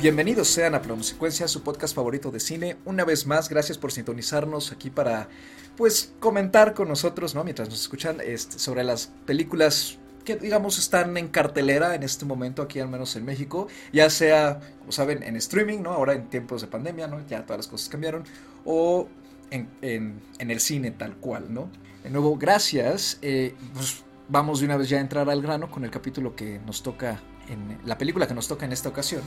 Bienvenidos 0.00 0.46
sean 0.46 0.76
a 0.76 1.02
Secuencia, 1.02 1.48
su 1.48 1.64
podcast 1.64 1.92
favorito 1.92 2.30
de 2.30 2.38
cine. 2.38 2.76
Una 2.84 3.04
vez 3.04 3.26
más, 3.26 3.48
gracias 3.48 3.78
por 3.78 3.90
sintonizarnos 3.90 4.70
aquí 4.70 4.90
para, 4.90 5.28
pues, 5.76 6.12
comentar 6.20 6.72
con 6.72 6.86
nosotros, 6.86 7.34
¿no? 7.34 7.42
Mientras 7.42 7.68
nos 7.68 7.80
escuchan 7.80 8.18
este, 8.24 8.60
sobre 8.60 8.84
las 8.84 9.08
películas 9.26 9.98
que, 10.24 10.36
digamos, 10.36 10.78
están 10.78 11.16
en 11.16 11.26
cartelera 11.26 11.96
en 11.96 12.04
este 12.04 12.24
momento 12.24 12.62
aquí, 12.62 12.78
al 12.78 12.88
menos 12.88 13.16
en 13.16 13.24
México. 13.24 13.66
Ya 13.92 14.08
sea, 14.08 14.60
como 14.78 14.92
saben, 14.92 15.24
en 15.24 15.34
streaming, 15.34 15.80
¿no? 15.80 15.90
Ahora 15.90 16.12
en 16.12 16.30
tiempos 16.30 16.60
de 16.60 16.68
pandemia, 16.68 17.08
¿no? 17.08 17.26
Ya 17.26 17.42
todas 17.42 17.58
las 17.58 17.66
cosas 17.66 17.88
cambiaron. 17.88 18.22
O 18.64 19.08
en, 19.50 20.20
el 20.38 20.60
cine 20.60 20.92
tal 20.92 21.16
cual, 21.16 21.52
¿no? 21.52 21.70
De 22.04 22.10
nuevo, 22.10 22.36
gracias. 22.36 23.18
Eh, 23.20 23.52
pues, 23.74 24.04
vamos 24.28 24.60
de 24.60 24.66
una 24.66 24.76
vez 24.76 24.88
ya 24.88 24.98
a 24.98 25.00
entrar 25.00 25.28
al 25.28 25.42
grano 25.42 25.68
con 25.72 25.84
el 25.84 25.90
capítulo 25.90 26.36
que 26.36 26.60
nos 26.64 26.84
toca 26.84 27.20
en 27.48 27.78
la 27.84 27.96
película 27.96 28.26
que 28.26 28.34
nos 28.34 28.46
toca 28.46 28.66
en 28.66 28.72
esta 28.72 28.90
ocasión 28.90 29.22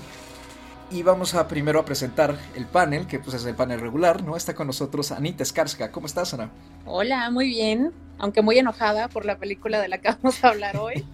y 0.91 1.03
vamos 1.03 1.33
a 1.35 1.47
primero 1.47 1.79
a 1.79 1.85
presentar 1.85 2.35
el 2.55 2.65
panel, 2.65 3.07
que 3.07 3.19
pues 3.19 3.35
es 3.35 3.45
el 3.45 3.55
panel 3.55 3.79
regular, 3.79 4.23
¿no? 4.23 4.35
Está 4.35 4.53
con 4.53 4.67
nosotros 4.67 5.11
Anita 5.11 5.45
Skarsga. 5.45 5.91
¿Cómo 5.91 6.05
estás, 6.05 6.33
Ana? 6.33 6.51
Hola, 6.85 7.29
muy 7.31 7.47
bien, 7.47 7.93
aunque 8.17 8.41
muy 8.41 8.57
enojada 8.59 9.07
por 9.07 9.25
la 9.25 9.37
película 9.37 9.79
de 9.79 9.87
la 9.87 9.99
que 9.99 10.09
vamos 10.21 10.43
a 10.43 10.49
hablar 10.49 10.77
hoy, 10.77 11.05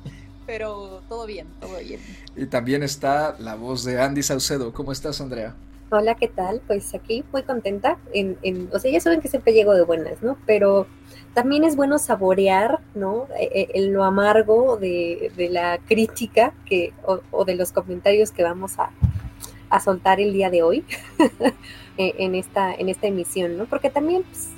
pero 0.48 1.03
todo 1.08 1.27
bien, 1.27 1.48
todo 1.59 1.77
bien. 1.77 2.00
Y 2.36 2.48
también 2.48 2.81
está 2.81 3.36
la 3.40 3.55
voz 3.55 3.84
de 3.84 4.02
Andy 4.02 4.23
Saucedo. 4.23 4.73
¿Cómo 4.73 4.92
estás, 4.92 5.22
Andrea? 5.22 5.56
Hola, 5.89 6.16
¿qué 6.16 6.28
tal? 6.28 6.62
Pues 6.66 6.94
aquí 6.95 7.23
muy 7.31 7.44
contenta. 7.44 7.97
En, 8.14 8.38
en, 8.41 8.69
o 8.73 8.80
sea, 8.80 8.91
ya 8.91 9.00
saben 9.00 9.22
que 9.22 9.30
siempre 9.30 9.53
llego 9.53 9.73
de 9.73 9.84
buenas, 9.84 10.22
¿no? 10.22 10.38
Pero 10.45 10.88
también 11.34 11.64
es 11.64 11.75
bueno 11.78 11.97
saborear, 11.97 12.80
¿no? 12.94 13.28
E, 13.39 13.69
e, 13.73 13.81
lo 13.84 14.03
amargo 14.03 14.75
de, 14.75 15.31
de 15.38 15.50
la 15.50 15.78
crítica 15.78 16.53
que, 16.66 16.94
o 17.31 17.45
de 17.45 17.56
los 17.56 17.72
comentarios 17.72 18.31
que 18.31 18.44
vamos 18.44 18.78
a, 18.80 18.91
a 19.69 19.79
soltar 19.79 20.19
el 20.19 20.33
día 20.33 20.49
de 20.49 20.63
hoy 20.63 20.83
e, 21.97 22.15
en, 22.19 22.35
esta, 22.35 22.73
en 22.73 22.89
esta 22.89 23.07
emisión, 23.07 23.57
¿no? 23.57 23.65
Porque 23.65 23.89
también 23.89 24.23
pues, 24.23 24.49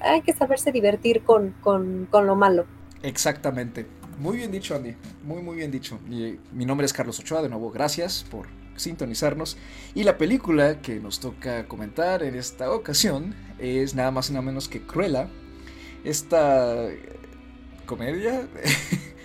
hay 0.00 0.22
que 0.22 0.32
saberse 0.32 0.72
divertir 0.72 1.22
con, 1.22 1.54
con, 1.60 2.06
con, 2.10 2.26
lo 2.26 2.36
malo. 2.36 2.66
Exactamente. 3.02 3.86
Muy 4.18 4.38
bien 4.38 4.50
dicho, 4.50 4.74
Andy. 4.74 4.94
Muy, 5.24 5.42
muy 5.42 5.56
bien 5.56 5.70
dicho. 5.70 5.98
Mi, 6.06 6.38
mi 6.52 6.64
nombre 6.64 6.84
es 6.84 6.92
Carlos 6.92 7.18
Ochoa, 7.18 7.42
de 7.42 7.48
nuevo, 7.48 7.70
gracias 7.70 8.24
por 8.30 8.46
sintonizarnos. 8.76 9.56
Y 9.94 10.04
la 10.04 10.18
película 10.18 10.80
que 10.80 11.00
nos 11.00 11.20
toca 11.20 11.66
comentar 11.66 12.22
en 12.22 12.34
esta 12.34 12.70
ocasión 12.70 13.34
es 13.58 13.94
nada 13.94 14.10
más 14.10 14.30
y 14.30 14.32
nada 14.32 14.42
menos 14.42 14.68
que 14.68 14.82
Cruella. 14.82 15.28
Esta 16.04 16.88
comedia 17.86 18.46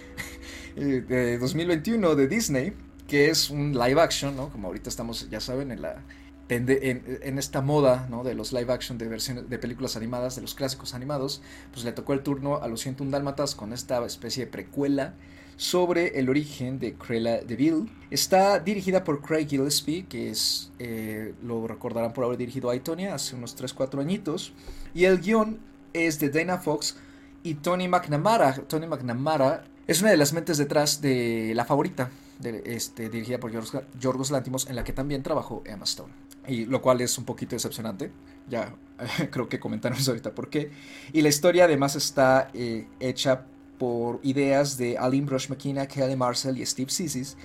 de 0.75 1.38
2021 1.38 2.16
de 2.16 2.27
Disney 2.27 2.73
que 3.10 3.30
es 3.30 3.50
un 3.50 3.74
live 3.74 4.00
action, 4.00 4.36
¿no? 4.36 4.50
Como 4.50 4.68
ahorita 4.68 4.90
estamos, 4.90 5.30
ya 5.30 5.42
saben, 5.42 5.72
en 5.72 5.82
la 5.82 6.04
en, 6.50 7.38
esta 7.38 7.62
moda 7.62 8.08
¿no? 8.10 8.24
de 8.24 8.34
los 8.34 8.52
live 8.52 8.74
action 8.74 8.98
de 8.98 9.08
versiones 9.08 9.50
de 9.50 9.60
películas 9.60 9.96
animadas, 9.96 10.36
de 10.36 10.42
los 10.42 10.56
clásicos 10.56 10.94
animados, 10.94 11.42
pues 11.72 11.86
le 11.86 11.92
tocó 11.92 12.14
el 12.14 12.22
turno 12.22 12.62
a 12.62 12.68
los 12.68 12.82
101 12.82 13.12
Dálmatas 13.12 13.56
con 13.56 13.72
esta 13.72 14.04
especie 14.06 14.46
de 14.46 14.52
precuela 14.52 15.14
sobre 15.58 16.20
el 16.20 16.30
origen 16.30 16.80
de 16.80 16.94
Cruella 16.94 17.42
de 17.42 17.56
Vil. 17.56 17.92
Está 18.10 18.60
dirigida 18.60 19.04
por 19.04 19.22
Craig 19.22 19.48
Gillespie, 19.48 20.06
que 20.08 20.30
es, 20.30 20.72
eh, 20.80 21.34
lo 21.44 21.68
recordarán 21.68 22.14
por 22.14 22.24
haber 22.24 22.38
dirigido 22.38 22.70
a 22.70 22.76
Itonia 22.76 23.14
hace 23.14 23.36
unos 23.36 23.56
3-4 23.56 24.00
añitos, 24.00 24.53
y 24.94 25.03
el 25.03 25.19
guion 25.19 25.59
es 25.94 26.19
de 26.19 26.30
Dana 26.30 26.58
Fox 26.58 26.98
y 27.44 27.56
Tony 27.56 27.88
McNamara. 27.88 28.53
Tony 28.53 28.88
McNamara 28.88 29.66
es 29.86 30.02
una 30.02 30.12
de 30.12 30.18
las 30.18 30.34
mentes 30.34 30.58
detrás 30.58 31.02
de 31.02 31.52
La 31.56 31.66
Favorita, 31.66 32.09
este, 32.44 33.09
dirigida 33.09 33.39
por 33.39 33.51
Yorgos 33.51 34.31
Lantimos, 34.31 34.67
en 34.69 34.75
la 34.75 34.83
que 34.83 34.94
también 34.94 35.23
trabajó 35.23 35.61
Emma 35.66 35.83
Stone. 35.83 36.13
Y 36.47 36.66
lo 36.66 36.81
cual 36.81 37.01
es 37.01 37.17
un 37.17 37.25
poquito 37.25 37.55
decepcionante. 37.55 38.11
Ya 38.50 38.73
creo 39.31 39.50
que 39.50 39.59
comentamos 39.59 40.07
ahorita 40.07 40.33
por 40.33 40.50
qué. 40.50 40.72
Y 41.13 41.22
la 41.22 41.29
historia 41.29 41.66
además 41.66 41.95
está 41.95 42.50
eh, 42.53 42.88
hecha 43.00 43.45
por 43.77 44.19
ideas 44.23 44.77
de 44.77 44.97
Aline 44.97 45.25
Brush 45.25 45.50
McKenna, 45.50 45.88
Kelly 45.88 46.16
Marcel 46.16 46.57
y 46.57 46.66
Steve 46.66 46.89
Sissis. 46.89 47.38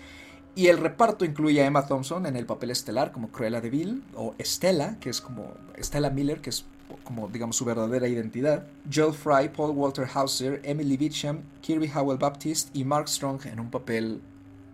Y 0.56 0.68
el 0.68 0.78
reparto 0.78 1.24
incluye 1.24 1.62
a 1.62 1.66
Emma 1.66 1.86
Thompson 1.86 2.26
en 2.26 2.36
el 2.36 2.46
papel 2.46 2.70
estelar 2.70 3.10
como 3.10 3.28
Cruella 3.28 3.60
de 3.60 3.70
Vil, 3.70 4.04
o 4.14 4.34
Estella, 4.38 4.96
que 5.00 5.10
es 5.10 5.20
como 5.20 5.52
Estella 5.76 6.10
Miller, 6.10 6.40
que 6.40 6.50
es 6.50 6.64
como 7.02 7.28
digamos 7.28 7.56
su 7.56 7.64
verdadera 7.64 8.06
identidad. 8.06 8.66
Joel 8.92 9.14
Fry, 9.14 9.48
Paul 9.48 9.72
Walter 9.72 10.06
Hauser, 10.14 10.60
Emily 10.64 10.96
Beecham, 10.96 11.40
Kirby 11.60 11.90
Howell 11.92 12.18
Baptiste 12.18 12.70
y 12.72 12.84
Mark 12.84 13.08
Strong 13.08 13.46
en 13.46 13.58
un 13.58 13.70
papel 13.70 14.20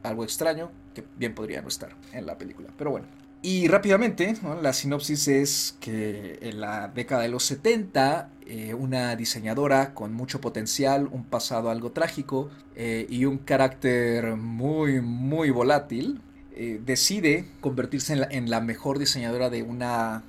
algo 0.03 0.25
extraño 0.25 0.71
que 0.95 1.05
bien 1.17 1.35
podría 1.35 1.63
no 1.63 1.69
estar 1.69 1.91
en 2.13 2.27
la 2.27 2.37
película. 2.39 2.69
Pero 2.77 2.91
bueno. 2.91 3.07
Y 3.43 3.69
rápidamente, 3.69 4.35
la 4.61 4.75
sinopsis 4.75 5.29
es 5.29 5.77
que 5.81 6.39
en 6.43 6.61
la 6.61 6.89
década 6.89 7.23
de 7.23 7.31
los 7.31 7.45
70, 7.45 8.29
eh, 8.47 8.75
una 8.75 9.17
diseñadora 9.17 9.95
con 9.95 10.13
mucho 10.13 10.43
potencial, 10.43 11.09
un 11.11 11.25
pasado 11.25 11.71
algo 11.71 11.93
trágico 11.93 12.51
eh, 12.77 13.07
y 13.09 13.25
un 13.25 13.39
carácter 13.39 14.37
muy, 14.37 15.01
muy 15.01 15.49
volátil, 15.49 16.21
eh, 16.53 16.83
decide 16.85 17.47
convertirse 17.63 18.13
en 18.13 18.51
la, 18.51 18.61
mejor 18.61 18.99
diseñadora 18.99 19.49
de 19.49 19.63
una, 19.63 20.23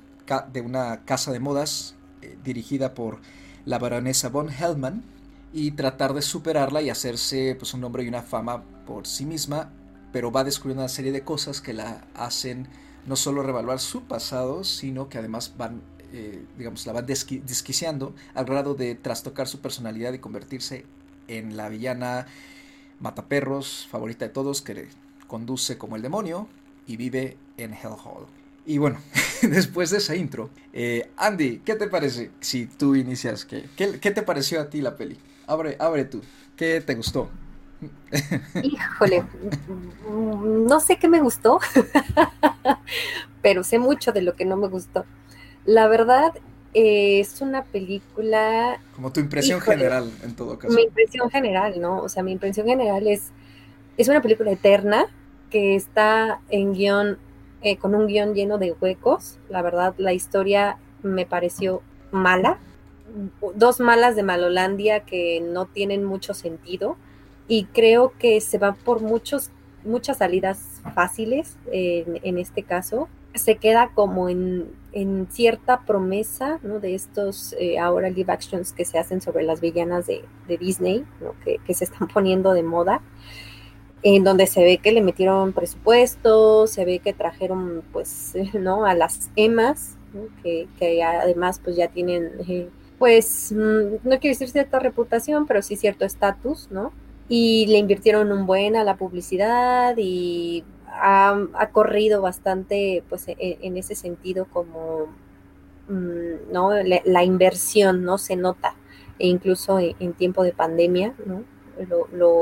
de 0.50 0.60
una 0.62 1.04
casa 1.04 1.32
de 1.32 1.40
modas 1.40 1.96
dirigida 2.42 2.94
por 2.94 3.18
la 3.66 3.78
baronesa 3.78 4.30
von 4.30 4.48
Hellman 4.48 5.02
y 5.52 5.72
tratar 5.72 6.14
de 6.14 6.22
superarla 6.22 6.80
y 6.80 6.88
hacerse 6.88 7.56
pues, 7.58 7.74
un 7.74 7.82
nombre 7.82 8.04
y 8.04 8.08
una 8.08 8.22
fama 8.22 8.62
por 8.92 9.06
sí 9.06 9.24
misma, 9.24 9.70
pero 10.12 10.30
va 10.30 10.44
descubriendo 10.44 10.82
una 10.82 10.88
serie 10.90 11.12
de 11.12 11.22
cosas 11.22 11.62
que 11.62 11.72
la 11.72 12.04
hacen 12.14 12.68
no 13.06 13.16
solo 13.16 13.42
revaluar 13.42 13.80
su 13.80 14.02
pasado, 14.02 14.64
sino 14.64 15.08
que 15.08 15.16
además 15.16 15.54
van, 15.56 15.80
eh, 16.12 16.44
digamos, 16.58 16.86
la 16.86 16.92
van 16.92 17.06
desquiciando 17.06 18.14
al 18.34 18.44
grado 18.44 18.74
de 18.74 18.94
trastocar 18.94 19.48
su 19.48 19.60
personalidad 19.60 20.12
y 20.12 20.18
convertirse 20.18 20.84
en 21.26 21.56
la 21.56 21.70
villana 21.70 22.26
mataperros 23.00 23.88
favorita 23.90 24.26
de 24.26 24.30
todos 24.30 24.60
que 24.60 24.88
conduce 25.26 25.78
como 25.78 25.96
el 25.96 26.02
demonio 26.02 26.48
y 26.86 26.98
vive 26.98 27.38
en 27.56 27.72
Hellhole. 27.72 28.26
Y 28.66 28.76
bueno, 28.76 28.98
después 29.42 29.88
de 29.88 29.98
esa 29.98 30.14
intro, 30.16 30.50
eh, 30.74 31.10
Andy, 31.16 31.62
¿qué 31.64 31.76
te 31.76 31.88
parece 31.88 32.30
si 32.40 32.66
tú 32.66 32.94
inicias? 32.94 33.46
¿Qué, 33.46 33.64
¿Qué, 33.74 34.10
te 34.10 34.22
pareció 34.22 34.60
a 34.60 34.68
ti 34.68 34.82
la 34.82 34.96
peli? 34.98 35.16
Abre, 35.46 35.78
abre 35.80 36.04
tú. 36.04 36.20
¿Qué 36.56 36.82
te 36.82 36.94
gustó? 36.94 37.30
Híjole, 38.62 39.24
no 40.08 40.80
sé 40.80 40.98
qué 40.98 41.08
me 41.08 41.20
gustó, 41.20 41.60
pero 43.42 43.64
sé 43.64 43.78
mucho 43.78 44.12
de 44.12 44.22
lo 44.22 44.34
que 44.34 44.44
no 44.44 44.56
me 44.56 44.68
gustó. 44.68 45.04
La 45.64 45.88
verdad, 45.88 46.32
es 46.74 47.40
una 47.40 47.64
película... 47.64 48.80
Como 48.94 49.12
tu 49.12 49.20
impresión 49.20 49.60
general, 49.60 50.10
en 50.22 50.34
todo 50.34 50.58
caso. 50.58 50.74
Mi 50.74 50.82
impresión 50.82 51.30
general, 51.30 51.80
¿no? 51.80 52.02
O 52.02 52.08
sea, 52.08 52.22
mi 52.22 52.32
impresión 52.32 52.66
general 52.66 53.06
es, 53.06 53.30
es 53.96 54.08
una 54.08 54.22
película 54.22 54.50
eterna 54.50 55.06
que 55.50 55.74
está 55.74 56.40
en 56.48 56.72
guion, 56.72 57.18
eh, 57.62 57.76
con 57.76 57.94
un 57.94 58.06
guion 58.06 58.34
lleno 58.34 58.58
de 58.58 58.72
huecos. 58.72 59.38
La 59.48 59.62
verdad, 59.62 59.94
la 59.98 60.12
historia 60.12 60.78
me 61.02 61.26
pareció 61.26 61.82
mala. 62.10 62.58
Dos 63.54 63.80
malas 63.80 64.16
de 64.16 64.22
Malolandia 64.22 65.00
que 65.00 65.40
no 65.40 65.66
tienen 65.66 66.04
mucho 66.04 66.32
sentido 66.32 66.96
y 67.48 67.64
creo 67.64 68.12
que 68.18 68.40
se 68.40 68.58
va 68.58 68.72
por 68.72 69.00
muchos, 69.00 69.50
muchas 69.84 70.18
salidas 70.18 70.80
fáciles 70.94 71.56
en, 71.70 72.38
este 72.38 72.62
caso. 72.62 73.08
Se 73.34 73.56
queda 73.56 73.90
como 73.94 74.28
en, 74.28 74.70
cierta 75.30 75.80
promesa 75.80 76.58
¿no? 76.62 76.78
de 76.78 76.94
estos 76.94 77.54
eh, 77.58 77.78
ahora 77.78 78.10
live 78.10 78.30
actions 78.30 78.72
que 78.72 78.84
se 78.84 78.98
hacen 78.98 79.22
sobre 79.22 79.42
las 79.42 79.60
villanas 79.60 80.06
de, 80.06 80.24
Disney, 80.58 81.04
que, 81.44 81.74
se 81.74 81.84
están 81.84 82.08
poniendo 82.14 82.52
de 82.52 82.62
moda, 82.62 83.00
en 84.02 84.24
donde 84.24 84.46
se 84.46 84.62
ve 84.62 84.78
que 84.78 84.92
le 84.92 85.00
metieron 85.00 85.52
presupuesto, 85.52 86.66
se 86.66 86.84
ve 86.84 86.98
que 86.98 87.12
trajeron 87.12 87.82
pues 87.92 88.34
¿no? 88.54 88.84
a 88.84 88.94
las 88.94 89.30
emas, 89.36 89.96
que, 90.42 90.68
además 91.02 91.60
pues 91.62 91.76
ya 91.76 91.88
tienen... 91.88 92.32
Eh, 92.46 92.68
pues 92.98 93.50
mm, 93.50 94.08
no 94.08 94.20
quiero 94.20 94.32
decir 94.34 94.48
cierta 94.48 94.78
reputación, 94.78 95.46
pero 95.48 95.60
sí 95.60 95.74
cierto 95.74 96.04
estatus, 96.04 96.68
¿no? 96.70 96.92
Y 97.34 97.64
le 97.64 97.78
invirtieron 97.78 98.30
un 98.30 98.44
buen 98.44 98.76
a 98.76 98.84
la 98.84 98.98
publicidad 98.98 99.94
y 99.96 100.64
ha, 100.86 101.34
corrido 101.72 102.20
bastante 102.20 103.02
pues 103.08 103.26
e, 103.26 103.36
en, 103.38 103.78
ese 103.78 103.94
sentido 103.94 104.44
como 104.52 105.06
mm, 105.88 106.52
no 106.52 106.72
la, 106.74 107.24
inversión 107.24 108.04
no 108.04 108.18
se 108.18 108.36
nota 108.36 108.74
e 109.18 109.28
incluso 109.28 109.78
en, 109.78 110.12
tiempo 110.12 110.42
de 110.42 110.52
pandemia 110.52 111.14
¿no? 111.24 111.42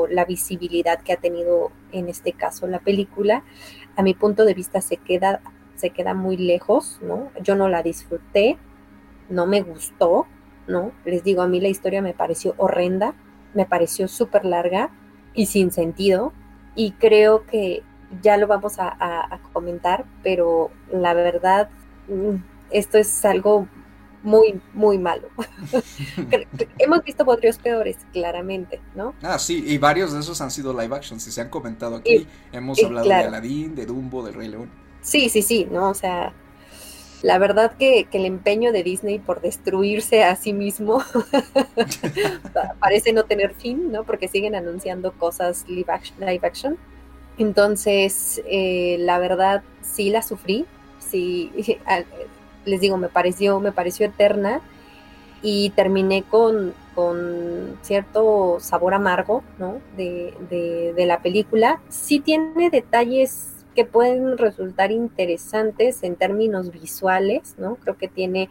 la 0.09 0.25
visibilidad 0.25 1.01
que 1.01 1.13
ha 1.13 1.17
tenido 1.17 1.71
en 1.93 2.09
este 2.09 2.33
caso 2.33 2.67
la 2.67 2.79
película 2.79 3.45
a 3.95 4.03
mi 4.03 4.13
punto 4.13 4.43
de 4.43 4.53
vista 4.53 4.81
se 4.81 4.97
queda 4.97 5.39
se 5.75 5.91
queda 5.91 6.13
muy 6.13 6.35
lejos 6.35 6.99
no 7.01 7.31
yo 7.41 7.55
no 7.55 7.69
la 7.69 7.81
disfruté 7.81 8.57
no 9.29 9.45
me 9.47 9.61
gustó 9.61 10.27
no 10.67 10.91
les 11.05 11.23
digo 11.23 11.43
a 11.43 11.47
mí 11.47 11.61
la 11.61 11.69
historia 11.69 12.01
me 12.01 12.13
pareció 12.13 12.55
horrenda 12.57 13.15
me 13.53 13.65
pareció 13.65 14.07
súper 14.07 14.45
larga 14.45 14.89
y 15.33 15.47
sin 15.47 15.71
sentido. 15.71 16.33
Y 16.75 16.91
creo 16.93 17.45
que 17.45 17.83
ya 18.21 18.37
lo 18.37 18.47
vamos 18.47 18.75
a, 18.77 19.39
comentar, 19.53 20.05
pero 20.23 20.71
la 20.91 21.13
verdad, 21.13 21.69
mm, 22.07 22.35
esto 22.71 22.97
es 22.97 23.23
algo 23.25 23.67
muy, 24.23 24.61
muy 24.73 24.97
malo. 24.97 25.29
Hemos 26.77 27.03
visto 27.03 27.25
podrios 27.25 27.57
peores, 27.57 27.97
claramente, 28.13 28.81
¿no? 28.95 29.15
Ah, 29.21 29.39
sí, 29.39 29.63
y 29.65 29.77
varios 29.77 30.13
de 30.13 30.19
esos 30.19 30.39
han 30.41 30.51
sido 30.51 30.79
live 30.79 30.95
action, 30.95 31.19
si 31.19 31.31
se 31.31 31.41
han 31.41 31.49
comentado 31.49 31.97
aquí. 31.97 32.27
Hemos 32.51 32.83
hablado 32.83 33.07
de 33.07 33.13
Aladdin, 33.15 33.75
de 33.75 33.85
Dumbo, 33.85 34.23
de 34.23 34.31
Rey 34.31 34.49
León. 34.49 34.69
Sí, 35.01 35.29
sí, 35.29 35.41
sí, 35.41 35.67
¿no? 35.71 35.89
O 35.89 35.93
sea, 35.93 36.33
la 37.21 37.37
verdad 37.37 37.73
que, 37.77 38.07
el 38.11 38.25
empeño 38.25 38.71
de 38.71 38.83
Disney 38.83 39.19
por 39.19 39.41
destruirse 39.41 40.23
a 40.23 40.35
sí 40.35 40.53
mismo 40.53 41.03
parece 42.79 43.13
no 43.13 43.23
tener 43.25 43.53
fin, 43.53 43.91
¿no? 43.91 44.03
Porque 44.03 44.27
siguen 44.27 44.55
anunciando 44.55 45.11
cosas 45.11 45.65
live 45.67 45.91
action. 46.41 46.77
Entonces, 47.37 48.41
eh, 48.45 48.97
la 48.99 49.19
verdad, 49.19 49.63
sí 49.81 50.09
la 50.09 50.21
sufrí, 50.21 50.65
sí, 50.99 51.51
les 52.65 52.81
digo, 52.81 52.97
me 52.97 53.09
pareció, 53.09 53.59
me 53.59 53.71
pareció 53.71 54.07
eterna 54.07 54.61
y 55.43 55.71
terminé 55.71 56.23
con, 56.23 56.73
con 56.95 57.77
cierto 57.81 58.57
sabor 58.59 58.93
amargo, 58.93 59.43
¿no? 59.59 59.79
De, 59.95 60.33
de, 60.49 60.93
de 60.93 61.05
la 61.05 61.21
película. 61.21 61.81
Sí 61.89 62.19
tiene 62.19 62.69
detalles 62.69 63.60
que 63.75 63.85
pueden 63.85 64.37
resultar 64.37 64.91
interesantes 64.91 66.03
en 66.03 66.15
términos 66.15 66.71
visuales, 66.71 67.55
¿no? 67.57 67.75
Creo 67.75 67.97
que 67.97 68.07
tiene 68.07 68.49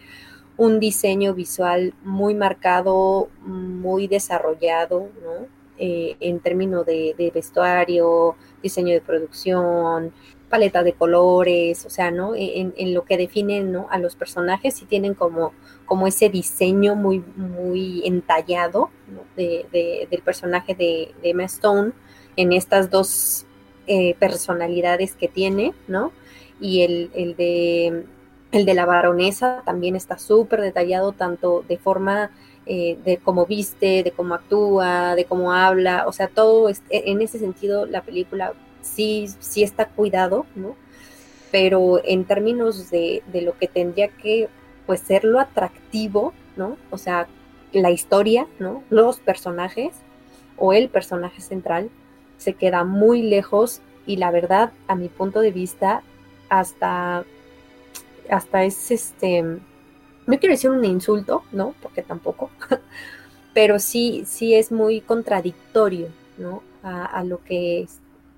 un 0.57 0.81
diseño 0.81 1.35
visual 1.35 1.95
muy 2.03 2.35
marcado, 2.35 3.29
muy 3.41 4.09
desarrollado, 4.09 5.09
¿no? 5.23 5.47
Eh, 5.79 6.17
en 6.21 6.41
términos 6.41 6.85
de, 6.85 7.33
vestuario, 7.35 8.37
diseño 8.63 8.93
de 8.93 9.01
producción, 9.01 10.13
paleta 10.51 10.83
de 10.83 10.93
colores, 10.93 11.87
o 11.87 11.91
sea, 11.91 12.11
¿no? 12.11 12.33
En, 12.37 12.93
lo 12.93 13.05
que 13.05 13.17
definen 13.17 13.73
¿no? 13.73 13.87
a 13.91 13.99
los 13.99 14.17
personajes, 14.17 14.75
sí 14.75 14.85
tienen 14.85 15.15
como, 15.15 15.55
como 15.87 16.07
ese 16.07 16.29
diseño 16.29 16.97
muy, 16.97 17.25
muy 17.37 18.03
entallado 18.05 18.91
del 19.37 20.23
personaje 20.23 20.75
de, 20.75 21.15
de 21.23 21.31
Emma 21.31 21.45
Stone 21.45 21.93
en 22.37 22.53
estas 22.53 22.91
dos 22.91 23.47
eh, 23.93 24.15
personalidades 24.21 25.17
que 25.17 25.27
tiene, 25.27 25.75
¿no? 25.89 26.13
Y 26.61 26.83
el, 26.83 27.11
el, 27.13 27.35
de, 27.35 28.05
el 28.53 28.65
de 28.65 28.75
la 28.75 28.87
baronesa 28.87 29.63
también 29.67 29.97
está 29.97 30.17
súper 30.17 30.61
detallado, 30.61 31.11
tanto 31.11 31.65
de 31.67 31.77
forma 31.77 32.31
eh, 32.67 32.97
de 33.05 33.17
cómo 33.17 33.47
viste, 33.47 34.05
de 34.05 34.13
cómo 34.13 34.35
actúa, 34.35 35.17
de 35.17 35.25
cómo 35.25 35.53
habla, 35.53 36.07
o 36.07 36.13
sea, 36.13 36.29
todo 36.29 36.69
e, 36.69 36.77
en 36.89 37.21
ese 37.21 37.41
sentido 37.41 37.85
la 37.85 38.03
película 38.03 38.53
sí, 38.81 39.27
sí 39.41 39.65
está 39.65 39.89
cuidado, 39.89 40.47
¿no? 40.55 40.77
Pero 41.51 42.01
en 42.05 42.27
términos 42.27 42.91
de, 42.91 43.25
de 43.33 43.43
lo 43.43 43.59
que 43.59 43.67
tendría 43.67 44.07
que, 44.07 44.49
pues, 44.87 45.01
ser 45.01 45.25
lo 45.25 45.41
atractivo, 45.41 46.33
¿no? 46.57 46.77
O 46.91 46.97
sea, 46.97 47.27
la 47.73 47.91
historia, 47.91 48.47
¿no? 48.61 48.85
Los 48.89 49.19
personajes 49.19 49.97
o 50.57 50.73
el 50.73 50.89
personaje 50.91 51.41
central, 51.41 51.91
se 52.41 52.55
queda 52.55 52.85
muy 52.85 53.23
lejos 53.23 53.83
y 54.07 54.17
la 54.17 54.31
verdad, 54.31 54.73
a 54.89 54.95
mi 54.95 55.09
punto 55.09 55.41
de 55.41 55.53
vista, 55.53 56.03
hasta, 56.49 57.25
hasta 58.31 58.65
es 58.65 58.91
este, 58.91 59.43
no 59.43 60.39
quiero 60.39 60.55
decir 60.55 60.71
un 60.71 60.85
insulto, 60.85 61.45
¿no? 61.53 61.75
Porque 61.83 62.03
tampoco, 62.03 62.51
pero 63.55 63.79
sí, 63.79 64.25
sí 64.27 64.55
es 64.55 64.73
muy 64.73 65.03
contradictorio, 65.03 66.09
¿no? 66.39 66.63
A, 66.83 67.23
lo 67.25 67.45
que 67.45 67.87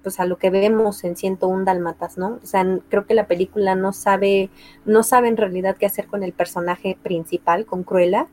pues 0.03 0.19
a 0.19 0.27
lo 0.27 0.37
que 0.37 0.51
vemos 0.51 1.05
en 1.05 1.17
101 1.17 1.65
Dálmatas, 1.65 2.19
¿no? 2.19 2.41
O 2.43 2.47
sea, 2.47 2.67
creo 2.89 3.07
que 3.07 3.15
la 3.15 3.29
película 3.29 3.77
no 3.77 3.93
sabe, 3.93 4.51
no 4.85 5.05
sabe 5.05 5.29
en 5.29 5.37
realidad 5.37 5.77
qué 5.77 5.87
hacer 5.87 6.09
con 6.09 6.25
el 6.25 6.33
personaje 6.33 6.99
principal, 7.05 7.67
con 7.67 7.85
Cruella, 7.85 8.27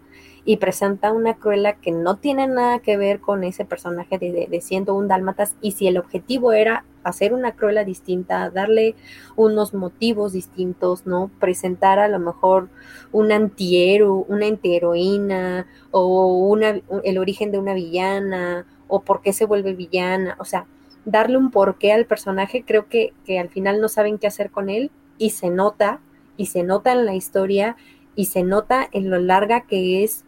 y 0.45 0.57
presenta 0.57 1.11
una 1.11 1.35
Cruella 1.35 1.73
que 1.73 1.91
no 1.91 2.17
tiene 2.17 2.47
nada 2.47 2.79
que 2.79 2.97
ver 2.97 3.19
con 3.19 3.43
ese 3.43 3.65
personaje 3.65 4.17
de, 4.17 4.47
de, 4.49 4.61
101 4.61 5.07
Dálmatas 5.07 5.55
y 5.61 5.71
si 5.71 5.87
el 5.87 5.97
objetivo 5.97 6.51
era 6.51 6.85
hacer 7.03 7.33
una 7.33 7.53
Cruella 7.53 7.83
distinta, 7.83 8.49
darle 8.49 8.95
unos 9.35 9.73
motivos 9.73 10.33
distintos, 10.33 11.05
¿no? 11.05 11.31
Presentar 11.39 11.99
a 11.99 12.07
lo 12.07 12.19
mejor 12.19 12.69
un 13.11 13.31
antihéroe, 13.31 14.25
una 14.27 14.47
antiheroína 14.47 15.67
o 15.91 16.37
una, 16.47 16.81
el 17.03 17.17
origen 17.17 17.51
de 17.51 17.59
una 17.59 17.73
villana 17.73 18.65
o 18.87 19.01
por 19.01 19.21
qué 19.21 19.33
se 19.33 19.45
vuelve 19.45 19.73
villana, 19.73 20.35
o 20.39 20.45
sea, 20.45 20.65
darle 21.05 21.37
un 21.37 21.51
porqué 21.51 21.93
al 21.93 22.05
personaje, 22.05 22.63
creo 22.65 22.87
que, 22.87 23.13
que 23.25 23.39
al 23.39 23.49
final 23.49 23.79
no 23.81 23.87
saben 23.87 24.17
qué 24.17 24.27
hacer 24.27 24.51
con 24.51 24.69
él 24.69 24.91
y 25.17 25.31
se 25.31 25.49
nota, 25.49 26.01
y 26.37 26.47
se 26.47 26.63
nota 26.63 26.91
en 26.93 27.05
la 27.05 27.15
historia 27.15 27.75
y 28.15 28.25
se 28.25 28.43
nota 28.43 28.87
en 28.91 29.09
lo 29.09 29.19
larga 29.19 29.61
que 29.61 30.03
es 30.03 30.25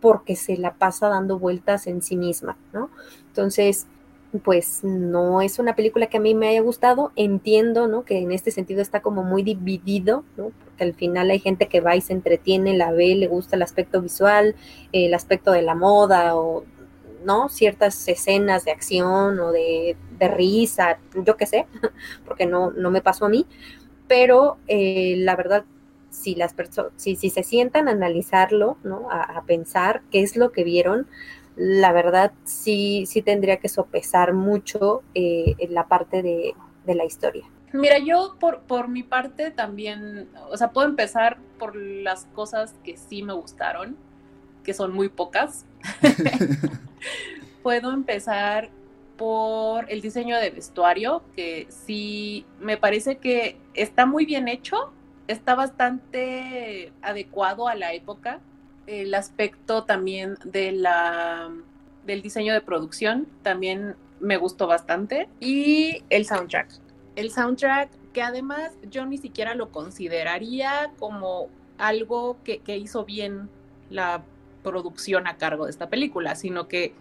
porque 0.00 0.36
se 0.36 0.56
la 0.56 0.74
pasa 0.74 1.08
dando 1.08 1.38
vueltas 1.38 1.86
en 1.86 2.02
sí 2.02 2.16
misma, 2.16 2.56
¿no? 2.72 2.90
Entonces, 3.28 3.86
pues 4.42 4.84
no 4.84 5.42
es 5.42 5.58
una 5.58 5.74
película 5.74 6.06
que 6.06 6.18
a 6.18 6.20
mí 6.20 6.34
me 6.34 6.48
haya 6.48 6.60
gustado, 6.60 7.12
entiendo, 7.16 7.88
¿no? 7.88 8.04
Que 8.04 8.18
en 8.18 8.30
este 8.32 8.50
sentido 8.50 8.80
está 8.80 9.00
como 9.00 9.24
muy 9.24 9.42
dividido, 9.42 10.24
¿no? 10.36 10.52
Porque 10.64 10.84
al 10.84 10.94
final 10.94 11.30
hay 11.30 11.40
gente 11.40 11.66
que 11.66 11.80
va 11.80 11.96
y 11.96 12.00
se 12.00 12.12
entretiene, 12.12 12.76
la 12.76 12.92
ve, 12.92 13.14
le 13.16 13.26
gusta 13.26 13.56
el 13.56 13.62
aspecto 13.62 14.00
visual, 14.00 14.54
el 14.92 15.14
aspecto 15.14 15.50
de 15.50 15.62
la 15.62 15.74
moda 15.74 16.36
o, 16.36 16.64
¿no? 17.24 17.48
Ciertas 17.48 18.06
escenas 18.08 18.64
de 18.64 18.70
acción 18.70 19.40
o 19.40 19.52
de, 19.52 19.96
risa, 20.20 20.98
yo 21.24 21.36
qué 21.36 21.46
sé, 21.46 21.66
porque 22.26 22.46
no, 22.46 22.70
no 22.70 22.90
me 22.90 23.00
pasó 23.00 23.26
a 23.26 23.30
mí, 23.30 23.46
pero 24.06 24.58
eh, 24.68 25.14
la 25.18 25.34
verdad 25.34 25.64
si 26.10 26.34
las 26.34 26.54
personas, 26.54 26.92
si, 26.96 27.16
si, 27.16 27.30
se 27.30 27.42
sientan 27.42 27.88
a 27.88 27.92
analizarlo, 27.92 28.76
¿no? 28.82 29.08
A, 29.10 29.42
pensar 29.46 30.02
qué 30.10 30.22
es 30.22 30.36
lo 30.36 30.52
que 30.52 30.64
vieron, 30.64 31.06
la 31.56 31.92
verdad 31.92 32.32
sí, 32.44 33.04
sí 33.06 33.22
tendría 33.22 33.58
que 33.58 33.68
sopesar 33.68 34.32
mucho 34.32 35.02
eh, 35.14 35.54
en 35.58 35.74
la 35.74 35.86
parte 35.86 36.22
de, 36.22 36.54
la 36.86 37.04
historia. 37.04 37.44
Mira, 37.72 37.98
yo 37.98 38.34
por, 38.40 38.62
por 38.62 38.88
mi 38.88 39.04
parte 39.04 39.52
también, 39.52 40.28
o 40.50 40.56
sea, 40.56 40.72
puedo 40.72 40.88
empezar 40.88 41.38
por 41.56 41.76
las 41.76 42.24
cosas 42.34 42.74
que 42.82 42.96
sí 42.96 43.22
me 43.22 43.32
gustaron, 43.32 43.96
que 44.64 44.74
son 44.74 44.92
muy 44.92 45.08
pocas. 45.08 45.66
puedo 47.62 47.92
empezar 47.92 48.70
por 49.16 49.90
el 49.92 50.00
diseño 50.00 50.38
de 50.38 50.50
vestuario, 50.50 51.22
que 51.36 51.66
sí 51.68 52.46
me 52.58 52.76
parece 52.76 53.18
que 53.18 53.58
está 53.74 54.06
muy 54.06 54.24
bien 54.24 54.48
hecho, 54.48 54.92
está 55.32 55.54
bastante 55.54 56.92
adecuado 57.02 57.68
a 57.68 57.74
la 57.74 57.92
época. 57.92 58.40
El 58.86 59.14
aspecto 59.14 59.84
también 59.84 60.36
de 60.44 60.72
la, 60.72 61.50
del 62.04 62.22
diseño 62.22 62.52
de 62.52 62.60
producción 62.60 63.26
también 63.42 63.94
me 64.18 64.36
gustó 64.36 64.66
bastante. 64.66 65.28
Y 65.40 66.02
el 66.10 66.26
soundtrack. 66.26 66.68
El 67.16 67.30
soundtrack 67.30 67.90
que 68.12 68.22
además 68.22 68.72
yo 68.90 69.06
ni 69.06 69.18
siquiera 69.18 69.54
lo 69.54 69.70
consideraría 69.70 70.92
como 70.98 71.48
algo 71.78 72.36
que, 72.42 72.58
que 72.58 72.76
hizo 72.76 73.04
bien 73.04 73.48
la 73.88 74.22
producción 74.62 75.26
a 75.26 75.36
cargo 75.36 75.64
de 75.64 75.70
esta 75.70 75.88
película, 75.88 76.34
sino 76.34 76.68
que, 76.68 76.92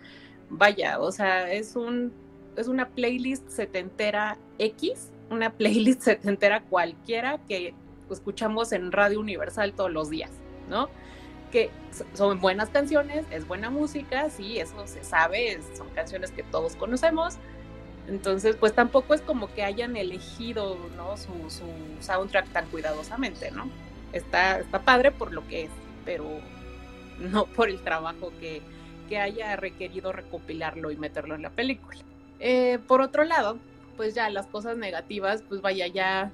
vaya, 0.50 1.00
o 1.00 1.12
sea, 1.12 1.52
es 1.52 1.76
un 1.76 2.14
es 2.56 2.68
una 2.68 2.90
playlist 2.90 3.48
setentera 3.50 4.38
X, 4.58 5.12
una 5.30 5.52
playlist 5.58 6.02
setentera 6.02 6.62
cualquiera 6.62 7.40
que 7.48 7.74
escuchamos 8.14 8.72
en 8.72 8.92
Radio 8.92 9.20
Universal 9.20 9.74
todos 9.74 9.92
los 9.92 10.10
días, 10.10 10.32
¿no? 10.70 10.90
Que 11.52 11.70
son 12.14 12.40
buenas 12.40 12.70
canciones, 12.70 13.26
es 13.32 13.48
buena 13.48 13.70
música, 13.70 14.30
sí, 14.30 14.60
eso 14.60 14.88
se 14.88 15.04
sabe, 15.04 15.60
son 15.76 15.90
canciones 15.90 16.32
que 16.32 16.44
todos 16.44 16.76
conocemos. 16.76 17.38
Entonces, 18.08 18.56
pues 18.56 18.74
tampoco 18.74 19.14
es 19.14 19.22
como 19.22 19.54
que 19.54 19.64
hayan 19.64 19.96
elegido, 19.96 20.78
¿no? 20.98 21.16
Su, 21.18 21.32
soundtrack 22.00 22.48
tan 22.50 22.66
cuidadosamente, 22.68 23.52
¿no? 23.52 23.70
Está, 24.14 24.60
está 24.60 24.80
padre 24.80 25.12
por 25.12 25.32
lo 25.32 25.48
que 25.48 25.64
es, 25.64 25.72
pero 26.06 26.26
no 27.20 27.46
por 27.46 27.70
el 27.70 27.82
trabajo 27.82 28.32
que, 28.40 28.62
que 29.10 29.18
haya 29.20 29.56
requerido 29.56 30.12
recopilarlo 30.12 30.92
y 30.92 30.98
meterlo 30.98 31.36
en 31.36 31.42
la 31.42 31.50
película. 31.50 32.00
Eh, 32.40 32.80
por 32.88 33.02
otro 33.02 33.26
lado, 33.26 33.58
pues 33.98 34.16
ya 34.16 34.30
las 34.30 34.48
cosas 34.48 34.78
negativas, 34.78 35.44
pues 35.50 35.62
vaya, 35.62 35.86
ya 35.88 36.32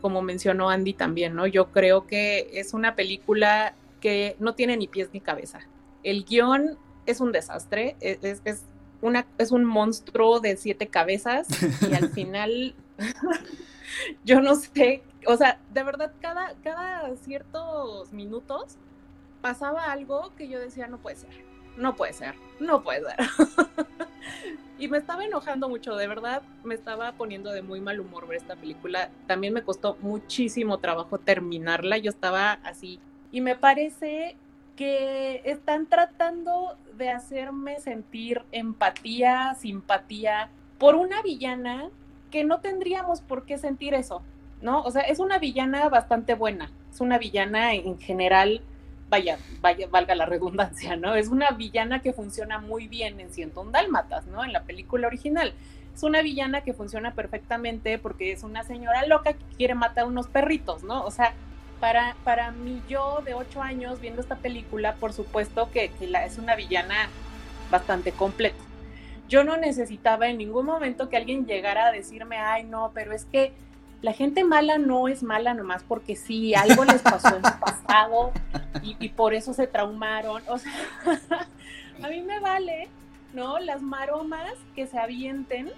como, 0.00 0.22
mencionó 0.22 0.70
Andy 0.70 0.94
también, 0.94 1.34
¿no? 1.34 1.46
Yo 1.46 1.70
creo 1.70 2.06
que 2.06 2.50
es 2.52 2.74
una 2.74 2.94
película 2.94 3.74
que 4.00 4.36
no 4.38 4.54
tiene 4.54 4.76
ni 4.76 4.88
pies 4.88 5.10
ni 5.12 5.20
cabeza. 5.20 5.60
El 6.02 6.24
guion 6.24 6.78
es 7.06 7.20
un 7.20 7.32
desastre, 7.32 7.96
e, 8.00 8.18
es, 8.22 8.40
es, 8.44 8.64
una, 9.00 9.26
es 9.38 9.52
un 9.52 9.64
monstruo 9.64 10.40
de 10.40 10.56
siete 10.56 10.88
cabezas 10.88 11.48
y 11.88 11.94
al 11.94 12.08
final 12.14 12.74
yo 14.24 14.40
no 14.40 14.54
sé, 14.54 15.02
o 15.26 15.36
sea, 15.36 15.60
de 15.72 15.82
verdad 15.82 16.12
cada, 16.20 16.54
cada 16.62 17.14
ciertos 17.16 18.12
minutos 18.12 18.76
pasaba 19.40 19.92
algo 19.92 20.34
que 20.36 20.48
yo 20.48 20.58
decía 20.58 20.86
no 20.86 20.98
puede 20.98 21.16
ser, 21.16 21.44
no 21.76 21.96
puede 21.96 22.12
ser, 22.12 22.34
no 22.60 22.82
puede 22.82 23.02
ser. 23.04 23.16
y 24.78 24.88
me 24.88 24.98
estaba 24.98 25.24
enojando 25.24 25.68
mucho, 25.68 25.96
de 25.96 26.06
verdad, 26.06 26.42
me 26.64 26.74
estaba 26.74 27.12
poniendo 27.12 27.52
de 27.52 27.62
muy 27.62 27.80
mal 27.80 28.00
humor 28.00 28.26
ver 28.26 28.38
esta 28.38 28.56
película. 28.56 29.10
También 29.26 29.52
me 29.52 29.62
costó 29.62 29.96
muchísimo 30.00 30.78
trabajo 30.78 31.18
terminarla, 31.18 31.98
yo 31.98 32.10
estaba 32.10 32.52
así. 32.64 33.00
Y 33.32 33.40
me 33.40 33.56
parece 33.56 34.36
que 34.76 35.42
están 35.44 35.86
tratando 35.86 36.76
de 36.96 37.10
hacerme 37.10 37.80
sentir 37.80 38.42
empatía, 38.52 39.54
simpatía 39.58 40.50
por 40.78 40.94
una 40.94 41.20
villana 41.22 41.90
que 42.30 42.44
no 42.44 42.60
tendríamos 42.60 43.20
por 43.20 43.44
qué 43.44 43.58
sentir 43.58 43.94
eso, 43.94 44.22
¿no? 44.62 44.82
O 44.82 44.90
sea, 44.90 45.02
es 45.02 45.18
una 45.18 45.38
villana 45.38 45.88
bastante 45.88 46.34
buena, 46.34 46.70
es 46.92 47.00
una 47.00 47.18
villana 47.18 47.74
en 47.74 47.98
general, 47.98 48.60
vaya, 49.08 49.38
vaya, 49.60 49.86
valga 49.88 50.14
la 50.14 50.26
redundancia, 50.26 50.96
¿no? 50.96 51.14
Es 51.14 51.28
una 51.28 51.50
villana 51.50 52.02
que 52.02 52.12
funciona 52.12 52.58
muy 52.58 52.88
bien 52.88 53.20
en 53.20 53.32
Ciento 53.32 53.64
Dálmatas, 53.64 54.26
¿no? 54.26 54.44
En 54.44 54.52
la 54.52 54.62
película 54.62 55.06
original. 55.06 55.54
Es 55.94 56.02
una 56.02 56.22
villana 56.22 56.60
que 56.60 56.74
funciona 56.74 57.14
perfectamente 57.14 57.98
porque 57.98 58.32
es 58.32 58.44
una 58.44 58.62
señora 58.62 59.06
loca 59.06 59.32
que 59.32 59.44
quiere 59.56 59.74
matar 59.74 60.06
unos 60.06 60.28
perritos, 60.28 60.84
¿no? 60.84 61.04
O 61.04 61.10
sea, 61.10 61.34
para, 61.80 62.16
para 62.24 62.50
mí 62.50 62.82
yo 62.88 63.20
de 63.24 63.34
ocho 63.34 63.62
años 63.62 64.00
viendo 64.00 64.20
esta 64.20 64.36
película, 64.36 64.94
por 64.94 65.12
supuesto 65.12 65.70
que, 65.70 65.90
es 66.00 66.38
una 66.38 66.56
villana 66.56 67.08
bastante 67.70 68.12
completa. 68.12 68.62
Yo 69.28 69.44
no 69.44 69.56
necesitaba 69.56 70.28
en 70.28 70.38
ningún 70.38 70.66
momento 70.66 71.08
que 71.08 71.16
alguien 71.16 71.46
llegara 71.46 71.86
a 71.86 71.92
decirme, 71.92 72.38
ay 72.38 72.64
no, 72.64 72.92
pero 72.94 73.12
es 73.12 73.24
que 73.26 73.52
la 74.00 74.12
gente 74.12 74.44
mala 74.44 74.78
no 74.78 75.08
es 75.08 75.22
mala 75.22 75.54
nomás 75.54 75.82
porque 75.82 76.14
sí, 76.14 76.54
algo 76.54 76.84
les 76.84 77.02
pasó 77.02 77.36
en 77.36 77.44
su 77.44 77.58
pasado 77.60 78.32
y, 78.82 78.96
y 79.00 79.08
por 79.10 79.34
eso 79.34 79.52
se 79.54 79.66
traumaron. 79.66 80.42
O 80.48 80.58
sea, 80.58 80.72
a 82.02 82.08
mí 82.08 82.22
me 82.22 82.38
vale, 82.40 82.88
¿no? 83.32 83.58
Las 83.58 83.82
maromas 83.82 84.52
que 84.74 84.86
se 84.86 84.98
avienten 84.98 85.70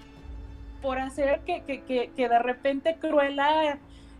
por 0.81 0.99
hacer 0.99 1.41
que, 1.45 1.63
que, 1.63 1.81
que, 1.81 2.11
que 2.15 2.29
de 2.29 2.39
repente 2.39 2.97
Cruella 2.99 3.77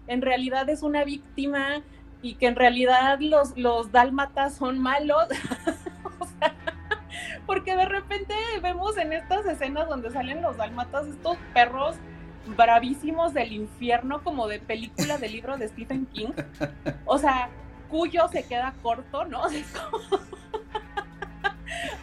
en 0.07 0.21
realidad 0.21 0.69
es 0.69 0.83
una 0.83 1.03
víctima 1.03 1.81
y 2.21 2.35
que 2.35 2.47
en 2.47 2.55
realidad 2.55 3.19
los, 3.19 3.57
los 3.57 3.91
dálmatas 3.91 4.55
son 4.55 4.79
malos. 4.79 5.27
porque 7.45 7.75
de 7.75 7.85
repente 7.85 8.33
vemos 8.61 8.97
en 8.97 9.13
estas 9.13 9.45
escenas 9.45 9.87
donde 9.87 10.11
salen 10.11 10.41
los 10.41 10.57
dálmatas 10.57 11.07
estos 11.07 11.37
perros 11.53 11.95
bravísimos 12.45 13.33
del 13.33 13.53
infierno 13.53 14.23
como 14.23 14.47
de 14.47 14.59
película 14.59 15.17
de 15.17 15.29
libro 15.29 15.57
de 15.57 15.67
Stephen 15.67 16.05
King. 16.07 16.31
O 17.05 17.17
sea, 17.17 17.49
cuyo 17.89 18.27
se 18.29 18.43
queda 18.43 18.73
corto, 18.81 19.25
¿no? 19.25 19.43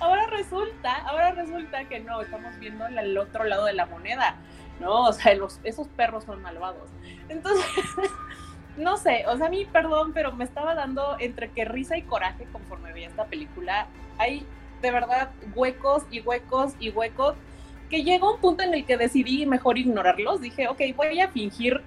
ahora 0.01 0.27
resulta, 0.27 0.95
ahora 1.07 1.33
resulta 1.33 1.85
que 1.85 2.01
no, 2.01 2.21
estamos 2.21 2.59
viendo 2.59 2.87
el 2.87 3.17
otro 3.19 3.45
lado 3.45 3.67
de 3.67 3.75
la 3.75 3.87
moneda. 3.87 4.37
¿no? 4.81 5.05
O 5.05 5.13
sea, 5.13 5.37
esos 5.65 5.89
perros 5.89 6.25
son 6.25 6.43
malvados. 6.43 6.91
Entonces, 7.29 7.67
no 8.77 8.97
sé, 8.97 9.25
o 9.27 9.37
sea, 9.37 9.47
a 9.47 9.51
mí, 9.51 9.67
perdón, 9.67 10.13
pero 10.13 10.33
me 10.33 10.45
estaba 10.45 10.75
dando 10.75 11.17
entre 11.19 11.51
que 11.51 11.65
risa 11.65 11.97
y 11.97 12.03
coraje 12.03 12.47
conforme 12.53 12.93
veía 12.93 13.09
esta 13.09 13.27
película. 13.27 13.87
Hay 14.19 14.47
de 14.83 14.91
verdad 14.91 15.31
huecos 15.55 16.05
y 16.11 16.21
huecos 16.21 16.75
y 16.79 16.91
huecos 16.91 17.35
que 17.89 18.03
llegó 18.03 18.35
un 18.35 18.41
punto 18.41 18.63
en 18.63 18.75
el 18.75 18.85
que 18.85 18.97
decidí 18.97 19.47
mejor 19.47 19.79
ignorarlos. 19.79 20.41
Dije, 20.41 20.69
ok, 20.69 20.81
voy 20.97 21.21
a 21.21 21.29
fingir 21.29 21.83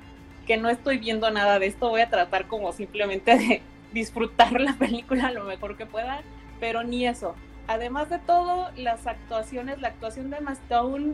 que 0.46 0.58
no 0.58 0.70
estoy 0.70 0.98
viendo 0.98 1.30
nada 1.30 1.60
de 1.60 1.68
esto, 1.68 1.90
voy 1.90 2.02
a 2.02 2.10
tratar 2.10 2.48
como 2.48 2.72
simplemente 2.72 3.38
de 3.38 3.62
disfrutar 3.94 4.60
la 4.60 4.74
película 4.74 5.32
lo 5.32 5.44
mejor 5.44 5.78
que 5.78 5.86
pueda, 5.86 6.22
pero 6.60 6.84
ni 6.84 7.08
eso. 7.08 7.36
Además 7.68 8.10
de 8.10 8.20
todo, 8.20 8.70
las 8.76 9.08
actuaciones, 9.08 9.80
la 9.82 9.90
actuación 9.90 10.30
de 10.30 10.38
Emma 10.38 10.54
Stone 10.54 11.14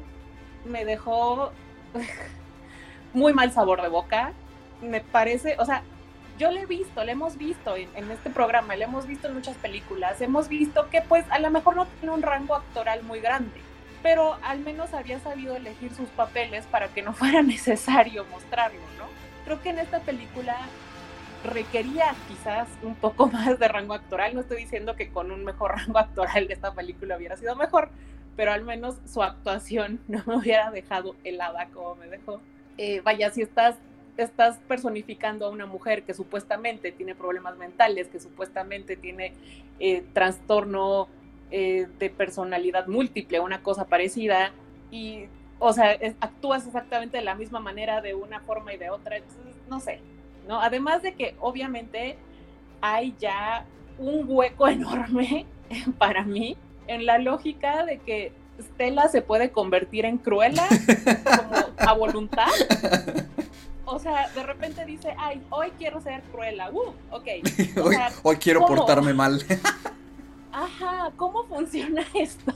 me 0.65 0.85
dejó 0.85 1.51
muy 3.13 3.33
mal 3.33 3.51
sabor 3.51 3.81
de 3.81 3.89
boca. 3.89 4.33
Me 4.81 5.01
parece, 5.01 5.55
o 5.59 5.65
sea, 5.65 5.83
yo 6.37 6.51
le 6.51 6.61
he 6.61 6.65
visto, 6.65 7.03
le 7.03 7.13
hemos 7.13 7.37
visto 7.37 7.75
en, 7.75 8.11
este 8.11 8.29
programa, 8.29 8.75
le 8.75 8.85
hemos 8.85 9.07
visto 9.07 9.27
en 9.27 9.33
muchas 9.33 9.57
películas, 9.57 10.21
hemos 10.21 10.47
visto 10.47 10.87
que 10.89 11.01
pues 11.01 11.25
a 11.29 11.39
lo 11.39 11.49
mejor 11.49 11.75
no 11.75 11.87
tiene 11.99 12.13
un 12.13 12.21
rango 12.21 12.55
actoral 12.55 13.03
muy 13.03 13.19
grande, 13.19 13.59
pero 14.03 14.37
al 14.43 14.59
menos 14.59 14.93
había 14.93 15.19
sabido 15.19 15.55
elegir 15.55 15.93
sus 15.93 16.09
papeles 16.09 16.65
para 16.65 16.87
que 16.89 17.01
no 17.01 17.13
fuera 17.15 17.41
necesario 17.41 18.25
mostrarlo, 18.25 18.81
¿no? 18.97 19.05
Creo 19.45 19.61
que 19.61 19.69
en 19.69 19.79
esta 19.79 19.99
película 19.99 20.57
requería 21.43 22.15
quizás 22.27 22.67
un 22.81 22.95
poco 22.95 23.27
más 23.31 23.59
de 23.59 23.67
rango 23.67 23.93
actoral, 23.93 24.33
no 24.33 24.41
estoy 24.41 24.57
diciendo 24.57 24.95
que 24.95 25.09
con 25.09 25.31
un 25.31 25.43
mejor 25.43 25.71
rango 25.77 25.99
actoral 25.99 26.47
de 26.47 26.53
esta 26.53 26.73
película 26.73 27.17
hubiera 27.17 27.37
sido 27.37 27.55
mejor, 27.55 27.89
pero 28.35 28.51
al 28.51 28.63
menos 28.63 28.97
su 29.05 29.23
actuación 29.23 29.99
no 30.07 30.23
me 30.25 30.35
hubiera 30.37 30.71
dejado 30.71 31.15
helada 31.23 31.67
como 31.73 31.95
me 31.95 32.07
dejó. 32.07 32.39
Eh, 32.77 33.01
vaya, 33.01 33.31
si 33.31 33.41
estás, 33.41 33.75
estás 34.17 34.59
personificando 34.67 35.47
a 35.47 35.49
una 35.49 35.65
mujer 35.65 36.03
que 36.03 36.13
supuestamente 36.13 36.91
tiene 36.91 37.15
problemas 37.15 37.57
mentales, 37.57 38.07
que 38.07 38.19
supuestamente 38.19 38.95
tiene 38.95 39.33
eh, 39.79 40.05
trastorno 40.13 41.07
eh, 41.51 41.87
de 41.99 42.09
personalidad 42.09 42.87
múltiple, 42.87 43.39
una 43.39 43.61
cosa 43.61 43.85
parecida, 43.85 44.51
y, 44.91 45.25
o 45.59 45.73
sea, 45.73 45.97
actúas 46.19 46.65
exactamente 46.65 47.17
de 47.17 47.23
la 47.23 47.35
misma 47.35 47.59
manera 47.59 48.01
de 48.01 48.15
una 48.15 48.39
forma 48.41 48.73
y 48.73 48.77
de 48.77 48.89
otra, 48.89 49.17
entonces, 49.17 49.55
no 49.69 49.79
sé, 49.79 49.99
¿no? 50.47 50.61
Además 50.61 51.01
de 51.01 51.13
que 51.13 51.35
obviamente 51.39 52.17
hay 52.81 53.15
ya 53.19 53.65
un 53.97 54.25
hueco 54.27 54.67
enorme 54.67 55.45
para 55.97 56.23
mí 56.23 56.57
en 56.87 57.05
la 57.05 57.17
lógica 57.17 57.85
de 57.85 57.99
que 57.99 58.31
Stella 58.59 59.07
se 59.07 59.21
puede 59.21 59.51
convertir 59.51 60.05
en 60.05 60.17
Cruella 60.17 60.67
como 61.23 61.55
a 61.77 61.93
voluntad. 61.93 62.47
O 63.85 63.99
sea, 63.99 64.29
de 64.29 64.43
repente 64.43 64.83
dice, 64.85 65.13
ay, 65.17 65.41
hoy 65.49 65.71
quiero 65.77 66.01
ser 66.01 66.21
Cruella. 66.31 66.69
Uh, 66.71 66.93
ok. 67.11 67.27
hoy, 68.23 68.35
quiero 68.37 68.65
portarme 68.65 69.13
mal. 69.13 69.41
Ajá, 70.57 71.11
¿cómo 71.17 71.45
funciona 71.45 72.01
esto? 72.15 72.51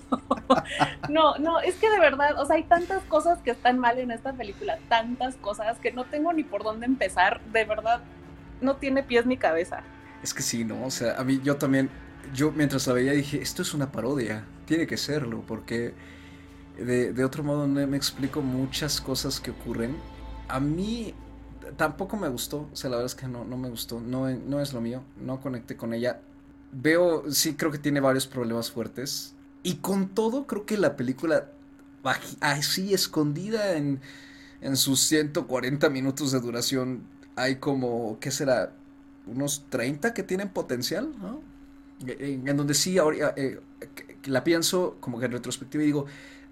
no, 1.08 1.38
no, 1.38 1.60
es 1.60 1.76
que 1.76 1.88
de 1.88 2.00
verdad, 2.00 2.40
o 2.40 2.46
sea, 2.46 2.56
hay 2.56 2.64
tantas 2.64 3.04
cosas 3.04 3.40
que 3.44 3.52
están 3.52 3.78
mal 3.78 4.00
en 4.00 4.10
esta 4.10 4.34
película, 4.34 4.80
tantas 4.90 5.36
cosas 5.36 5.78
que 5.78 5.92
no 5.92 6.06
tengo 6.06 6.34
ni 6.34 6.44
por 6.44 6.64
dónde 6.64 6.88
empezar. 6.88 7.42
De 7.52 7.64
verdad, 7.64 8.02
no 8.60 8.78
tiene 8.78 9.04
pies 9.04 9.28
ni 9.28 9.38
cabeza. 9.38 9.84
Es 10.24 10.34
que 10.34 10.42
sí, 10.42 10.66
¿no? 10.66 10.84
O 10.84 10.90
sea, 10.90 11.20
a 11.20 11.24
mí 11.24 11.42
yo 11.44 11.58
también 11.58 11.92
yo 12.34 12.52
mientras 12.52 12.88
la 12.88 12.94
veía 12.94 13.12
dije, 13.12 13.40
esto 13.40 13.62
es 13.62 13.76
una 13.76 13.92
parodia, 13.92 14.46
tiene 14.66 14.88
que 14.88 14.98
serlo, 14.98 15.44
porque 15.48 15.94
de, 16.80 17.24
otro 17.24 17.44
modo 17.44 17.68
no 17.68 17.86
me 17.86 17.98
explico 17.98 18.42
muchas 18.42 19.00
cosas 19.00 19.40
que 19.40 19.52
ocurren. 19.52 19.96
A 20.48 20.60
mí 20.60 21.14
tampoco 21.78 22.18
me 22.18 22.30
gustó, 22.30 22.68
o 22.74 22.76
sea, 22.76 22.90
la 22.90 22.98
verdad 22.98 23.14
es 23.14 23.16
que 23.16 23.28
no, 23.28 23.46
no 23.46 23.58
me 23.58 23.70
gustó, 23.70 24.00
no, 24.00 24.28
no 24.28 24.60
es 24.60 24.74
lo 24.74 24.82
mío, 24.82 25.04
no 25.18 25.40
conecté 25.40 25.78
con 25.78 25.94
ella. 25.94 26.20
Veo, 26.72 27.30
sí, 27.32 27.56
creo 27.56 27.72
que 27.72 27.78
tiene 27.78 28.00
varios 28.00 28.28
problemas 28.28 28.72
fuertes. 28.72 29.34
Y 29.64 29.76
con 29.76 30.10
todo, 30.10 30.48
creo 30.48 30.66
que 30.66 30.78
la 30.78 30.96
película, 30.96 31.50
así 32.40 32.94
escondida 32.94 33.76
en, 33.76 34.00
en 34.62 34.76
sus 34.76 35.02
140 35.02 35.90
minutos 35.90 36.32
de 36.32 36.40
duración, 36.40 37.04
hay 37.36 37.58
como, 37.58 38.18
¿qué 38.20 38.32
será? 38.32 38.74
Unos 39.28 39.66
30 39.70 40.14
que 40.14 40.24
tienen 40.24 40.50
potencial, 40.50 41.12
¿no? 41.22 41.42
en, 42.08 42.58
donde 42.58 42.74
sí 42.74 42.98
ahora, 42.98 43.34
eh, 43.38 43.60
la 44.26 44.44
pienso 44.44 44.98
como 45.00 45.20
que 45.20 45.26
en 45.26 45.32
retrospectiva 45.32 45.84
y 45.84 45.88
digo, 45.88 46.06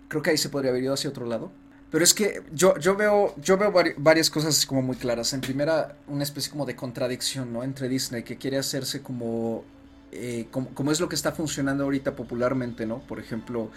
creo 0.08 0.22
que 0.22 0.32
ahí 0.32 0.38
se 0.38 0.50
podría 0.50 0.72
haber 0.72 0.84
ido 0.84 0.94
hacia 0.94 1.10
otro 1.10 1.26
lado. 1.26 1.52
Pero 1.92 2.04
es 2.04 2.14
que 2.14 2.44
yo, 2.54 2.78
yo 2.78 2.96
veo, 2.96 3.34
yo 3.42 3.58
veo 3.58 3.74
varias 3.98 4.30
cosas 4.30 4.64
como 4.68 4.84
muy 4.84 4.96
claras. 4.96 5.34
En 5.34 5.42
primera, 5.42 5.98
una 6.08 6.24
especie 6.24 6.52
como 6.52 6.68
de 6.68 6.76
contradicción, 6.76 7.52
¿no? 7.52 7.64
Entre 7.64 7.90
Disney, 7.90 8.22
que 8.22 8.38
quiere 8.38 8.60
hacerse 8.60 9.02
como, 9.02 9.64
eh, 10.12 10.48
como, 10.52 10.92
es 10.92 11.00
lo 11.00 11.10
que 11.10 11.16
está 11.16 11.32
funcionando 11.32 11.84
ahorita 11.84 12.16
popularmente, 12.16 12.86
¿no? 12.86 13.00
Por 13.00 13.20
ejemplo, 13.20 13.70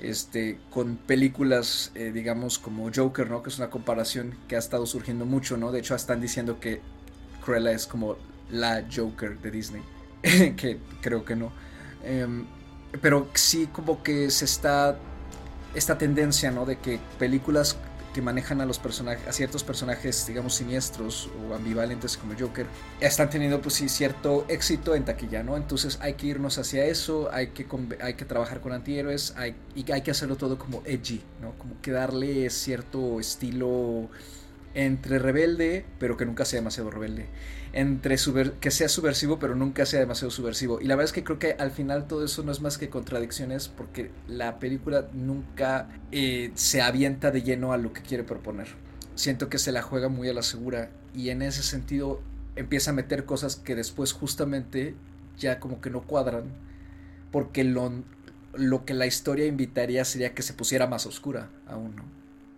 este, 0.00 0.58
con 0.70 0.96
películas, 0.96 1.90
eh, 1.94 2.12
digamos, 2.12 2.58
como 2.58 2.90
Joker, 2.94 3.30
¿no? 3.30 3.42
Que 3.42 3.50
es 3.50 3.58
una 3.58 3.70
comparación 3.70 4.34
que 4.48 4.56
ha 4.56 4.58
estado 4.58 4.86
surgiendo 4.86 5.24
mucho, 5.24 5.56
¿no? 5.56 5.72
De 5.72 5.80
hecho, 5.80 5.94
están 5.94 6.20
diciendo 6.20 6.60
que 6.60 6.80
Cruella 7.44 7.72
es 7.72 7.86
como 7.86 8.16
la 8.50 8.84
Joker 8.94 9.38
de 9.40 9.50
Disney. 9.50 9.82
que 10.56 10.78
creo 11.00 11.24
que 11.24 11.36
no. 11.36 11.52
Em, 12.02 12.44
pero 13.00 13.28
sí 13.34 13.68
como 13.72 14.02
que 14.02 14.30
se 14.30 14.44
está 14.44 14.96
esta 15.74 15.98
tendencia, 15.98 16.50
¿no? 16.50 16.64
De 16.64 16.76
que 16.76 17.00
películas 17.18 17.76
que 18.14 18.22
manejan 18.22 18.62
a 18.62 18.64
los 18.64 18.78
personajes, 18.78 19.26
a 19.28 19.32
ciertos 19.32 19.64
personajes, 19.64 20.26
digamos, 20.26 20.54
siniestros 20.54 21.28
o 21.36 21.54
ambivalentes 21.54 22.16
como 22.16 22.32
Joker, 22.38 22.66
están 23.00 23.28
teniendo, 23.28 23.60
pues 23.60 23.74
sí, 23.74 23.90
cierto 23.90 24.46
éxito 24.48 24.94
en 24.94 25.04
taquilla, 25.04 25.42
¿no? 25.42 25.56
Entonces 25.56 25.98
hay 26.00 26.14
que 26.14 26.28
irnos 26.28 26.56
hacia 26.56 26.86
eso, 26.86 27.28
hay 27.32 27.48
que, 27.48 27.66
hay 28.00 28.14
que 28.14 28.24
trabajar 28.24 28.60
con 28.60 28.72
antihéroes, 28.72 29.34
y 29.74 29.90
hay 29.90 30.02
que 30.02 30.10
hacerlo 30.10 30.36
todo 30.36 30.56
como 30.58 30.82
edgy, 30.86 31.20
¿no? 31.42 31.58
Como 31.58 31.80
que 31.82 31.90
darle 31.90 32.48
cierto 32.50 33.20
estilo 33.20 34.08
entre 34.74 35.18
rebelde, 35.18 35.84
pero 35.98 36.16
que 36.16 36.24
nunca 36.24 36.44
sea 36.44 36.60
demasiado 36.60 36.90
rebelde, 36.90 37.26
entre 37.74 38.16
que 38.60 38.70
sea 38.70 38.88
subversivo, 38.88 39.40
pero 39.40 39.56
nunca 39.56 39.84
sea 39.84 39.98
demasiado 39.98 40.30
subversivo. 40.30 40.80
Y 40.80 40.84
la 40.84 40.94
verdad 40.94 41.06
es 41.06 41.12
que 41.12 41.24
creo 41.24 41.40
que 41.40 41.56
al 41.58 41.72
final 41.72 42.06
todo 42.06 42.24
eso 42.24 42.44
no 42.44 42.52
es 42.52 42.60
más 42.60 42.78
que 42.78 42.88
contradicciones, 42.88 43.66
porque 43.66 44.12
la 44.28 44.60
película 44.60 45.08
nunca 45.12 45.88
eh, 46.12 46.52
se 46.54 46.82
avienta 46.82 47.32
de 47.32 47.42
lleno 47.42 47.72
a 47.72 47.76
lo 47.76 47.92
que 47.92 48.02
quiere 48.02 48.22
proponer. 48.22 48.68
Siento 49.16 49.48
que 49.48 49.58
se 49.58 49.72
la 49.72 49.82
juega 49.82 50.08
muy 50.08 50.28
a 50.28 50.32
la 50.32 50.42
segura, 50.42 50.90
y 51.16 51.30
en 51.30 51.42
ese 51.42 51.64
sentido 51.64 52.20
empieza 52.54 52.90
a 52.90 52.94
meter 52.94 53.24
cosas 53.24 53.56
que 53.56 53.74
después 53.74 54.12
justamente 54.12 54.94
ya 55.36 55.58
como 55.58 55.80
que 55.80 55.90
no 55.90 56.02
cuadran, 56.02 56.44
porque 57.32 57.64
lo, 57.64 57.90
lo 58.54 58.84
que 58.84 58.94
la 58.94 59.06
historia 59.06 59.46
invitaría 59.46 60.04
sería 60.04 60.32
que 60.32 60.42
se 60.42 60.52
pusiera 60.52 60.86
más 60.86 61.06
oscura 61.06 61.50
aún. 61.66 61.96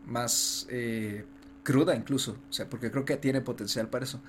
Más 0.04 0.66
eh, 0.68 1.24
cruda 1.62 1.96
incluso, 1.96 2.36
o 2.50 2.52
sea, 2.52 2.68
porque 2.68 2.90
creo 2.90 3.06
que 3.06 3.16
tiene 3.16 3.40
potencial 3.40 3.88
para 3.88 4.04
eso. 4.04 4.20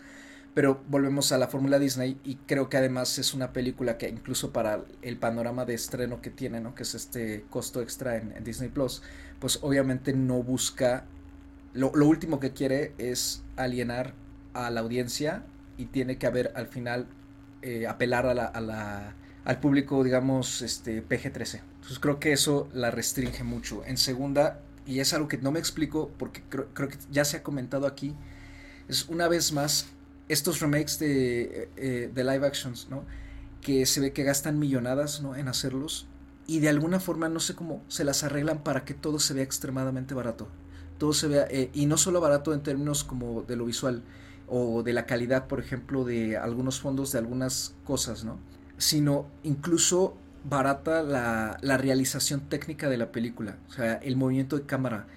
Pero 0.58 0.84
volvemos 0.88 1.32
a 1.32 1.38
la 1.38 1.48
fórmula 1.48 1.78
Disney 1.78 2.20
y 2.24 2.38
creo 2.48 2.68
que 2.68 2.78
además 2.78 3.20
es 3.20 3.36
una 3.36 3.54
película 3.54 4.00
que 4.00 4.10
incluso 4.10 4.52
para 4.52 4.86
el 5.04 5.18
panorama 5.18 5.66
de 5.66 5.76
estreno 5.76 6.20
que 6.20 6.32
tiene, 6.32 6.60
¿no? 6.62 6.74
Que 6.74 6.82
es 6.82 6.96
este 6.96 7.46
costo 7.52 7.80
extra 7.80 8.18
en, 8.18 8.44
Disney 8.44 8.70
Plus, 8.70 9.04
pues 9.40 9.60
obviamente 9.62 10.14
no 10.14 10.42
busca, 10.42 11.06
lo, 11.74 11.92
último 11.92 12.40
que 12.40 12.54
quiere 12.54 12.94
es 12.98 13.44
alienar 13.56 14.16
a 14.56 14.72
la 14.72 14.82
audiencia 14.82 15.44
y 15.78 15.86
tiene 15.86 16.18
que 16.18 16.26
haber 16.26 16.52
al 16.56 16.66
final 16.66 17.06
eh, 17.62 17.86
apelar 17.86 18.26
a 18.26 18.34
la 18.34 19.14
al 19.46 19.60
público, 19.60 20.04
digamos, 20.04 20.64
este, 20.64 21.02
PG-13. 21.08 21.62
Entonces 21.76 22.00
creo 22.00 22.20
que 22.20 22.34
eso 22.34 22.68
la 22.74 22.90
restringe 22.90 23.44
mucho. 23.44 23.86
En 23.86 23.98
segunda, 23.98 24.60
y 24.88 25.02
es 25.02 25.14
algo 25.14 25.28
que 25.28 25.38
no 25.38 25.52
me 25.52 25.60
explico 25.60 26.10
porque 26.18 26.42
creo, 26.50 26.74
que 26.74 26.98
ya 27.12 27.24
se 27.24 27.38
ha 27.38 27.44
comentado 27.44 27.88
aquí, 27.88 28.16
es 28.90 29.08
una 29.08 29.30
vez 29.30 29.54
más 29.54 29.88
estos 30.30 30.60
remakes 30.60 31.00
de, 31.00 31.70
eh, 31.76 32.12
de 32.14 32.24
live 32.24 32.46
actions, 32.46 32.88
¿no? 32.90 33.04
Que 33.62 33.86
se 33.86 34.00
ve 34.00 34.14
que 34.14 34.24
gastan 34.24 34.60
millonadas, 34.60 35.22
¿no? 35.22 35.36
En 35.36 35.48
hacerlos. 35.48 36.08
Y 36.46 36.60
de 36.60 36.70
alguna 36.70 37.00
forma 37.00 37.30
no 37.30 37.40
sé 37.40 37.56
cómo 37.56 37.84
se 37.88 38.04
las 38.04 38.24
arreglan 38.24 38.64
para 38.64 38.86
que 38.86 38.94
todo 38.94 39.20
se 39.20 39.34
vea 39.34 39.44
extremadamente 39.44 40.14
barato. 40.14 40.48
Todo 40.98 41.14
se 41.14 41.28
vea, 41.28 41.48
eh, 41.50 41.70
y 41.74 41.86
no 41.86 41.98
solo 41.98 42.22
barato 42.22 42.54
en 42.54 42.62
términos 42.62 43.04
como 43.04 43.44
de 43.44 43.56
lo 43.56 43.66
visual 43.66 44.04
o 44.48 44.82
de 44.84 44.94
la 44.94 45.06
calidad, 45.06 45.48
por 45.48 45.60
ejemplo, 45.60 46.06
de 46.06 46.38
algunos 46.38 46.80
fondos 46.80 47.12
de 47.12 47.20
algunas 47.20 47.76
cosas, 47.84 48.24
¿no? 48.24 48.40
sino 48.78 49.28
incluso 49.44 50.16
barata 50.44 51.04
la, 51.04 51.58
realización 51.78 52.42
técnica 52.42 52.90
de 52.90 52.98
la 52.98 53.12
película. 53.12 53.58
O 53.70 53.74
sea, 53.74 53.96
el 53.96 54.16
movimiento 54.16 54.58
de 54.58 54.66
cámara, 54.66 55.08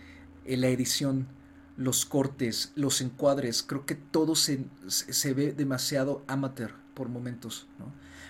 eh, 0.45 0.57
la 0.57 0.69
edición, 0.69 1.29
los 1.77 2.05
cortes, 2.05 2.73
los 2.75 3.01
encuadres, 3.01 3.63
creo 3.63 3.87
que 3.87 3.95
todo 3.95 4.35
se, 4.35 4.65
se 4.89 5.35
ve 5.35 5.53
demasiado 5.53 6.23
amateur 6.27 6.73
por 6.95 7.09
momentos. 7.09 7.67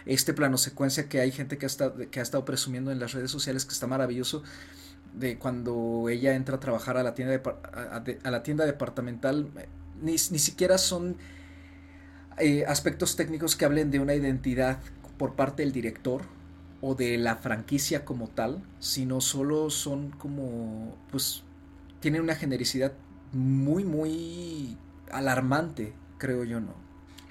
Este 0.06 0.32
plano 0.32 0.56
secuencia 0.56 1.08
que 1.08 1.20
hay 1.20 1.32
gente 1.32 1.58
que 1.58 1.66
ha, 1.66 1.68
estado, 1.68 2.10
que 2.10 2.20
ha 2.20 2.22
estado 2.22 2.44
presumiendo 2.44 2.90
en 2.92 3.00
las 3.00 3.12
redes 3.12 3.30
sociales 3.30 3.64
que 3.64 3.72
está 3.72 3.86
maravilloso, 3.86 4.42
de 5.14 5.38
cuando 5.38 6.08
ella 6.08 6.34
entra 6.34 6.56
a 6.56 6.60
trabajar 6.60 6.96
a 6.96 7.02
la 7.02 7.14
tienda, 7.14 7.42
a, 8.22 8.30
la 8.30 8.42
tienda 8.42 8.64
departamental, 8.64 9.50
eh, 9.58 9.68
ni, 10.00 10.12
ni 10.12 10.38
siquiera 10.38 10.78
son 10.78 11.16
eh, 12.38 12.64
aspectos 12.66 13.16
técnicos 13.16 13.56
que 13.56 13.64
hablen 13.64 13.90
de 13.90 13.98
una 13.98 14.14
identidad 14.14 14.78
por 15.18 15.34
parte 15.34 15.62
del 15.62 15.72
director 15.72 16.22
o 16.80 16.94
de 16.94 17.18
la 17.18 17.36
franquicia 17.36 18.04
como 18.04 18.28
tal, 18.28 18.62
sino 18.78 19.20
solo 19.20 19.68
son 19.68 20.10
como, 20.10 20.96
pues, 21.10 21.42
tienen 22.00 22.22
una 22.22 22.34
genericidad 22.34 22.92
muy, 23.32 23.84
muy 23.84 24.76
alarmante, 25.10 25.92
creo 26.18 26.44
yo, 26.44 26.60
¿no? 26.60 26.74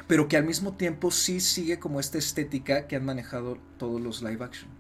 Pero 0.08 0.28
que 0.28 0.38
al 0.38 0.46
mismo 0.46 0.74
tiempo 0.74 1.12
sí 1.12 1.40
sigue 1.40 1.80
como 1.80 2.00
esta 2.00 2.18
estética 2.18 2.88
que 2.88 2.96
han 2.96 3.06
manejado 3.06 3.58
todos 3.78 4.02
los 4.02 4.22
live 4.22 4.44
action. 4.44 4.80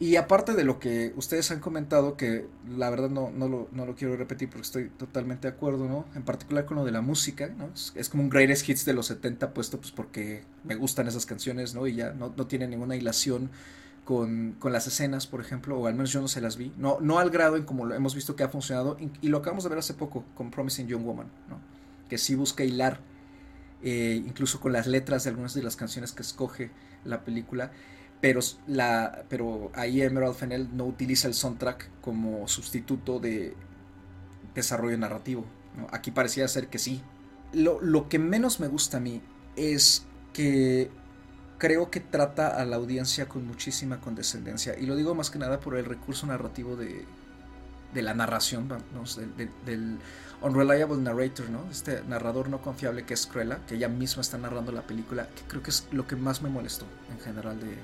Y 0.00 0.16
aparte 0.16 0.54
de 0.54 0.64
lo 0.64 0.80
que 0.80 1.12
ustedes 1.16 1.50
han 1.50 1.60
comentado, 1.60 2.16
que 2.16 2.46
la 2.68 2.90
verdad 2.90 3.10
no, 3.10 3.30
no, 3.30 3.48
lo, 3.48 3.68
no 3.72 3.86
lo 3.86 3.94
quiero 3.94 4.16
repetir 4.16 4.48
porque 4.48 4.62
estoy 4.62 4.88
totalmente 4.88 5.48
de 5.48 5.54
acuerdo, 5.54 5.88
¿no? 5.88 6.04
En 6.16 6.24
particular 6.24 6.66
con 6.66 6.76
lo 6.76 6.84
de 6.84 6.90
la 6.90 7.00
música, 7.00 7.48
¿no? 7.48 7.70
Es, 7.72 8.08
como 8.08 8.24
un 8.24 8.28
greatest 8.28 8.68
hits 8.68 8.84
de 8.84 8.92
los 8.92 9.06
70 9.06 9.54
puesto 9.54 9.78
pues 9.78 9.92
porque 9.92 10.42
me 10.64 10.74
gustan 10.74 11.06
esas 11.06 11.26
canciones, 11.26 11.74
¿no? 11.74 11.86
Y 11.86 11.94
ya 11.94 12.12
no, 12.12 12.34
no 12.36 12.46
tiene 12.46 12.66
ninguna 12.66 12.96
hilación 12.96 13.50
con, 14.04 14.56
con, 14.58 14.72
las 14.72 14.86
escenas, 14.86 15.26
por 15.26 15.40
ejemplo, 15.40 15.78
o 15.78 15.86
al 15.86 15.94
menos 15.94 16.12
yo 16.12 16.20
no 16.20 16.28
se 16.28 16.40
las 16.40 16.56
vi. 16.56 16.72
No, 16.76 16.98
no 17.00 17.18
al 17.18 17.30
grado 17.30 17.56
en 17.56 17.64
como 17.64 17.86
lo 17.86 17.94
hemos 17.94 18.14
visto 18.14 18.36
que 18.36 18.42
ha 18.42 18.48
funcionado, 18.48 18.96
y, 19.20 19.28
lo 19.28 19.38
acabamos 19.38 19.64
de 19.64 19.70
ver 19.70 19.78
hace 19.78 19.94
poco 19.94 20.24
con 20.34 20.50
Promising 20.50 20.86
Young 20.86 21.04
Woman, 21.04 21.26
¿no? 21.48 21.58
Que 22.08 22.18
sí 22.18 22.34
busca 22.34 22.64
hilar, 22.64 23.00
eh, 23.82 24.22
incluso 24.26 24.60
con 24.60 24.72
las 24.72 24.86
letras 24.86 25.24
de 25.24 25.30
algunas 25.30 25.54
de 25.54 25.62
las 25.62 25.76
canciones 25.76 26.12
que 26.12 26.22
escoge 26.22 26.70
la 27.04 27.24
película 27.24 27.70
pero, 28.24 28.40
la, 28.66 29.26
pero 29.28 29.70
ahí 29.74 30.00
Emerald 30.00 30.34
Fennell 30.34 30.74
no 30.74 30.86
utiliza 30.86 31.28
el 31.28 31.34
soundtrack 31.34 31.90
como 32.00 32.48
sustituto 32.48 33.20
de 33.20 33.54
desarrollo 34.54 34.96
narrativo. 34.96 35.44
Aquí 35.90 36.10
parecía 36.10 36.48
ser 36.48 36.68
que 36.68 36.78
sí. 36.78 37.02
Lo, 37.52 37.82
lo 37.82 38.08
que 38.08 38.18
menos 38.18 38.60
me 38.60 38.68
gusta 38.68 38.96
a 38.96 39.00
mí 39.00 39.20
es 39.56 40.06
que 40.32 40.90
creo 41.64 41.90
que 41.90 42.00
trata 42.00 42.60
a 42.60 42.66
la 42.66 42.76
audiencia 42.76 43.26
con 43.26 43.46
muchísima 43.46 43.98
condescendencia. 43.98 44.78
Y 44.78 44.84
lo 44.84 44.96
digo 44.96 45.14
más 45.14 45.30
que 45.30 45.38
nada 45.38 45.60
por 45.60 45.78
el 45.78 45.86
recurso 45.86 46.26
narrativo 46.26 46.76
de, 46.76 47.06
de 47.94 48.02
la 48.02 48.12
narración, 48.12 48.68
del 49.64 49.98
unreliable 50.42 50.98
narrator, 50.98 51.48
¿no? 51.48 51.64
Este 51.70 52.02
narrador 52.06 52.50
no 52.50 52.60
confiable 52.60 53.06
que 53.06 53.14
es 53.14 53.26
Cruella, 53.26 53.60
que 53.66 53.76
ella 53.76 53.88
misma 53.88 54.20
está 54.20 54.36
narrando 54.36 54.72
la 54.72 54.82
película, 54.82 55.26
que 55.34 55.40
creo 55.48 55.62
que 55.62 55.70
es 55.70 55.86
lo 55.90 56.06
que 56.06 56.16
más 56.16 56.42
me 56.42 56.50
molestó 56.50 56.84
en 57.10 57.18
general 57.20 57.58
de, 57.58 57.78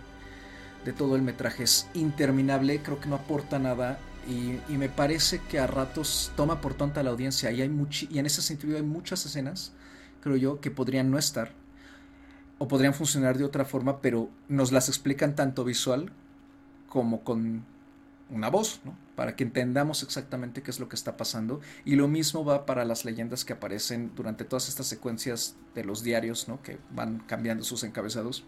de 0.85 0.93
todo 0.93 1.17
el 1.17 1.23
metraje. 1.23 1.63
Es 1.63 1.89
interminable, 1.95 2.83
creo 2.83 3.01
que 3.01 3.09
no 3.09 3.15
aporta 3.15 3.59
nada 3.59 3.99
y, 4.29 4.77
me 4.77 4.91
parece 4.91 5.41
que 5.49 5.59
a 5.59 5.67
ratos 5.67 6.33
toma 6.37 6.61
por 6.61 6.75
tonta 6.75 7.03
la 7.03 7.13
audiencia 7.13 7.51
y, 7.51 7.63
hay 7.63 7.87
y 8.11 8.19
en 8.19 8.27
ese 8.27 8.43
sentido 8.43 8.77
hay 8.77 8.83
muchas 8.83 9.25
escenas, 9.25 9.73
creo 10.21 10.37
yo, 10.37 10.61
que 10.61 10.71
podrían 10.71 11.11
no 11.11 11.17
estar 11.17 11.60
o 12.61 12.69
podrían 12.69 12.93
funcionar 12.93 13.39
de 13.39 13.45
otra 13.45 13.65
forma, 13.65 14.01
pero 14.01 14.29
nos 14.49 14.71
las 14.71 14.89
explican 14.89 15.35
tanto 15.35 15.65
visual 15.65 16.13
como 16.89 17.25
con 17.25 17.65
una 18.29 18.51
voz, 18.51 18.81
¿no? 18.85 18.95
para 19.17 19.35
que 19.35 19.45
entendamos 19.45 20.03
exactamente 20.03 20.63
qué 20.63 20.71
es 20.71 20.79
lo 20.79 20.89
que 20.89 20.95
está 20.95 21.17
pasando. 21.17 21.61
Y 21.85 21.97
lo 21.97 22.07
mismo 22.07 22.45
va 22.45 22.67
para 22.67 22.85
las 22.85 23.05
leyendas 23.05 23.45
que 23.45 23.55
aparecen 23.55 24.13
durante 24.15 24.45
todas 24.45 24.69
estas 24.69 24.87
secuencias 24.87 25.57
de 25.75 25.85
los 25.85 26.03
diarios, 26.03 26.49
¿no? 26.49 26.63
que 26.63 26.79
van 26.95 27.21
cambiando 27.27 27.65
sus 27.65 27.83
encabezados 27.83 28.45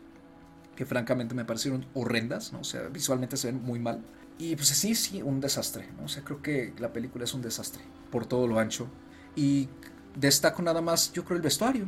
que 0.77 0.87
francamente 0.87 1.35
me 1.35 1.45
parecieron 1.45 1.87
horrendas, 1.95 2.53
¿no? 2.53 2.61
O 2.61 2.65
sea, 2.65 2.89
visualmente 2.89 3.37
se 3.37 3.49
ven 3.49 3.63
muy 3.63 3.79
mal. 3.79 4.03
Y 4.39 4.57
pues 4.57 4.69
sí, 4.69 4.95
sí, 4.95 5.23
un 5.23 5.41
desastre, 5.41 5.89
¿no? 5.99 6.05
O 6.05 6.09
sea, 6.09 6.25
creo 6.25 6.43
que 6.43 6.73
la 6.79 6.93
película 6.93 7.25
es 7.25 7.35
un 7.35 7.43
desastre 7.43 7.83
por 8.11 8.27
todo 8.27 8.47
lo 8.47 8.59
ancho. 8.59 8.89
Y 9.37 9.69
destaco 10.17 10.63
nada 10.63 10.81
más, 10.81 11.13
yo 11.13 11.25
creo, 11.25 11.37
el 11.37 11.43
vestuario. 11.43 11.87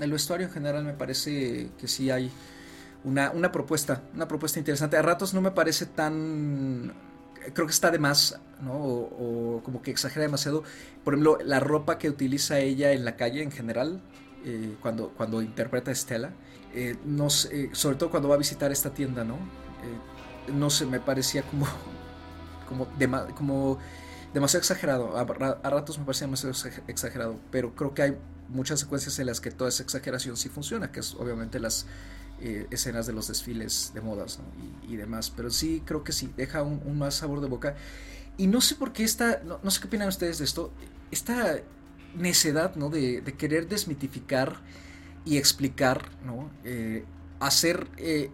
El 0.00 0.12
vestuario 0.12 0.46
en 0.46 0.52
general 0.52 0.84
me 0.84 0.92
parece 0.92 1.70
que 1.78 1.88
sí 1.88 2.10
hay 2.10 2.30
una, 3.04 3.30
una 3.30 3.52
propuesta, 3.52 4.02
una 4.14 4.28
propuesta 4.28 4.58
interesante. 4.58 4.96
A 4.96 5.02
ratos 5.02 5.34
no 5.34 5.40
me 5.40 5.50
parece 5.50 5.86
tan... 5.86 6.92
Creo 7.54 7.66
que 7.66 7.72
está 7.72 7.90
de 7.90 7.98
más, 7.98 8.40
¿no? 8.60 8.72
O, 8.74 9.60
como 9.64 9.80
que 9.80 9.90
exagera 9.90 10.22
demasiado. 10.22 10.64
Por 11.04 11.14
ejemplo, 11.14 11.38
la 11.44 11.60
ropa 11.60 11.98
que 11.98 12.10
utiliza 12.10 12.58
ella 12.58 12.92
en 12.92 13.04
la 13.04 13.16
calle 13.16 13.42
en 13.42 13.52
general, 13.52 14.00
eh, 14.44 14.74
cuando, 14.82 15.10
cuando 15.10 15.40
interpreta 15.40 15.90
a 15.90 15.92
Estela 15.92 16.32
eh, 16.76 16.94
no 17.06 17.30
sé, 17.30 17.70
sobre 17.72 17.96
todo 17.96 18.10
cuando 18.10 18.28
va 18.28 18.34
a 18.34 18.38
visitar 18.38 18.70
esta 18.70 18.90
tienda, 18.90 19.24
¿no? 19.24 19.36
Eh, 19.36 20.52
no 20.52 20.68
sé, 20.68 20.84
me 20.84 21.00
parecía 21.00 21.42
como, 21.42 21.66
como, 22.68 22.86
como 23.34 23.78
demasiado 24.34 24.60
exagerado. 24.60 25.16
A, 25.16 25.24
ratos 25.70 25.98
me 25.98 26.04
parecía 26.04 26.26
demasiado 26.26 26.54
exagerado, 26.86 27.38
pero 27.50 27.74
creo 27.74 27.94
que 27.94 28.02
hay 28.02 28.16
muchas 28.48 28.80
secuencias 28.80 29.18
en 29.18 29.26
las 29.26 29.40
que 29.40 29.50
toda 29.50 29.68
esa 29.68 29.82
exageración 29.82 30.36
sí 30.36 30.48
funciona, 30.48 30.92
que 30.92 31.00
es 31.00 31.14
obviamente 31.14 31.58
las 31.60 31.86
eh, 32.40 32.66
escenas 32.70 33.06
de 33.06 33.12
los 33.12 33.28
desfiles 33.28 33.92
de 33.94 34.00
modas 34.00 34.40
y, 34.88 34.96
demás. 34.96 35.32
Pero 35.34 35.50
sí, 35.50 35.82
creo 35.84 36.04
que 36.04 36.12
sí, 36.12 36.32
deja 36.36 36.62
un, 36.62 36.98
más 36.98 37.14
sabor 37.14 37.40
de 37.40 37.48
boca. 37.48 37.76
Y 38.36 38.46
no 38.46 38.60
sé 38.60 38.74
por 38.74 38.92
qué 38.92 39.04
esta, 39.04 39.42
no, 39.42 39.70
sé 39.70 39.80
qué 39.80 39.86
opinan 39.86 40.08
ustedes 40.08 40.38
de 40.38 40.44
esto, 40.44 40.72
esta 41.10 41.60
necedad, 42.14 42.76
¿no? 42.76 42.90
De, 42.90 43.20
de 43.20 43.32
querer 43.34 43.68
desmitificar 43.68 44.60
y 45.24 45.38
explicar, 45.38 46.10
¿no? 46.24 46.50
Eh, 46.64 47.04
hacer 47.40 47.88
eh, 47.96 48.30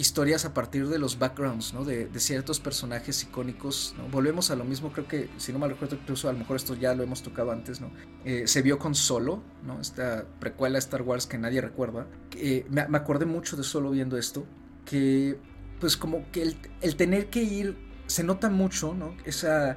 historias 0.00 0.46
a 0.46 0.54
partir 0.54 0.88
de 0.88 0.98
los 0.98 1.18
backgrounds, 1.18 1.74
¿no? 1.74 1.84
De, 1.84 2.08
ciertos 2.18 2.58
personajes 2.58 3.22
icónicos. 3.22 3.94
Volvemos 4.10 4.50
a 4.50 4.56
lo 4.56 4.64
mismo, 4.64 4.92
creo 4.92 5.06
que, 5.06 5.28
si 5.36 5.52
no 5.52 5.58
mal 5.58 5.70
recuerdo, 5.70 5.96
incluso 5.96 6.28
a 6.28 6.32
lo 6.32 6.38
mejor 6.38 6.56
esto 6.56 6.74
ya 6.74 6.94
lo 6.94 7.02
hemos 7.02 7.22
tocado 7.22 7.52
antes, 7.52 7.80
¿no? 7.80 7.90
Eh, 8.24 8.46
se 8.46 8.62
vio 8.62 8.78
con 8.78 8.94
Solo, 8.94 9.42
¿no? 9.64 9.80
Esta 9.80 10.24
precuela 10.38 10.74
de 10.74 10.78
Star 10.80 11.02
Wars 11.02 11.26
que 11.26 11.36
nadie 11.36 11.60
recuerda. 11.60 12.06
me, 12.70 12.88
me, 12.88 12.96
acordé 12.96 13.26
mucho 13.26 13.56
de 13.56 13.62
Solo 13.62 13.90
viendo 13.90 14.16
esto, 14.16 14.46
que 14.86 15.38
pues 15.78 15.96
como 15.96 16.30
que 16.32 16.42
el, 16.42 16.56
el 16.80 16.96
tener 16.96 17.28
que 17.28 17.42
ir, 17.42 17.76
se 18.06 18.24
nota 18.24 18.48
mucho, 18.48 18.94
¿no? 18.94 19.14
Esa 19.24 19.76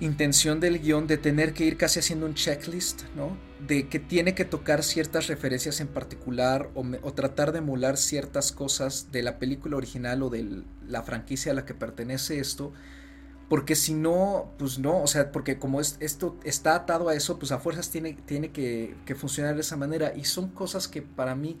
intención 0.00 0.60
del 0.60 0.80
guion 0.80 1.06
de 1.06 1.16
tener 1.16 1.54
que 1.54 1.64
ir 1.64 1.76
casi 1.76 1.98
haciendo 1.98 2.26
un 2.26 2.34
checklist, 2.34 3.02
¿no? 3.16 3.47
De 3.66 3.88
que 3.88 3.98
tiene 3.98 4.34
que 4.34 4.44
tocar 4.44 4.82
ciertas 4.82 5.26
referencias 5.26 5.80
en 5.80 5.88
particular 5.88 6.70
o, 6.74 7.12
tratar 7.12 7.52
de 7.52 7.58
emular 7.58 7.96
ciertas 7.96 8.52
cosas 8.52 9.10
de 9.10 9.22
la 9.22 9.38
película 9.38 9.76
original 9.76 10.22
o 10.22 10.30
de 10.30 10.62
la 10.86 11.02
franquicia 11.02 11.52
a 11.52 11.54
la 11.54 11.64
que 11.64 11.74
pertenece 11.74 12.38
esto. 12.38 12.72
Porque 13.48 13.74
si 13.74 13.94
no, 13.94 14.52
pues 14.58 14.78
no, 14.78 15.02
o 15.02 15.06
sea, 15.06 15.32
porque 15.32 15.58
como 15.58 15.80
esto 15.80 16.36
está 16.44 16.74
atado 16.74 17.08
a 17.08 17.14
eso, 17.14 17.38
pues 17.38 17.50
a 17.50 17.58
fuerzas 17.58 17.90
tiene, 17.90 18.12
tiene 18.26 18.52
que, 18.52 18.94
que 19.06 19.14
funcionar 19.14 19.54
de 19.54 19.62
esa 19.62 19.76
manera. 19.76 20.12
Y 20.14 20.24
son 20.24 20.50
cosas 20.50 20.86
que 20.86 21.02
para 21.02 21.34
mí 21.34 21.58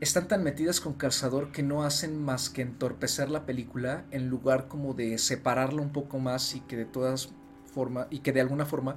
están 0.00 0.28
tan 0.28 0.42
metidas 0.42 0.80
con 0.80 0.94
calzador 0.94 1.52
que 1.52 1.62
no 1.62 1.84
hacen 1.84 2.20
más 2.22 2.48
que 2.48 2.62
entorpecer 2.62 3.30
la 3.30 3.44
película 3.44 4.04
en 4.10 4.28
lugar 4.28 4.66
como 4.66 4.94
de 4.94 5.18
separarla 5.18 5.82
un 5.82 5.92
poco 5.92 6.18
más 6.18 6.54
y 6.54 6.60
que 6.60 6.76
de 6.76 6.86
todas 6.86 7.28
forma 7.72 8.06
y 8.10 8.20
que 8.20 8.32
de 8.32 8.40
alguna 8.40 8.64
forma 8.64 8.96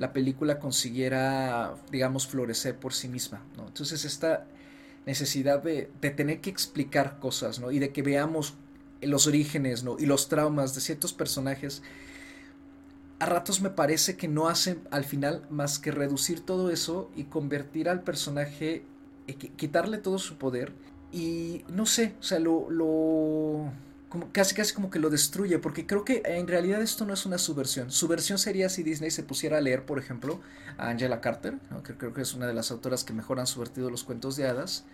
la 0.00 0.14
película 0.14 0.58
consiguiera, 0.58 1.74
digamos, 1.92 2.26
florecer 2.26 2.74
por 2.74 2.94
sí 2.94 3.06
misma, 3.06 3.42
¿no? 3.58 3.66
Entonces 3.66 4.06
esta 4.06 4.46
necesidad 5.04 5.62
de, 5.62 5.90
de, 6.00 6.10
tener 6.10 6.40
que 6.40 6.48
explicar 6.48 7.18
cosas, 7.18 7.60
¿no? 7.60 7.70
Y 7.70 7.78
de 7.78 7.92
que 7.92 8.00
veamos 8.00 8.54
los 9.02 9.26
orígenes, 9.26 9.84
¿no? 9.84 9.98
Y 9.98 10.06
los 10.06 10.30
traumas 10.30 10.74
de 10.74 10.80
ciertos 10.80 11.12
personajes, 11.12 11.82
a 13.18 13.26
ratos 13.26 13.60
me 13.60 13.68
parece 13.68 14.16
que 14.16 14.26
no 14.26 14.48
hacen 14.48 14.80
al 14.90 15.04
final 15.04 15.46
más 15.50 15.78
que 15.78 15.90
reducir 15.90 16.40
todo 16.40 16.70
eso 16.70 17.10
y 17.14 17.24
convertir 17.24 17.90
al 17.90 18.02
personaje, 18.02 18.86
eh, 19.26 19.34
quitarle 19.34 19.98
todo 19.98 20.18
su 20.18 20.38
poder 20.38 20.72
y 21.12 21.62
no 21.68 21.84
sé, 21.84 22.14
o 22.18 22.22
sea, 22.22 22.38
lo, 22.38 22.70
lo 22.70 23.70
como, 24.10 24.30
casi 24.32 24.54
casi 24.54 24.74
como 24.74 24.90
que 24.90 24.98
lo 24.98 25.08
destruye, 25.08 25.58
porque 25.58 25.86
creo 25.86 26.04
que 26.04 26.20
en 26.26 26.46
realidad 26.46 26.82
esto 26.82 27.06
no 27.06 27.14
es 27.14 27.24
una 27.24 27.38
subversión. 27.38 27.90
Subversión 27.90 28.38
sería 28.38 28.68
si 28.68 28.82
Disney 28.82 29.10
se 29.10 29.22
pusiera 29.22 29.58
a 29.58 29.60
leer, 29.62 29.86
por 29.86 29.98
ejemplo, 29.98 30.40
a 30.76 30.90
Angela 30.90 31.22
Carter, 31.22 31.54
que 31.84 31.94
creo 31.94 32.12
que 32.12 32.20
es 32.20 32.34
una 32.34 32.46
de 32.46 32.52
las 32.52 32.70
autoras 32.70 33.04
que 33.04 33.14
mejor 33.14 33.40
han 33.40 33.46
subvertido 33.46 33.88
los 33.88 34.04
cuentos 34.04 34.36
de 34.36 34.48
hadas, 34.48 34.84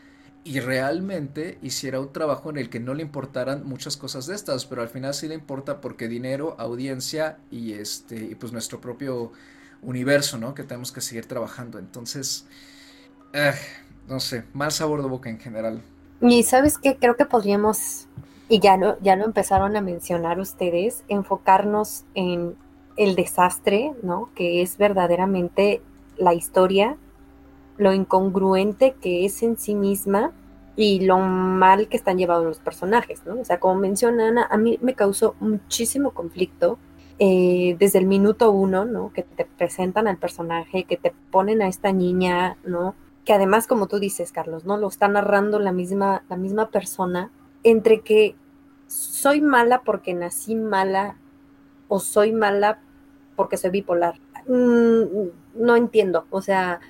y 0.45 0.61
realmente 0.61 1.59
hiciera 1.61 1.99
un 1.99 2.13
trabajo 2.13 2.51
en 2.51 2.59
el 2.59 2.71
que 2.71 2.79
no 2.79 2.95
le 2.95 3.03
importaran 3.03 3.67
muchas 3.67 3.97
cosas 3.97 4.27
de 4.27 4.37
estas, 4.37 4.65
pero 4.67 4.83
al 4.83 4.89
final 4.89 5.13
sí 5.13 5.27
le 5.27 5.35
importa 5.35 5.81
porque 5.81 6.07
dinero, 6.07 6.55
audiencia 6.59 7.39
y 7.51 7.73
este 7.73 8.17
y 8.17 8.35
pues 8.37 8.53
nuestro 8.53 8.81
propio 8.81 9.33
universo, 9.83 10.39
¿no? 10.39 10.55
Que 10.55 10.63
tenemos 10.63 10.93
que 10.93 11.01
seguir 11.01 11.27
trabajando. 11.27 11.81
Entonces, 11.81 12.47
eh, 13.33 13.55
no 14.09 14.21
sé, 14.21 14.45
mal 14.53 14.71
sabor 14.71 15.03
de 15.03 15.09
boca 15.09 15.31
en 15.31 15.41
general. 15.41 15.83
Y 16.21 16.45
sabes 16.45 16.79
qué, 16.79 16.97
creo 16.97 17.17
que 17.17 17.25
podríamos 17.25 18.07
y 18.49 18.61
ya 18.61 18.77
lo, 18.77 18.99
ya 19.01 19.17
lo 19.17 19.25
empezaron 19.25 19.77
a 19.77 19.81
mencionar 19.81 20.39
ustedes, 20.39 21.05
enfocarnos 21.09 22.05
en 22.15 22.57
el 22.97 23.15
desastre, 23.15 23.93
¿no? 24.03 24.31
Que 24.35 24.63
es 24.63 24.79
verdaderamente 24.79 25.83
la 26.17 26.33
historia, 26.33 26.97
lo 27.77 27.93
incongruente 27.93 28.95
que 29.01 29.25
es 29.25 29.43
en 29.43 29.59
sí 29.59 29.75
misma 29.75 30.33
y 30.77 31.01
lo 31.01 31.19
mal 31.19 31.89
que 31.89 31.97
están 31.97 32.19
llevados 32.19 32.45
los 32.45 32.59
personajes, 32.59 33.23
¿no? 33.27 33.41
O 33.41 33.45
sea, 33.45 33.59
como 33.59 33.75
mencionan, 33.77 34.39
a 34.39 34.57
mí 34.57 34.79
me 34.81 34.95
causó 34.95 35.35
muchísimo 35.41 36.13
conflicto 36.13 36.79
eh, 37.19 37.77
desde 37.79 37.99
el 37.99 38.07
minuto 38.07 38.51
uno, 38.51 38.85
¿no? 38.85 39.13
Que 39.13 39.23
te 39.23 39.45
presentan 39.45 40.07
al 40.07 40.19
personaje, 40.19 40.85
que 40.85 40.97
te 40.97 41.13
ponen 41.31 41.63
a 41.63 41.69
esta 41.69 41.93
niña, 41.93 42.57
¿no? 42.65 42.95
Que 43.25 43.33
además, 43.33 43.67
como 43.67 43.89
tú 43.89 43.99
dices, 43.99 44.33
Carlos, 44.33 44.65
¿no? 44.65 44.77
Lo 44.77 44.89
está 44.89 45.09
narrando 45.09 45.59
la 45.59 45.73
misma, 45.73 46.23
la 46.29 46.37
misma 46.37 46.71
persona 46.71 47.31
entre 47.63 48.01
que 48.01 48.37
soy 48.87 49.41
mala 49.41 49.83
porque 49.83 50.15
nací 50.15 50.55
mala 50.55 51.17
o 51.89 51.99
soy 52.01 52.33
mala 52.33 52.81
porque 53.37 53.57
soy 53.57 53.71
bipolar. 53.71 54.19
Mm, 54.47 55.29
no 55.57 55.77
entiendo, 55.77 56.27
o 56.31 56.41
sea, 56.41 56.81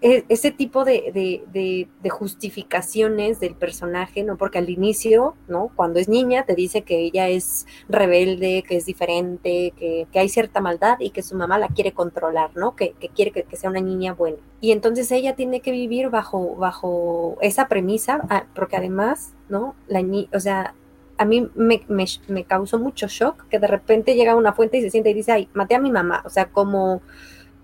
ese 0.00 0.52
tipo 0.52 0.84
de, 0.84 1.88
justificaciones 2.08 3.40
del 3.40 3.54
personaje, 3.54 4.22
¿no? 4.22 4.36
Porque 4.36 4.58
al 4.58 4.70
inicio, 4.70 5.34
¿no? 5.48 5.70
Cuando 5.74 5.98
es 5.98 6.08
niña 6.08 6.44
te 6.44 6.54
dice 6.54 6.82
que 6.82 7.00
ella 7.00 7.28
es 7.28 7.66
rebelde, 7.88 8.62
que 8.66 8.76
es 8.76 8.86
diferente, 8.86 9.72
que, 9.76 10.06
hay 10.14 10.28
cierta 10.28 10.60
maldad 10.60 10.98
y 11.00 11.10
que 11.10 11.22
su 11.22 11.36
mamá 11.36 11.58
la 11.58 11.68
quiere 11.68 11.92
controlar, 11.92 12.50
¿no? 12.54 12.76
Que, 12.76 12.94
quiere 13.14 13.32
que, 13.32 13.56
sea 13.56 13.70
una 13.70 13.80
niña 13.80 14.14
buena. 14.14 14.38
Y 14.60 14.70
entonces 14.70 15.10
ella 15.10 15.34
tiene 15.34 15.60
que 15.60 15.72
vivir 15.72 16.10
bajo, 16.10 16.54
bajo 16.54 17.36
esa 17.40 17.66
premisa, 17.68 18.20
ah, 18.30 18.44
porque 18.54 18.76
además, 18.76 19.34
¿no? 19.48 19.74
La 19.88 20.00
o 20.32 20.40
sea, 20.40 20.74
a 21.18 21.24
mí 21.24 21.50
me, 21.56 21.84
me, 22.28 22.44
causó 22.44 22.78
mucho 22.78 23.08
shock 23.08 23.48
que 23.48 23.58
de 23.58 23.66
repente 23.66 24.14
llega 24.14 24.36
una 24.36 24.52
fuente 24.52 24.78
y 24.78 24.82
se 24.82 24.90
siente 24.90 25.10
y 25.10 25.14
dice, 25.14 25.32
ay, 25.32 25.48
maté 25.54 25.74
a 25.74 25.80
mi 25.80 25.90
mamá. 25.90 26.22
O 26.24 26.30
sea, 26.30 26.46
como, 26.46 27.02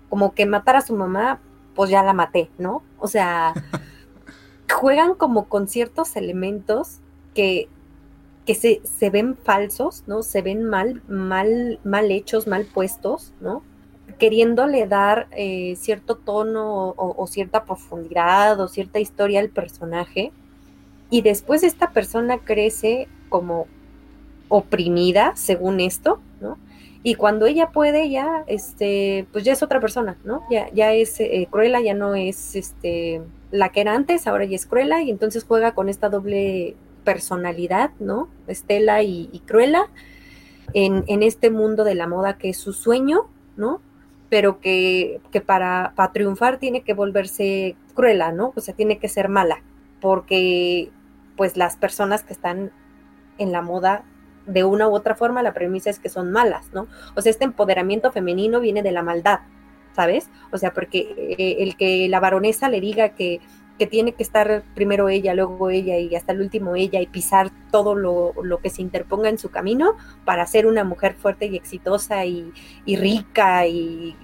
como 0.09 0.33
que 0.33 0.45
matar 0.45 0.75
a 0.75 0.81
su 0.81 0.93
mamá 0.95 1.39
pues 1.75 1.89
ya 1.89 2.01
la 2.03 2.13
maté, 2.13 2.49
¿no? 2.57 2.81
O 2.97 3.07
sea, 3.07 3.53
juegan 4.73 5.15
como 5.15 5.45
con 5.45 5.67
ciertos 5.67 6.15
elementos 6.15 6.99
que, 7.33 7.67
que 8.45 8.55
se, 8.55 8.81
se, 8.83 9.09
ven 9.09 9.35
falsos, 9.35 10.03
¿no? 10.07 10.23
Se 10.23 10.41
ven 10.41 10.63
mal, 10.63 11.03
mal, 11.07 11.79
mal 11.83 12.11
hechos, 12.11 12.47
mal 12.47 12.65
puestos, 12.65 13.33
¿no? 13.41 13.61
Queriéndole 14.17 14.87
dar 14.87 15.27
eh, 15.31 15.75
cierto 15.75 16.15
tono 16.15 16.93
o, 16.97 17.27
cierta 17.27 17.65
profundidad 17.65 18.59
o 18.59 18.67
cierta 18.67 18.99
historia 18.99 19.41
al 19.41 19.49
personaje. 19.49 20.31
Y 21.09 21.21
después 21.21 21.63
esta 21.63 21.91
persona 21.91 22.37
crece 22.39 23.09
como 23.29 23.67
oprimida, 24.47 25.33
según 25.35 25.79
esto. 25.81 26.19
Y 27.07 27.13
cuando 27.13 27.45
ella 27.45 27.69
puede 27.69 28.09
ya, 28.09 28.43
este, 28.47 29.27
pues 29.31 29.43
ya 29.43 29.53
es 29.53 29.61
otra 29.61 29.79
persona, 29.79 30.17
¿no? 30.23 30.41
Ya, 30.49 30.71
ya 30.73 30.91
es 30.91 31.19
eh, 31.19 31.47
Cruella, 31.51 31.79
ya 31.79 31.93
no 31.93 32.15
es 32.15 32.55
este, 32.55 33.21
la 33.51 33.69
que 33.69 33.81
era 33.81 33.93
antes, 33.93 34.25
ahora 34.25 34.45
ya 34.45 34.55
es 34.55 34.65
Cruella 34.65 35.03
y 35.03 35.11
entonces 35.11 35.43
juega 35.43 35.75
con 35.75 35.87
esta 35.87 36.09
doble 36.09 36.75
personalidad, 37.03 37.91
¿no? 37.99 38.27
Estela 38.47 39.03
y, 39.03 39.39
Cruella 39.45 39.85
en, 40.73 41.03
en, 41.05 41.21
este 41.21 41.51
mundo 41.51 41.83
de 41.83 41.93
la 41.93 42.07
moda 42.07 42.39
que 42.39 42.49
es 42.49 42.57
su 42.57 42.73
sueño, 42.73 43.29
¿no? 43.55 43.81
Pero 44.29 44.59
que, 44.59 45.21
que 45.31 45.41
para, 45.41 45.93
para 45.95 46.11
triunfar 46.11 46.57
tiene 46.57 46.81
que 46.81 46.95
volverse 46.95 47.75
Cruella, 47.93 48.31
¿no? 48.31 48.51
O 48.55 48.61
sea, 48.61 48.73
tiene 48.73 48.97
que 48.97 49.09
ser 49.09 49.29
mala, 49.29 49.61
porque 50.01 50.89
pues 51.37 51.55
las 51.55 51.77
personas 51.77 52.23
que 52.23 52.33
están 52.33 52.71
en 53.37 53.51
la 53.51 53.61
moda 53.61 54.05
de 54.45 54.63
una 54.63 54.87
u 54.87 54.93
otra 54.93 55.15
forma 55.15 55.43
la 55.43 55.53
premisa 55.53 55.89
es 55.89 55.99
que 55.99 56.09
son 56.09 56.31
malas, 56.31 56.67
¿no? 56.73 56.87
O 57.15 57.21
sea, 57.21 57.29
este 57.29 57.45
empoderamiento 57.45 58.11
femenino 58.11 58.59
viene 58.59 58.83
de 58.83 58.91
la 58.91 59.03
maldad, 59.03 59.39
¿sabes? 59.95 60.29
O 60.51 60.57
sea, 60.57 60.73
porque 60.73 61.35
eh, 61.37 61.57
el 61.59 61.75
que 61.77 62.07
la 62.09 62.19
baronesa 62.19 62.69
le 62.69 62.81
diga 62.81 63.09
que, 63.09 63.39
que, 63.79 63.87
tiene 63.87 64.13
que 64.13 64.23
estar 64.23 64.63
primero 64.73 65.09
ella, 65.09 65.33
luego 65.33 65.69
ella 65.69 65.97
y 65.97 66.15
hasta 66.15 66.33
el 66.33 66.41
último 66.41 66.75
ella 66.75 67.01
y 67.01 67.07
pisar 67.07 67.51
todo 67.71 67.95
lo, 67.95 68.33
lo 68.43 68.59
que 68.59 68.69
se 68.69 68.81
interponga 68.81 69.29
en 69.29 69.37
su 69.37 69.49
camino 69.49 69.95
para 70.25 70.45
ser 70.45 70.67
una 70.67 70.83
mujer 70.83 71.15
fuerte 71.15 71.47
y 71.47 71.55
exitosa 71.55 72.25
y, 72.25 72.51
y 72.85 72.95
rica 72.97 73.67
y 73.67 74.15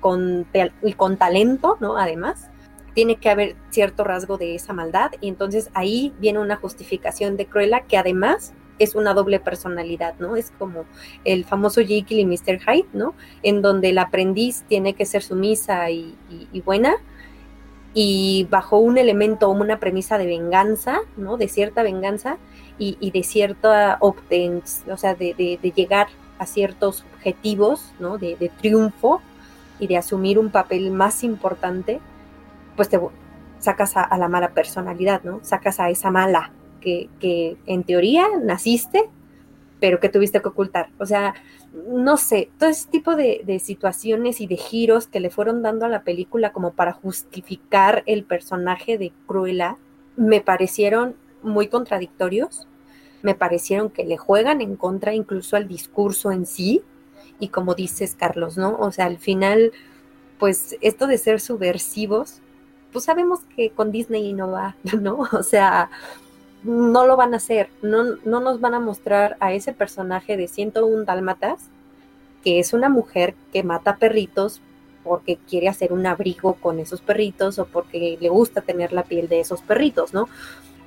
con, 0.00 0.46
y 0.82 0.92
con 0.92 1.16
talento, 1.16 1.76
¿no? 1.80 1.96
Además 1.96 2.48
tiene 2.94 3.16
que 3.16 3.30
haber 3.30 3.54
cierto 3.70 4.02
rasgo 4.02 4.38
de 4.38 4.56
esa 4.56 4.72
maldad 4.72 5.12
y 5.20 5.28
entonces 5.28 5.70
ahí 5.74 6.12
viene 6.18 6.40
una 6.40 6.56
justificación 6.56 7.36
de 7.36 7.46
Cruella 7.46 7.82
que 7.82 7.96
además 7.96 8.54
es 8.78 8.94
una 8.94 9.14
doble 9.14 9.40
personalidad, 9.40 10.14
¿no? 10.18 10.36
Es 10.36 10.52
como 10.58 10.84
el 11.24 11.44
famoso 11.44 11.80
Jekyll 11.80 12.20
y 12.20 12.26
Mr. 12.26 12.58
Hyde, 12.60 12.88
¿no? 12.92 13.14
En 13.42 13.62
donde 13.62 13.90
el 13.90 13.98
aprendiz 13.98 14.64
tiene 14.68 14.94
que 14.94 15.06
ser 15.06 15.22
sumisa 15.22 15.90
y, 15.90 16.14
buena 16.64 16.96
y 17.94 18.46
bajo 18.50 18.78
un 18.78 18.98
elemento 18.98 19.48
o 19.48 19.52
una 19.52 19.80
premisa 19.80 20.18
de 20.18 20.26
venganza, 20.26 21.00
¿no? 21.16 21.36
De 21.36 21.48
cierta 21.48 21.82
venganza 21.82 22.38
y, 22.78 23.10
de 23.10 23.22
cierta 23.22 23.98
obtención, 24.00 24.92
o 24.92 24.96
sea, 24.96 25.14
de, 25.14 25.58
llegar 25.74 26.08
a 26.38 26.46
ciertos 26.46 27.04
objetivos, 27.14 27.92
¿no? 27.98 28.18
De, 28.18 28.50
triunfo 28.60 29.20
y 29.80 29.86
de 29.86 29.96
asumir 29.96 30.38
un 30.38 30.50
papel 30.50 30.90
más 30.90 31.24
importante, 31.24 32.00
pues 32.76 32.88
te 32.88 33.00
sacas 33.58 33.96
a, 33.96 34.02
a 34.02 34.18
la 34.18 34.28
mala 34.28 34.50
personalidad, 34.50 35.22
¿no? 35.24 35.40
Sacas 35.42 35.80
a 35.80 35.90
esa 35.90 36.10
mala, 36.10 36.52
que, 36.80 37.56
en 37.66 37.84
teoría 37.84 38.26
naciste, 38.42 39.08
pero 39.80 40.00
que 40.00 40.08
tuviste 40.08 40.40
que 40.42 40.48
ocultar. 40.48 40.90
O 40.98 41.06
sea, 41.06 41.34
no 41.88 42.16
sé, 42.16 42.50
todo 42.58 42.70
ese 42.70 42.88
tipo 42.88 43.14
de, 43.14 43.60
situaciones 43.62 44.40
y 44.40 44.46
de 44.46 44.56
giros 44.56 45.06
que 45.06 45.20
le 45.20 45.30
fueron 45.30 45.62
dando 45.62 45.86
a 45.86 45.88
la 45.88 46.02
película 46.02 46.52
como 46.52 46.72
para 46.72 46.92
justificar 46.92 48.02
el 48.06 48.24
personaje 48.24 48.98
de 48.98 49.12
Cruella, 49.26 49.76
me 50.16 50.40
parecieron 50.40 51.14
muy 51.42 51.68
contradictorios, 51.68 52.66
me 53.22 53.34
parecieron 53.34 53.90
que 53.90 54.04
le 54.04 54.16
juegan 54.16 54.60
en 54.60 54.76
contra 54.76 55.14
incluso 55.14 55.56
al 55.56 55.68
discurso 55.68 56.32
en 56.32 56.46
sí, 56.46 56.82
y 57.40 57.48
como 57.48 57.74
dices, 57.74 58.16
Carlos, 58.18 58.56
¿no? 58.56 58.76
O 58.78 58.90
sea, 58.90 59.06
al 59.06 59.18
final, 59.18 59.72
pues 60.38 60.76
esto 60.80 61.06
de 61.06 61.18
ser 61.18 61.40
subversivos, 61.40 62.40
pues 62.92 63.04
sabemos 63.04 63.40
que 63.54 63.70
con 63.70 63.92
Disney 63.92 64.32
no 64.32 64.50
va, 64.50 64.76
¿no? 65.00 65.28
O 65.32 65.42
sea, 65.42 65.90
no 66.62 67.06
lo 67.06 67.16
van 67.16 67.34
a 67.34 67.38
hacer, 67.38 67.70
no, 67.82 68.16
no 68.24 68.40
nos 68.40 68.60
van 68.60 68.74
a 68.74 68.80
mostrar 68.80 69.36
a 69.40 69.52
ese 69.52 69.72
personaje 69.72 70.36
de 70.36 70.48
101 70.48 71.04
dálmatas 71.04 71.70
que 72.42 72.58
es 72.58 72.72
una 72.72 72.88
mujer 72.88 73.34
que 73.52 73.62
mata 73.62 73.96
perritos 73.96 74.60
porque 75.04 75.38
quiere 75.48 75.68
hacer 75.68 75.92
un 75.92 76.06
abrigo 76.06 76.54
con 76.54 76.78
esos 76.78 77.00
perritos 77.00 77.58
o 77.58 77.66
porque 77.66 78.18
le 78.20 78.28
gusta 78.28 78.60
tener 78.60 78.92
la 78.92 79.04
piel 79.04 79.28
de 79.28 79.40
esos 79.40 79.62
perritos, 79.62 80.12
¿no? 80.12 80.28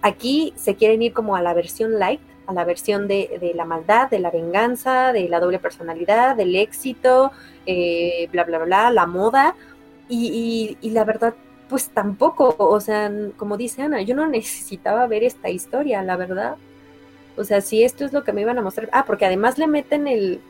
Aquí 0.01 0.53
se 0.55 0.75
quieren 0.75 1.01
ir 1.01 1.13
como 1.13 1.35
a 1.35 1.41
la 1.41 1.53
versión 1.53 1.99
light, 1.99 2.21
a 2.47 2.53
la 2.53 2.65
versión 2.65 3.07
de, 3.07 3.51
la 3.55 3.65
maldad, 3.65 4.09
de 4.09 4.19
la 4.19 4.31
venganza, 4.31 5.11
de 5.13 5.27
la 5.27 5.39
doble 5.39 5.59
personalidad, 5.59 6.35
del 6.35 6.55
éxito, 6.55 7.31
eh, 7.65 8.27
bla, 8.31 8.43
bla, 8.43 8.59
bla, 8.59 8.91
la 8.91 9.05
moda. 9.05 9.55
Y, 10.09 10.77
y, 10.81 10.89
la 10.89 11.05
verdad, 11.05 11.35
pues 11.71 11.87
tampoco, 11.89 12.53
o 12.59 12.81
sea, 12.81 13.09
como 13.37 13.55
dice 13.55 13.81
Ana, 13.81 14.01
yo 14.01 14.13
no 14.13 14.27
necesitaba 14.27 15.07
ver 15.07 15.23
esta 15.23 15.49
historia, 15.49 16.03
la 16.03 16.17
verdad. 16.17 16.57
O 17.37 17.45
sea, 17.45 17.61
si 17.61 17.81
esto 17.85 18.03
es 18.03 18.11
lo 18.11 18.25
que 18.25 18.33
me 18.33 18.41
iban 18.41 18.57
a 18.57 18.61
mostrar. 18.61 18.89
Ah, 18.91 19.05
porque 19.07 19.25
además 19.25 19.57
le 19.57 19.67
meten 19.67 20.05
el, 20.05 20.41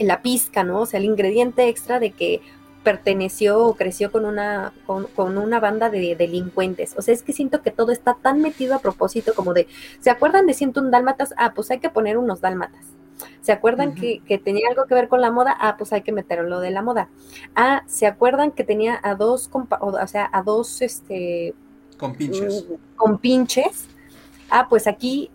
la 0.00 0.22
pizca, 0.22 0.64
¿no? 0.64 0.80
O 0.80 0.86
sea, 0.86 0.98
el 0.98 1.04
ingrediente 1.04 1.68
extra 1.68 2.00
de 2.00 2.10
que 2.10 2.40
perteneció 2.82 3.60
o 3.64 3.76
creció 3.76 4.10
con 4.10 4.24
una, 4.24 4.72
con, 4.86 5.38
una 5.38 5.60
banda 5.60 5.88
de 5.88 6.16
delincuentes. 6.16 6.96
O 6.98 7.02
sea, 7.02 7.14
es 7.14 7.22
que 7.22 7.32
siento 7.32 7.62
que 7.62 7.70
todo 7.70 7.92
está 7.92 8.14
tan 8.20 8.42
metido 8.42 8.74
a 8.74 8.80
propósito 8.80 9.34
como 9.36 9.54
de, 9.54 9.68
¿se 10.00 10.10
acuerdan 10.10 10.46
de 10.46 10.56
un 10.74 10.90
Dálmatas? 10.90 11.32
Ah, 11.36 11.52
pues 11.54 11.70
hay 11.70 11.78
que 11.78 11.90
poner 11.90 12.18
unos 12.18 12.40
dálmatas. 12.40 12.93
¿Se 13.40 13.52
acuerdan 13.52 13.94
que, 13.94 14.20
tenía 14.44 14.68
algo 14.68 14.86
que 14.86 14.94
ver 14.94 15.08
con 15.08 15.20
la 15.20 15.30
moda? 15.30 15.56
Ah, 15.60 15.76
pues 15.76 15.92
hay 15.92 16.02
que 16.02 16.12
meterlo 16.12 16.60
de 16.60 16.70
la 16.70 16.82
moda. 16.82 17.08
Ah, 17.54 17.82
¿se 17.86 18.06
acuerdan 18.06 18.52
que 18.52 18.64
tenía 18.64 18.98
a 19.02 19.14
dos, 19.14 19.50
o 19.52 20.06
sea, 20.06 20.30
a 20.32 20.42
dos, 20.42 20.82
este... 20.82 21.54
Con 21.98 22.14
pinches. 22.14 22.66
Mm, 22.68 22.74
con 22.96 23.18
pinches. 23.18 23.86
Ah, 24.50 24.66
pues 24.68 24.86
aquí 24.86 25.30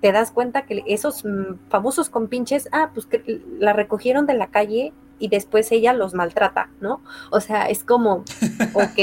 te 0.00 0.12
das 0.12 0.30
cuenta 0.30 0.66
que 0.66 0.84
esos 0.86 1.24
mm, 1.24 1.70
famosos 1.70 2.10
compinches, 2.10 2.68
ah, 2.72 2.90
pues 2.92 3.06
que 3.06 3.42
la 3.58 3.72
recogieron 3.72 4.26
de 4.26 4.34
la 4.34 4.48
calle 4.48 4.92
y 5.18 5.28
después 5.28 5.72
ella 5.72 5.94
los 5.94 6.12
maltrata, 6.12 6.68
¿no? 6.80 7.02
O 7.30 7.40
sea, 7.40 7.70
es 7.70 7.84
como, 7.84 8.16
ok, 8.74 8.98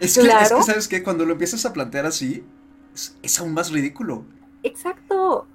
es, 0.00 0.16
que, 0.18 0.62
¿sabes 0.64 0.88
qué? 0.88 1.02
Cuando 1.02 1.26
lo 1.26 1.32
empiezas 1.32 1.66
a 1.66 1.74
plantear 1.74 2.06
así, 2.06 2.44
es, 3.22 3.38
aún 3.38 3.52
más 3.52 3.70
ridículo. 3.70 4.24
Exacto. 4.62 5.46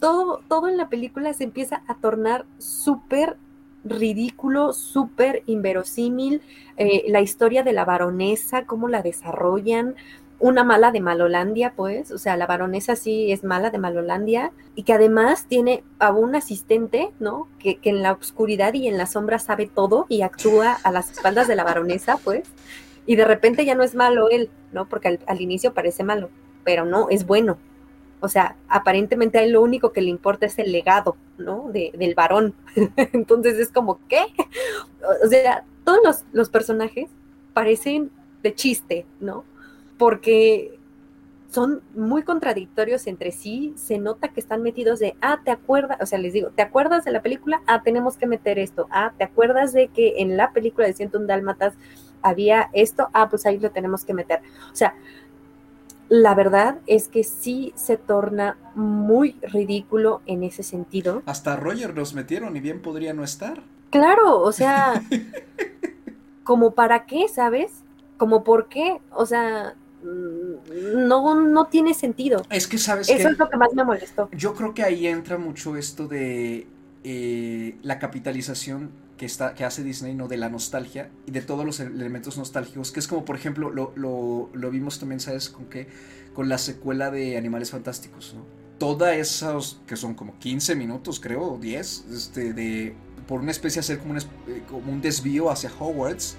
Todo, 0.00 0.40
todo 0.48 0.68
en 0.68 0.76
la 0.76 0.88
película 0.88 1.32
se 1.32 1.44
empieza 1.44 1.82
a 1.86 1.94
tornar 1.94 2.44
súper 2.58 3.36
ridículo, 3.84 4.72
súper 4.72 5.42
inverosímil. 5.46 6.42
Eh, 6.76 7.04
la 7.08 7.20
historia 7.20 7.62
de 7.62 7.72
la 7.72 7.84
baronesa, 7.84 8.66
cómo 8.66 8.88
la 8.88 9.02
desarrollan, 9.02 9.94
una 10.38 10.64
mala 10.64 10.92
de 10.92 11.00
Malolandia, 11.00 11.72
pues, 11.74 12.10
o 12.10 12.18
sea, 12.18 12.36
la 12.36 12.46
baronesa 12.46 12.94
sí 12.94 13.32
es 13.32 13.42
mala 13.42 13.70
de 13.70 13.78
Malolandia, 13.78 14.52
y 14.74 14.82
que 14.82 14.92
además 14.92 15.46
tiene 15.48 15.82
a 15.98 16.12
un 16.12 16.34
asistente, 16.34 17.10
¿no? 17.20 17.48
Que, 17.58 17.78
en 17.82 18.02
la 18.02 18.12
oscuridad 18.12 18.74
y 18.74 18.86
en 18.86 18.98
la 18.98 19.06
sombra 19.06 19.38
sabe 19.38 19.66
todo 19.66 20.06
y 20.08 20.22
actúa 20.22 20.76
a 20.82 20.92
las 20.92 21.10
espaldas 21.10 21.48
de 21.48 21.56
la 21.56 21.64
baronesa, 21.64 22.18
pues, 22.18 22.44
y 23.06 23.16
de 23.16 23.24
repente 23.24 23.64
ya 23.64 23.74
no 23.74 23.82
es 23.82 23.94
malo 23.94 24.28
él, 24.28 24.50
¿no? 24.72 24.86
Porque 24.88 25.18
al, 25.26 25.40
inicio 25.40 25.72
parece 25.72 26.04
malo, 26.04 26.28
pero 26.64 26.84
no, 26.84 27.08
es 27.08 27.26
bueno. 27.26 27.56
O 28.20 28.28
sea, 28.28 28.56
aparentemente 28.68 29.38
a 29.38 29.42
él 29.42 29.52
lo 29.52 29.62
único 29.62 29.92
que 29.92 30.00
le 30.00 30.10
importa 30.10 30.46
es 30.46 30.58
el 30.58 30.72
legado, 30.72 31.16
¿no? 31.38 31.70
De, 31.72 31.92
del 31.98 32.14
varón. 32.14 32.54
Entonces 32.96 33.58
es 33.58 33.70
como, 33.70 34.00
¿qué? 34.08 34.24
O 35.24 35.28
sea, 35.28 35.64
todos 35.84 36.00
los, 36.04 36.24
los 36.32 36.50
personajes 36.50 37.08
parecen 37.52 38.10
de 38.42 38.54
chiste, 38.54 39.06
¿no? 39.20 39.44
porque 39.98 40.78
son 41.50 41.82
muy 41.94 42.22
contradictorios 42.22 43.06
entre 43.06 43.32
sí, 43.32 43.72
se 43.76 43.98
nota 43.98 44.28
que 44.28 44.40
están 44.40 44.62
metidos 44.62 44.98
de, 44.98 45.16
ah, 45.22 45.40
te 45.44 45.50
acuerdas, 45.50 45.98
o 46.00 46.06
sea, 46.06 46.18
les 46.18 46.32
digo, 46.32 46.50
¿te 46.50 46.62
acuerdas 46.62 47.04
de 47.04 47.12
la 47.12 47.22
película? 47.22 47.62
Ah, 47.66 47.82
tenemos 47.82 48.16
que 48.16 48.26
meter 48.26 48.58
esto. 48.58 48.88
Ah, 48.90 49.12
¿te 49.16 49.24
acuerdas 49.24 49.72
de 49.72 49.88
que 49.88 50.14
en 50.18 50.36
la 50.36 50.52
película 50.52 50.86
de 50.86 51.10
un 51.14 51.26
Dálmatas 51.26 51.74
había 52.20 52.68
esto? 52.72 53.08
Ah, 53.12 53.28
pues 53.30 53.46
ahí 53.46 53.58
lo 53.58 53.70
tenemos 53.70 54.04
que 54.04 54.12
meter. 54.12 54.40
O 54.72 54.76
sea, 54.76 54.94
la 56.08 56.34
verdad 56.34 56.78
es 56.86 57.08
que 57.08 57.24
sí 57.24 57.72
se 57.76 57.96
torna 57.96 58.56
muy 58.74 59.36
ridículo 59.42 60.22
en 60.26 60.42
ese 60.42 60.62
sentido. 60.62 61.22
Hasta 61.26 61.56
Roger 61.56 61.94
los 61.94 62.14
metieron 62.14 62.56
y 62.56 62.60
bien 62.60 62.82
podría 62.82 63.12
no 63.12 63.24
estar. 63.24 63.62
Claro, 63.90 64.40
o 64.40 64.52
sea, 64.52 65.02
como 66.44 66.72
para 66.72 67.06
qué, 67.06 67.28
¿sabes? 67.28 67.72
Como 68.16 68.44
por 68.44 68.68
qué, 68.68 69.00
o 69.10 69.26
sea, 69.26 69.74
Mm, 70.06 71.08
no, 71.08 71.34
no 71.34 71.66
tiene 71.66 71.94
sentido. 71.94 72.42
Es 72.50 72.66
que 72.66 72.78
sabes 72.78 73.08
Eso 73.08 73.28
es 73.28 73.38
lo 73.38 73.48
que 73.48 73.56
más 73.56 73.72
me 73.74 73.84
molestó. 73.84 74.28
Yo 74.32 74.54
creo 74.54 74.74
que 74.74 74.82
ahí 74.82 75.06
entra 75.06 75.38
mucho 75.38 75.76
esto 75.76 76.06
de 76.06 76.66
eh, 77.02 77.76
la 77.82 77.98
capitalización 77.98 78.90
que, 79.16 79.26
está, 79.26 79.54
que 79.54 79.64
hace 79.64 79.82
Disney, 79.82 80.14
¿no? 80.14 80.28
De 80.28 80.36
la 80.36 80.48
nostalgia 80.48 81.10
y 81.26 81.30
de 81.30 81.42
todos 81.42 81.64
los 81.64 81.80
elementos 81.80 82.36
nostálgicos, 82.36 82.92
que 82.92 83.00
es 83.00 83.08
como, 83.08 83.24
por 83.24 83.36
ejemplo, 83.36 83.70
lo, 83.70 83.92
lo, 83.94 84.70
vimos 84.70 84.98
también, 84.98 85.20
¿sabes? 85.20 85.48
Con 85.48 85.66
qué? 85.66 85.88
Con 86.34 86.48
la 86.48 86.58
secuela 86.58 87.10
de 87.10 87.36
Animales 87.36 87.70
Fantásticos, 87.70 88.34
¿no? 88.34 88.44
Todas 88.78 89.16
esas, 89.16 89.80
que 89.86 89.96
son 89.96 90.14
como 90.14 90.38
15 90.38 90.74
minutos, 90.74 91.18
creo, 91.18 91.56
10, 91.58 92.04
este, 92.12 92.52
de, 92.52 92.94
por 93.26 93.40
una 93.40 93.50
especie 93.50 93.76
de 93.76 93.80
hacer 93.80 93.98
como 93.98 94.12
un, 94.12 94.18
eh, 94.18 94.62
como 94.68 94.92
un 94.92 95.00
desvío 95.00 95.50
hacia 95.50 95.70
Hogwarts, 95.78 96.36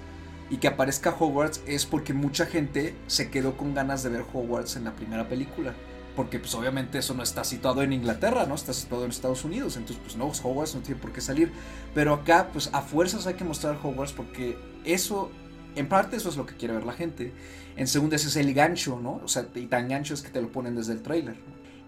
y 0.50 0.58
que 0.58 0.68
aparezca 0.68 1.14
Hogwarts 1.18 1.62
es 1.66 1.84
porque 1.84 2.14
mucha 2.14 2.46
gente 2.46 2.94
se 3.06 3.30
quedó 3.30 3.56
con 3.56 3.74
ganas 3.74 4.02
de 4.02 4.10
ver 4.10 4.24
Hogwarts 4.32 4.76
en 4.76 4.84
la 4.84 4.94
primera 4.94 5.28
película. 5.28 5.74
Porque 6.18 6.40
pues 6.40 6.52
obviamente 6.56 6.98
eso 6.98 7.14
no 7.14 7.22
está 7.22 7.44
situado 7.44 7.80
en 7.80 7.92
Inglaterra, 7.92 8.44
¿no? 8.44 8.56
Está 8.56 8.72
situado 8.72 9.04
en 9.04 9.12
Estados 9.12 9.44
Unidos. 9.44 9.76
Entonces 9.76 10.02
pues 10.02 10.16
no, 10.16 10.26
Hogwarts 10.26 10.74
no 10.74 10.80
tiene 10.80 11.00
por 11.00 11.12
qué 11.12 11.20
salir. 11.20 11.52
Pero 11.94 12.12
acá 12.12 12.48
pues 12.52 12.70
a 12.72 12.82
fuerzas 12.82 13.28
hay 13.28 13.34
que 13.34 13.44
mostrar 13.44 13.78
Hogwarts 13.80 14.14
porque 14.14 14.58
eso, 14.84 15.30
en 15.76 15.88
parte 15.88 16.16
eso 16.16 16.28
es 16.28 16.36
lo 16.36 16.44
que 16.44 16.56
quiere 16.56 16.74
ver 16.74 16.82
la 16.82 16.92
gente. 16.92 17.32
En 17.76 17.86
segunda 17.86 18.16
ese 18.16 18.26
es 18.26 18.34
el 18.34 18.52
gancho, 18.52 18.98
¿no? 19.00 19.20
O 19.22 19.28
sea, 19.28 19.46
y 19.54 19.66
tan 19.66 19.86
gancho 19.86 20.12
es 20.12 20.22
que 20.22 20.30
te 20.30 20.42
lo 20.42 20.50
ponen 20.50 20.74
desde 20.74 20.92
el 20.92 21.02
tráiler. 21.02 21.36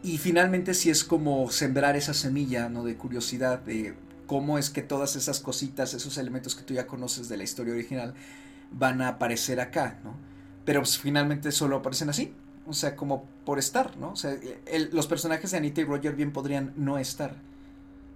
Y 0.04 0.18
finalmente 0.18 0.74
sí 0.74 0.90
es 0.90 1.02
como 1.02 1.50
sembrar 1.50 1.96
esa 1.96 2.14
semilla, 2.14 2.68
¿no? 2.68 2.84
De 2.84 2.96
curiosidad 2.96 3.58
de 3.58 3.96
cómo 4.28 4.58
es 4.58 4.70
que 4.70 4.82
todas 4.82 5.16
esas 5.16 5.40
cositas, 5.40 5.92
esos 5.92 6.18
elementos 6.18 6.54
que 6.54 6.62
tú 6.62 6.72
ya 6.72 6.86
conoces 6.86 7.28
de 7.28 7.36
la 7.36 7.42
historia 7.42 7.74
original, 7.74 8.14
van 8.70 9.02
a 9.02 9.08
aparecer 9.08 9.58
acá, 9.58 9.98
¿no? 10.04 10.14
Pero 10.64 10.82
pues, 10.82 11.00
finalmente 11.00 11.50
solo 11.50 11.78
aparecen 11.78 12.10
así, 12.10 12.32
o 12.66 12.72
sea, 12.72 12.96
como 12.96 13.24
por 13.44 13.58
estar, 13.58 13.96
¿no? 13.96 14.12
O 14.12 14.16
sea, 14.16 14.36
los 14.92 15.06
personajes 15.06 15.50
de 15.50 15.56
Anita 15.56 15.80
y 15.80 15.84
Roger 15.84 16.14
bien 16.14 16.32
podrían 16.32 16.72
no 16.76 16.98
estar, 16.98 17.34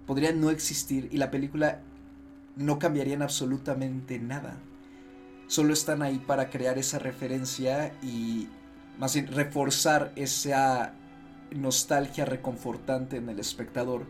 podrían 0.05 0.39
no 0.39 0.49
existir 0.49 1.09
y 1.11 1.17
la 1.17 1.31
película 1.31 1.81
no 2.55 2.79
cambiaría 2.79 3.15
en 3.15 3.21
absolutamente 3.21 4.19
nada. 4.19 4.57
Solo 5.47 5.73
están 5.73 6.01
ahí 6.01 6.19
para 6.19 6.49
crear 6.49 6.77
esa 6.77 6.99
referencia 6.99 7.93
y 8.01 8.47
más 8.97 9.13
bien 9.13 9.27
reforzar 9.27 10.11
esa 10.15 10.93
nostalgia 11.51 12.25
reconfortante 12.25 13.17
en 13.17 13.29
el 13.29 13.39
espectador 13.39 14.05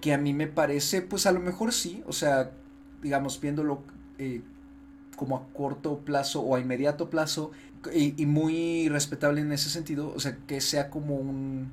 que 0.00 0.12
a 0.12 0.18
mí 0.18 0.32
me 0.32 0.46
parece, 0.46 1.02
pues 1.02 1.26
a 1.26 1.32
lo 1.32 1.40
mejor 1.40 1.72
sí, 1.72 2.02
o 2.06 2.12
sea, 2.12 2.52
digamos, 3.02 3.40
viéndolo 3.40 3.82
eh, 4.18 4.42
como 5.18 5.36
a 5.36 5.42
corto 5.52 5.98
plazo 5.98 6.40
o 6.40 6.54
a 6.54 6.60
inmediato 6.60 7.10
plazo 7.10 7.50
y, 7.92 8.24
muy 8.24 8.88
respetable 8.88 9.40
en 9.40 9.52
ese 9.52 9.68
sentido, 9.68 10.12
o 10.14 10.20
sea, 10.20 10.38
que 10.46 10.60
sea 10.60 10.90
como 10.90 11.16
un, 11.16 11.70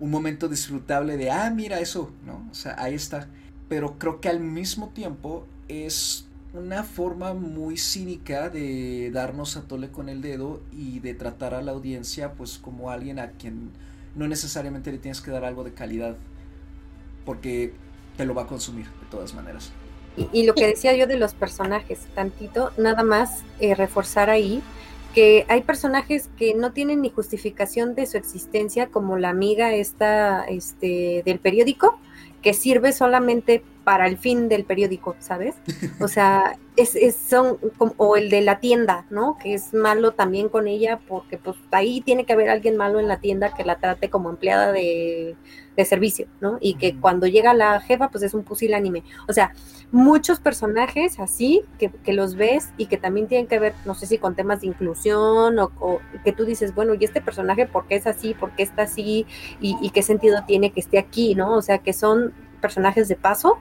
un 0.00 0.10
momento 0.10 0.48
disfrutable 0.48 1.16
de, 1.16 1.30
ah, 1.30 1.50
mira 1.50 1.80
eso, 1.80 2.10
¿no? 2.24 2.46
O 2.50 2.54
sea, 2.54 2.76
ahí 2.78 2.94
está. 2.94 3.28
Pero 3.68 3.98
creo 3.98 4.20
que 4.20 4.28
al 4.28 4.40
mismo 4.40 4.90
tiempo 4.90 5.46
es 5.68 6.26
una 6.52 6.84
forma 6.84 7.34
muy 7.34 7.76
cínica 7.76 8.48
de 8.48 9.10
darnos 9.12 9.56
a 9.56 9.62
tole 9.62 9.90
con 9.90 10.08
el 10.08 10.22
dedo 10.22 10.60
y 10.72 11.00
de 11.00 11.14
tratar 11.14 11.52
a 11.52 11.62
la 11.62 11.72
audiencia 11.72 12.34
pues 12.34 12.58
como 12.58 12.90
alguien 12.90 13.18
a 13.18 13.32
quien 13.32 13.70
no 14.14 14.28
necesariamente 14.28 14.92
le 14.92 14.98
tienes 14.98 15.20
que 15.20 15.32
dar 15.32 15.44
algo 15.44 15.64
de 15.64 15.72
calidad 15.72 16.16
porque 17.24 17.74
te 18.16 18.24
lo 18.24 18.34
va 18.34 18.42
a 18.42 18.46
consumir 18.46 18.86
de 18.86 19.06
todas 19.10 19.34
maneras. 19.34 19.72
Y, 20.16 20.44
lo 20.44 20.54
que 20.54 20.66
decía 20.66 20.94
yo 20.94 21.06
de 21.06 21.16
los 21.16 21.34
personajes, 21.34 22.06
tantito, 22.14 22.70
nada 22.76 23.02
más 23.02 23.42
eh, 23.58 23.74
reforzar 23.74 24.30
ahí 24.30 24.62
que 25.12 25.46
hay 25.48 25.62
personajes 25.62 26.28
que 26.36 26.54
no 26.54 26.72
tienen 26.72 27.02
ni 27.02 27.10
justificación 27.10 27.94
de 27.94 28.06
su 28.06 28.16
existencia, 28.16 28.88
como 28.88 29.16
la 29.16 29.30
amiga 29.30 29.72
esta 29.72 30.44
este, 30.44 31.22
del 31.24 31.38
periódico, 31.38 31.98
que 32.42 32.52
sirve 32.52 32.92
solamente 32.92 33.62
para 33.84 34.06
el 34.06 34.16
fin 34.16 34.48
del 34.48 34.64
periódico, 34.64 35.14
¿sabes? 35.20 35.54
O 36.00 36.08
sea, 36.08 36.56
es, 36.76 36.96
es 36.96 37.14
son, 37.14 37.58
o 37.78 38.16
el 38.16 38.30
de 38.30 38.40
la 38.40 38.58
tienda, 38.58 39.06
¿no? 39.10 39.38
Que 39.38 39.54
es 39.54 39.72
malo 39.74 40.12
también 40.12 40.48
con 40.48 40.66
ella 40.66 40.98
porque 41.06 41.38
pues 41.38 41.56
ahí 41.70 42.00
tiene 42.00 42.24
que 42.24 42.32
haber 42.32 42.48
alguien 42.48 42.76
malo 42.76 42.98
en 42.98 43.06
la 43.06 43.20
tienda 43.20 43.54
que 43.54 43.64
la 43.64 43.76
trate 43.76 44.10
como 44.10 44.30
empleada 44.30 44.72
de, 44.72 45.36
de 45.76 45.84
servicio, 45.84 46.26
¿no? 46.40 46.58
Y 46.60 46.74
que 46.74 46.98
cuando 46.98 47.26
llega 47.26 47.54
la 47.54 47.80
jefa 47.80 48.08
pues 48.08 48.24
es 48.24 48.34
un 48.34 48.42
pusilánime. 48.42 49.04
O 49.28 49.32
sea, 49.32 49.52
muchos 49.92 50.40
personajes 50.40 51.20
así 51.20 51.62
que, 51.78 51.90
que, 51.90 52.12
los 52.12 52.34
ves 52.34 52.70
y 52.76 52.86
que 52.86 52.96
también 52.96 53.28
tienen 53.28 53.46
que 53.46 53.60
ver, 53.60 53.74
no 53.84 53.94
sé 53.94 54.06
si 54.06 54.18
con 54.18 54.34
temas 54.34 54.62
de 54.62 54.66
inclusión 54.66 55.58
o, 55.58 56.00
que 56.24 56.32
tú 56.32 56.44
dices, 56.44 56.74
bueno, 56.74 56.94
¿y 56.94 57.04
este 57.04 57.20
personaje 57.20 57.66
por 57.66 57.86
qué 57.86 57.96
es 57.96 58.06
así? 58.06 58.34
¿Por 58.34 58.52
qué 58.52 58.64
está 58.64 58.82
así? 58.82 59.26
¿Y, 59.60 59.76
y 59.80 59.90
qué 59.90 60.02
sentido 60.02 60.42
tiene 60.46 60.72
que 60.72 60.80
esté 60.80 60.98
aquí? 60.98 61.34
¿No? 61.34 61.54
O 61.54 61.62
sea, 61.62 61.78
que 61.78 61.92
son 61.92 62.32
personajes 62.60 63.08
de 63.08 63.16
paso 63.16 63.58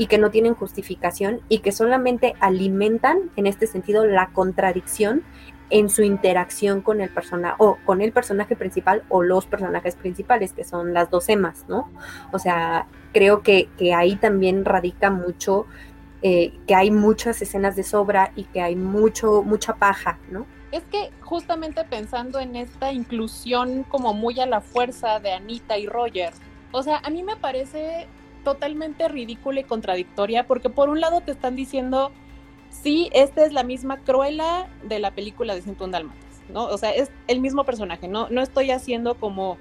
y 0.00 0.06
que 0.06 0.16
no 0.16 0.30
tienen 0.30 0.54
justificación 0.54 1.42
y 1.50 1.58
que 1.58 1.72
solamente 1.72 2.34
alimentan 2.40 3.30
en 3.36 3.46
este 3.46 3.66
sentido 3.66 4.06
la 4.06 4.28
contradicción 4.28 5.22
en 5.68 5.90
su 5.90 6.02
interacción 6.02 6.80
con 6.80 7.02
el 7.02 7.10
personaje 7.10 7.56
o 7.58 7.76
con 7.84 8.00
el 8.00 8.10
personaje 8.10 8.56
principal 8.56 9.02
o 9.10 9.22
los 9.22 9.44
personajes 9.44 9.96
principales 9.96 10.54
que 10.54 10.64
son 10.64 10.94
las 10.94 11.10
dos 11.10 11.28
emas, 11.28 11.66
¿no? 11.68 11.90
O 12.32 12.38
sea, 12.38 12.86
creo 13.12 13.42
que, 13.42 13.68
que 13.76 13.92
ahí 13.92 14.16
también 14.16 14.64
radica 14.64 15.10
mucho 15.10 15.66
eh, 16.22 16.54
que 16.66 16.74
hay 16.74 16.90
muchas 16.90 17.42
escenas 17.42 17.76
de 17.76 17.82
sobra 17.82 18.32
y 18.36 18.44
que 18.44 18.62
hay 18.62 18.76
mucho 18.76 19.42
mucha 19.42 19.74
paja, 19.74 20.18
¿no? 20.30 20.46
Es 20.72 20.82
que 20.84 21.10
justamente 21.20 21.84
pensando 21.84 22.40
en 22.40 22.56
esta 22.56 22.90
inclusión 22.90 23.82
como 23.82 24.14
muy 24.14 24.40
a 24.40 24.46
la 24.46 24.62
fuerza 24.62 25.20
de 25.20 25.34
Anita 25.34 25.76
y 25.76 25.86
Roger, 25.86 26.32
o 26.72 26.82
sea, 26.82 27.02
a 27.04 27.10
mí 27.10 27.22
me 27.22 27.36
parece 27.36 28.08
totalmente 28.44 29.08
ridícula 29.08 29.60
y 29.60 29.64
contradictoria 29.64 30.46
porque 30.46 30.70
por 30.70 30.88
un 30.88 31.00
lado 31.00 31.20
te 31.20 31.32
están 31.32 31.56
diciendo, 31.56 32.12
sí, 32.70 33.10
esta 33.12 33.44
es 33.44 33.52
la 33.52 33.62
misma 33.62 33.98
Cruella 33.98 34.68
de 34.82 34.98
la 34.98 35.10
película 35.12 35.54
de 35.54 35.62
101 35.62 35.92
Dálmatas, 35.92 36.40
¿no? 36.48 36.64
O 36.64 36.78
sea, 36.78 36.90
es 36.90 37.10
el 37.28 37.40
mismo 37.40 37.64
personaje, 37.64 38.08
¿no? 38.08 38.28
No 38.30 38.42
estoy 38.42 38.70
haciendo 38.70 39.14
como, 39.14 39.58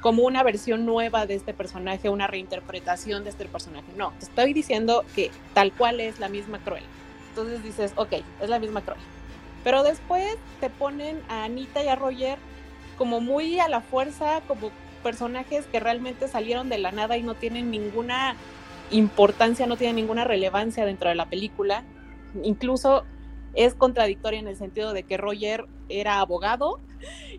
como 0.00 0.22
una 0.22 0.42
versión 0.42 0.86
nueva 0.86 1.26
de 1.26 1.34
este 1.34 1.54
personaje, 1.54 2.08
una 2.08 2.26
reinterpretación 2.26 3.24
de 3.24 3.30
este 3.30 3.46
personaje, 3.46 3.86
no, 3.96 4.12
te 4.18 4.26
estoy 4.26 4.52
diciendo 4.52 5.04
que 5.14 5.30
tal 5.54 5.72
cual 5.72 6.00
es 6.00 6.20
la 6.20 6.28
misma 6.28 6.58
Cruella. 6.58 6.86
Entonces 7.30 7.62
dices, 7.62 7.92
ok, 7.96 8.12
es 8.40 8.48
la 8.48 8.58
misma 8.58 8.82
Cruella 8.82 9.02
pero 9.64 9.82
después 9.82 10.36
te 10.60 10.70
ponen 10.70 11.20
a 11.28 11.44
Anita 11.44 11.82
y 11.82 11.88
a 11.88 11.96
Roger 11.96 12.38
como 12.98 13.20
muy 13.20 13.58
a 13.58 13.68
la 13.68 13.80
fuerza, 13.80 14.40
como 14.46 14.70
personajes 15.02 15.66
que 15.66 15.80
realmente 15.80 16.28
salieron 16.28 16.68
de 16.68 16.78
la 16.78 16.92
nada 16.92 17.16
y 17.16 17.22
no 17.22 17.34
tienen 17.34 17.70
ninguna 17.70 18.36
importancia, 18.90 19.66
no 19.66 19.76
tienen 19.76 19.96
ninguna 19.96 20.24
relevancia 20.24 20.84
dentro 20.84 21.08
de 21.08 21.14
la 21.14 21.26
película. 21.26 21.84
Incluso 22.42 23.04
es 23.54 23.74
contradictoria 23.74 24.40
en 24.40 24.48
el 24.48 24.56
sentido 24.56 24.92
de 24.92 25.02
que 25.02 25.16
Roger 25.16 25.66
era 25.88 26.20
abogado 26.20 26.80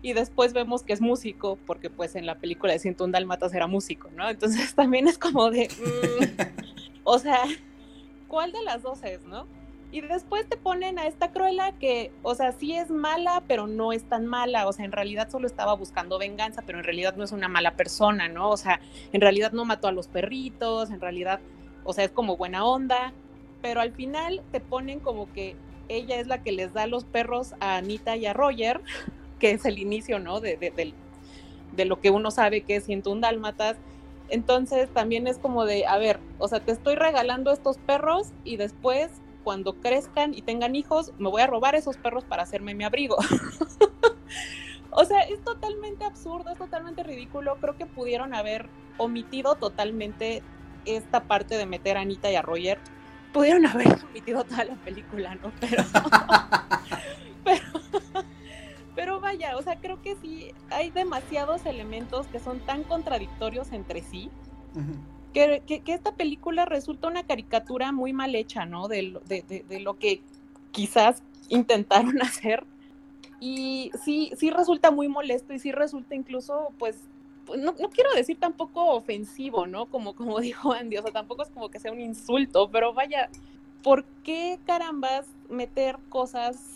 y 0.02 0.12
después 0.12 0.52
vemos 0.52 0.82
que 0.82 0.92
es 0.92 1.00
músico, 1.00 1.58
porque 1.66 1.90
pues 1.90 2.14
en 2.14 2.26
la 2.26 2.36
película 2.36 2.72
de 2.72 2.78
101 2.78 3.12
Dálmatas 3.12 3.54
era 3.54 3.66
músico, 3.66 4.10
¿no? 4.14 4.28
Entonces 4.28 4.74
también 4.76 5.08
es 5.08 5.18
como 5.18 5.50
de, 5.50 5.68
mm, 5.68 6.40
o 7.04 7.18
sea, 7.18 7.42
¿cuál 8.28 8.52
de 8.52 8.62
las 8.62 8.82
dos 8.82 9.02
es, 9.02 9.24
no? 9.24 9.46
Y 9.94 10.00
después 10.00 10.48
te 10.48 10.56
ponen 10.56 10.98
a 10.98 11.06
esta 11.06 11.30
Cruella 11.30 11.70
que, 11.70 12.10
o 12.24 12.34
sea, 12.34 12.50
sí 12.50 12.74
es 12.74 12.90
mala, 12.90 13.44
pero 13.46 13.68
no 13.68 13.92
es 13.92 14.02
tan 14.02 14.26
mala. 14.26 14.66
O 14.66 14.72
sea, 14.72 14.84
en 14.84 14.90
realidad 14.90 15.30
solo 15.30 15.46
estaba 15.46 15.72
buscando 15.74 16.18
venganza, 16.18 16.62
pero 16.66 16.78
en 16.78 16.84
realidad 16.84 17.14
no 17.14 17.22
es 17.22 17.30
una 17.30 17.46
mala 17.46 17.76
persona, 17.76 18.28
¿no? 18.28 18.50
O 18.50 18.56
sea, 18.56 18.80
en 19.12 19.20
realidad 19.20 19.52
no 19.52 19.64
mató 19.64 19.86
a 19.86 19.92
los 19.92 20.08
perritos, 20.08 20.90
en 20.90 21.00
realidad, 21.00 21.38
o 21.84 21.92
sea, 21.92 22.02
es 22.02 22.10
como 22.10 22.36
buena 22.36 22.64
onda. 22.64 23.12
Pero 23.62 23.80
al 23.80 23.92
final 23.92 24.42
te 24.50 24.58
ponen 24.58 24.98
como 24.98 25.32
que 25.32 25.54
ella 25.88 26.18
es 26.18 26.26
la 26.26 26.42
que 26.42 26.50
les 26.50 26.72
da 26.72 26.88
los 26.88 27.04
perros 27.04 27.54
a 27.60 27.76
Anita 27.76 28.16
y 28.16 28.26
a 28.26 28.32
Roger, 28.32 28.80
que 29.38 29.52
es 29.52 29.64
el 29.64 29.78
inicio, 29.78 30.18
¿no? 30.18 30.40
De, 30.40 30.56
de, 30.56 30.92
de 31.70 31.84
lo 31.84 32.00
que 32.00 32.10
uno 32.10 32.32
sabe 32.32 32.62
que 32.62 32.74
es 32.74 32.84
101 32.86 33.20
dálmatas. 33.20 33.76
Entonces 34.28 34.88
también 34.92 35.28
es 35.28 35.38
como 35.38 35.64
de, 35.64 35.86
a 35.86 35.98
ver, 35.98 36.18
o 36.40 36.48
sea, 36.48 36.58
te 36.58 36.72
estoy 36.72 36.96
regalando 36.96 37.52
estos 37.52 37.78
perros 37.78 38.32
y 38.42 38.56
después 38.56 39.20
cuando 39.44 39.74
crezcan 39.74 40.34
y 40.34 40.42
tengan 40.42 40.74
hijos, 40.74 41.12
me 41.18 41.28
voy 41.28 41.42
a 41.42 41.46
robar 41.46 41.74
esos 41.74 41.96
perros 41.98 42.24
para 42.24 42.42
hacerme 42.42 42.74
mi 42.74 42.82
abrigo. 42.84 43.16
o 44.90 45.04
sea, 45.04 45.20
es 45.20 45.44
totalmente 45.44 46.04
absurdo, 46.04 46.50
es 46.50 46.58
totalmente 46.58 47.04
ridículo. 47.04 47.56
Creo 47.60 47.76
que 47.76 47.86
pudieron 47.86 48.34
haber 48.34 48.68
omitido 48.96 49.54
totalmente 49.56 50.42
esta 50.86 51.24
parte 51.24 51.56
de 51.56 51.66
meter 51.66 51.96
a 51.96 52.00
Anita 52.00 52.30
y 52.30 52.36
a 52.36 52.42
Roger. 52.42 52.78
Pudieron 53.32 53.66
haber 53.66 53.86
omitido 54.10 54.42
toda 54.44 54.64
la 54.64 54.74
película, 54.76 55.36
¿no? 55.36 55.52
Pero, 57.44 57.62
pero, 58.94 59.20
vaya, 59.20 59.58
o 59.58 59.62
sea, 59.62 59.76
creo 59.78 60.00
que 60.00 60.16
sí 60.16 60.54
hay 60.70 60.90
demasiados 60.90 61.66
elementos 61.66 62.26
que 62.28 62.40
son 62.40 62.58
tan 62.60 62.84
contradictorios 62.84 63.70
entre 63.72 64.00
sí 64.00 64.30
que, 65.34 65.82
esta 65.86 66.14
película 66.14 66.64
resulta 66.64 67.08
una 67.08 67.24
caricatura 67.24 67.92
muy 67.92 68.12
mal 68.12 68.34
hecha, 68.34 68.64
¿no? 68.64 68.88
De, 68.88 69.20
de, 69.26 69.80
lo 69.80 69.98
que 69.98 70.22
quizás 70.70 71.22
intentaron 71.48 72.22
hacer. 72.22 72.64
Y 73.40 73.90
sí, 74.04 74.30
sí 74.38 74.50
resulta 74.50 74.90
muy 74.90 75.08
molesto 75.08 75.52
y 75.52 75.58
sí 75.58 75.72
resulta 75.72 76.14
incluso, 76.14 76.72
pues, 76.78 76.96
pues 77.44 77.60
no, 77.60 77.74
no, 77.78 77.90
quiero 77.90 78.14
decir 78.14 78.38
tampoco 78.38 78.86
ofensivo, 78.94 79.66
¿no? 79.66 79.86
Como, 79.86 80.14
como 80.14 80.40
dijo 80.40 80.72
Andy, 80.72 80.96
o 80.96 81.02
sea, 81.02 81.12
tampoco 81.12 81.42
es 81.42 81.50
como 81.50 81.68
que 81.68 81.80
sea 81.80 81.92
un 81.92 82.00
insulto, 82.00 82.70
pero 82.70 82.94
vaya, 82.94 83.28
¿por 83.82 84.04
qué 84.22 84.58
carambas 84.64 85.26
meter 85.50 85.98
cosas 86.08 86.72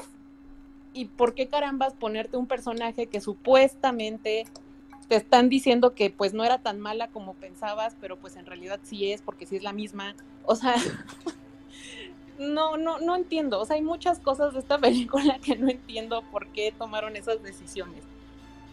y 0.93 1.07
por 1.07 1.35
qué 1.35 1.47
carambas 1.47 1.95
ponerte 1.95 2.37
un 2.37 2.47
personaje 2.47 3.07
que 3.07 3.21
supuestamente 3.21 4.45
te 5.09 5.17
están 5.17 5.49
diciendo 5.49 5.95
que 5.95 6.11
pues 6.11 6.35
no 6.35 6.45
era 6.45 6.59
tan 6.59 6.81
mala 6.81 7.09
como 7.09 7.35
pensabas, 7.35 7.97
pero 8.01 8.17
pues 8.17 8.37
en 8.37 8.47
realidad 8.47 8.79
sí 8.83 9.11
es, 9.11 9.23
porque 9.23 9.47
sí 9.47 9.57
es 9.57 9.63
la 9.63 9.73
misma. 9.73 10.15
O 10.45 10.55
sea, 10.55 10.77
no, 12.39 12.77
no, 12.77 13.01
no 13.01 13.17
entiendo. 13.17 13.59
O 13.59 13.65
sea, 13.65 13.77
hay 13.77 13.83
muchas 13.83 14.19
cosas 14.19 14.53
de 14.53 14.61
esta 14.61 14.79
película 14.81 15.39
que 15.39 15.57
no 15.57 15.69
entiendo 15.69 16.23
por 16.31 16.47
qué 16.49 16.73
tomaron 16.77 17.17
esas 17.17 17.43
decisiones. 17.43 18.05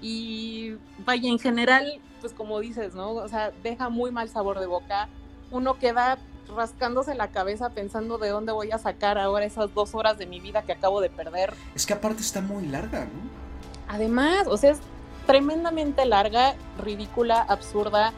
Y 0.01 0.75
vaya, 1.05 1.29
en 1.29 1.39
general, 1.39 1.99
pues 2.19 2.33
como 2.33 2.59
dices, 2.59 2.95
¿no? 2.95 3.11
O 3.11 3.27
sea, 3.29 3.51
deja 3.63 3.89
muy 3.89 4.11
mal 4.11 4.29
sabor 4.29 4.59
de 4.59 4.65
boca. 4.65 5.07
Uno 5.51 5.79
queda 5.79 6.17
rascándose 6.53 7.15
la 7.15 7.29
cabeza 7.29 7.69
pensando 7.69 8.17
de 8.17 8.29
dónde 8.29 8.51
voy 8.51 8.71
a 8.71 8.77
sacar 8.77 9.17
ahora 9.17 9.45
esas 9.45 9.73
dos 9.73 9.95
horas 9.95 10.17
de 10.17 10.25
mi 10.25 10.39
vida 10.39 10.63
que 10.63 10.73
acabo 10.73 10.99
de 11.01 11.09
perder. 11.09 11.53
Es 11.73 11.85
que 11.85 11.93
aparte 11.93 12.21
está 12.21 12.41
muy 12.41 12.67
larga, 12.67 13.05
¿no? 13.05 13.45
Además, 13.87 14.47
o 14.47 14.57
sea, 14.57 14.71
es 14.71 14.79
tremendamente 15.25 16.05
larga, 16.05 16.55
ridícula, 16.77 17.41
absurda. 17.41 18.13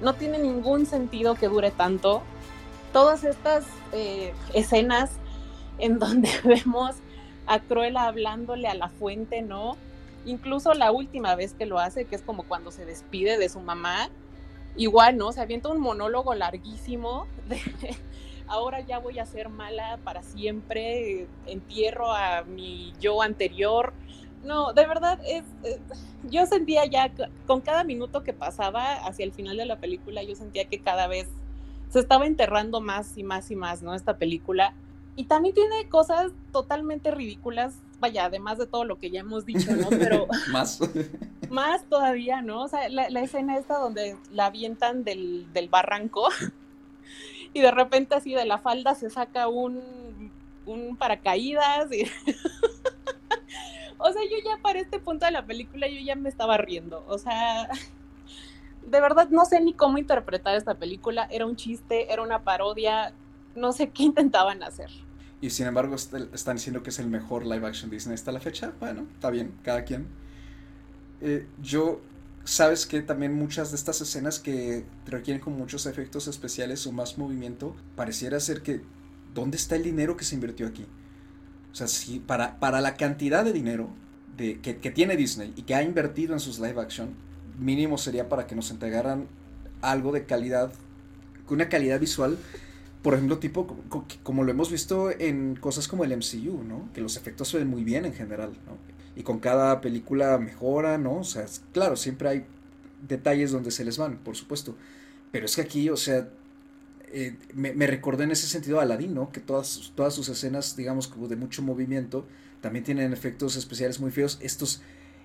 No 0.00 0.14
tiene 0.14 0.38
ningún 0.38 0.86
sentido 0.86 1.34
que 1.34 1.48
dure 1.48 1.70
tanto. 1.70 2.22
Todas 2.92 3.24
estas 3.24 3.64
eh, 3.92 4.34
escenas 4.54 5.12
en 5.78 5.98
donde 5.98 6.30
vemos 6.44 6.96
a 7.46 7.60
Cruella 7.60 8.06
hablándole 8.06 8.68
a 8.68 8.74
la 8.74 8.88
fuente, 8.88 9.42
¿no? 9.42 9.76
Incluso 10.24 10.74
la 10.74 10.92
última 10.92 11.34
vez 11.34 11.54
que 11.54 11.66
lo 11.66 11.78
hace, 11.78 12.04
que 12.04 12.14
es 12.14 12.22
como 12.22 12.44
cuando 12.44 12.70
se 12.70 12.84
despide 12.84 13.38
de 13.38 13.48
su 13.48 13.60
mamá, 13.60 14.08
igual, 14.76 15.16
¿no? 15.16 15.32
Se 15.32 15.40
avienta 15.40 15.68
un 15.68 15.80
monólogo 15.80 16.34
larguísimo 16.34 17.26
de 17.48 17.60
ahora 18.52 18.80
ya 18.80 18.98
voy 18.98 19.18
a 19.18 19.24
ser 19.26 19.48
mala 19.48 19.98
para 20.04 20.22
siempre, 20.22 21.26
entierro 21.46 22.12
a 22.12 22.42
mi 22.42 22.92
yo 23.00 23.22
anterior, 23.22 23.94
no, 24.44 24.72
de 24.72 24.86
verdad, 24.86 25.20
es, 25.26 25.44
yo 26.30 26.46
sentía 26.46 26.84
ya, 26.86 27.12
con 27.46 27.60
cada 27.60 27.84
minuto 27.84 28.22
que 28.22 28.32
pasaba 28.32 28.94
hacia 29.06 29.24
el 29.24 29.32
final 29.32 29.56
de 29.56 29.66
la 29.66 29.76
película, 29.76 30.22
yo 30.22 30.34
sentía 30.34 30.64
que 30.66 30.80
cada 30.80 31.06
vez 31.06 31.28
se 31.90 32.00
estaba 32.00 32.26
enterrando 32.26 32.80
más 32.80 33.16
y 33.18 33.22
más 33.22 33.50
y 33.50 33.56
más, 33.56 33.82
¿no? 33.82 33.94
Esta 33.94 34.16
película. 34.16 34.74
Y 35.14 35.24
también 35.24 35.54
tiene 35.54 35.88
cosas 35.88 36.32
totalmente 36.50 37.10
ridículas, 37.10 37.74
vaya, 38.00 38.24
además 38.24 38.58
de 38.58 38.66
todo 38.66 38.84
lo 38.84 38.98
que 38.98 39.10
ya 39.10 39.20
hemos 39.20 39.44
dicho, 39.44 39.72
¿no? 39.76 39.90
Pero... 39.90 40.26
más. 40.52 40.80
más 41.50 41.84
todavía, 41.84 42.40
¿no? 42.40 42.62
O 42.62 42.68
sea, 42.68 42.88
la, 42.88 43.20
escena 43.20 43.58
esta 43.58 43.78
donde 43.78 44.16
la 44.30 44.46
avientan 44.46 45.04
del, 45.04 45.52
del 45.52 45.68
barranco 45.68 46.28
y 47.52 47.60
de 47.60 47.70
repente 47.70 48.14
así 48.14 48.32
de 48.32 48.46
la 48.46 48.58
falda 48.58 48.94
se 48.94 49.10
saca 49.10 49.48
un, 49.48 50.32
un 50.66 50.96
paracaídas 50.96 51.92
y... 51.92 52.04
O 54.02 54.12
sea, 54.12 54.22
yo 54.22 54.36
ya 54.44 54.60
para 54.62 54.80
este 54.80 54.98
punto 54.98 55.26
de 55.26 55.32
la 55.32 55.46
película 55.46 55.88
yo 55.88 56.00
ya 56.00 56.16
me 56.16 56.28
estaba 56.28 56.56
riendo. 56.56 57.04
O 57.06 57.18
sea, 57.18 57.68
de 58.86 59.00
verdad 59.00 59.28
no 59.30 59.44
sé 59.44 59.60
ni 59.60 59.74
cómo 59.74 59.98
interpretar 59.98 60.56
esta 60.56 60.74
película. 60.74 61.28
Era 61.30 61.46
un 61.46 61.56
chiste, 61.56 62.12
era 62.12 62.22
una 62.22 62.42
parodia. 62.42 63.12
No 63.54 63.72
sé 63.72 63.90
qué 63.90 64.02
intentaban 64.04 64.62
hacer. 64.62 64.90
Y 65.40 65.50
sin 65.50 65.66
embargo 65.66 65.94
están 65.94 66.56
diciendo 66.56 66.82
que 66.82 66.90
es 66.90 66.98
el 66.98 67.08
mejor 67.08 67.44
live 67.44 67.66
action 67.66 67.90
Disney 67.90 68.14
hasta 68.14 68.32
la 68.32 68.40
fecha. 68.40 68.72
Bueno, 68.78 69.06
está 69.14 69.30
bien, 69.30 69.54
cada 69.62 69.84
quien. 69.84 70.06
Eh, 71.20 71.46
yo, 71.60 72.00
sabes 72.44 72.86
que 72.86 73.02
también 73.02 73.34
muchas 73.34 73.70
de 73.70 73.76
estas 73.76 74.00
escenas 74.00 74.38
que 74.40 74.84
requieren 75.06 75.40
con 75.40 75.56
muchos 75.56 75.86
efectos 75.86 76.28
especiales 76.28 76.86
o 76.86 76.92
más 76.92 77.18
movimiento, 77.18 77.74
pareciera 77.96 78.40
ser 78.40 78.62
que, 78.62 78.82
¿dónde 79.34 79.56
está 79.56 79.76
el 79.76 79.82
dinero 79.82 80.16
que 80.16 80.24
se 80.24 80.34
invirtió 80.34 80.66
aquí? 80.66 80.86
O 81.72 81.74
sea, 81.74 81.88
si 81.88 82.18
para, 82.18 82.60
para 82.60 82.80
la 82.80 82.96
cantidad 82.96 83.44
de 83.44 83.52
dinero 83.52 83.88
de, 84.36 84.60
que, 84.60 84.90
tiene 84.90 85.16
Disney 85.16 85.52
y 85.56 85.62
que 85.62 85.74
ha 85.74 85.82
invertido 85.82 86.34
en 86.34 86.40
sus 86.40 86.58
live 86.58 86.80
action, 86.80 87.10
mínimo 87.58 87.98
sería 87.98 88.28
para 88.28 88.46
que 88.46 88.54
nos 88.54 88.70
entregaran 88.70 89.26
algo 89.80 90.12
de 90.12 90.24
calidad, 90.24 90.72
una 91.48 91.68
calidad 91.68 92.00
visual, 92.00 92.38
por 93.02 93.14
ejemplo, 93.14 93.38
tipo 93.38 93.76
como 94.22 94.44
lo 94.44 94.50
hemos 94.50 94.70
visto 94.70 95.10
en 95.10 95.56
cosas 95.56 95.88
como 95.88 96.04
el 96.04 96.16
MCU, 96.16 96.62
¿no? 96.62 96.88
Que 96.94 97.00
los 97.00 97.16
efectos 97.16 97.48
se 97.48 97.58
ven 97.58 97.68
muy 97.68 97.84
bien 97.84 98.04
en 98.04 98.14
general, 98.14 98.52
¿no? 98.66 98.78
Y 99.16 99.22
con 99.22 99.40
cada 99.40 99.80
película 99.80 100.38
mejora, 100.38 100.98
¿no? 100.98 101.18
O 101.18 101.24
sea, 101.24 101.44
claro, 101.72 101.96
siempre 101.96 102.28
hay 102.28 102.44
detalles 103.06 103.50
donde 103.50 103.70
se 103.70 103.84
les 103.84 103.98
van, 103.98 104.18
por 104.18 104.36
supuesto. 104.36 104.76
Pero 105.30 105.46
es 105.46 105.56
que 105.56 105.62
aquí, 105.62 105.90
o 105.90 105.96
sea, 105.96 106.28
eh, 107.12 107.36
me, 107.54 107.74
me, 107.74 107.84
en 107.86 108.30
ese 108.30 108.46
sentido 108.46 108.80
a 108.80 108.82
Aladdin, 108.82 109.14
¿no? 109.14 109.30
Que 109.30 109.40
todas, 109.40 109.92
todas 109.94 110.14
sus 110.14 110.28
escenas, 110.28 110.76
digamos, 110.76 111.08
como 111.08 111.28
de 111.28 111.36
mucho 111.36 111.62
movimiento, 111.62 112.26
también 112.60 112.84
tienen 112.84 113.12
efectos 113.12 113.56
especiales 113.56 114.00
muy 114.00 114.10
feos. 114.10 114.38
Estos, 114.40 114.82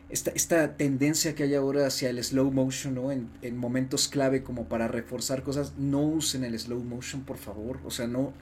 esta, 0.10 0.32
esta 0.32 0.76
tendencia 0.76 1.34
que 1.34 1.44
hay 1.44 1.56
ahora 1.56 1.88
hacia 1.88 2.10
el 2.10 2.24
slow 2.24 2.52
motion, 2.52 2.96
¿no? 2.96 3.12
En, 3.12 3.30
en, 3.42 3.58
momentos 3.58 4.08
clave 4.08 4.44
como 4.44 4.66
para 4.66 4.88
reforzar 4.88 5.44
cosas, 5.44 5.74
no 5.78 6.02
usen 6.02 6.44
el 6.44 6.60
slow 6.60 6.84
motion, 6.84 7.24
por 7.24 7.38
favor. 7.38 7.80
O 7.86 7.92
sea, 7.92 8.08
no, 8.08 8.34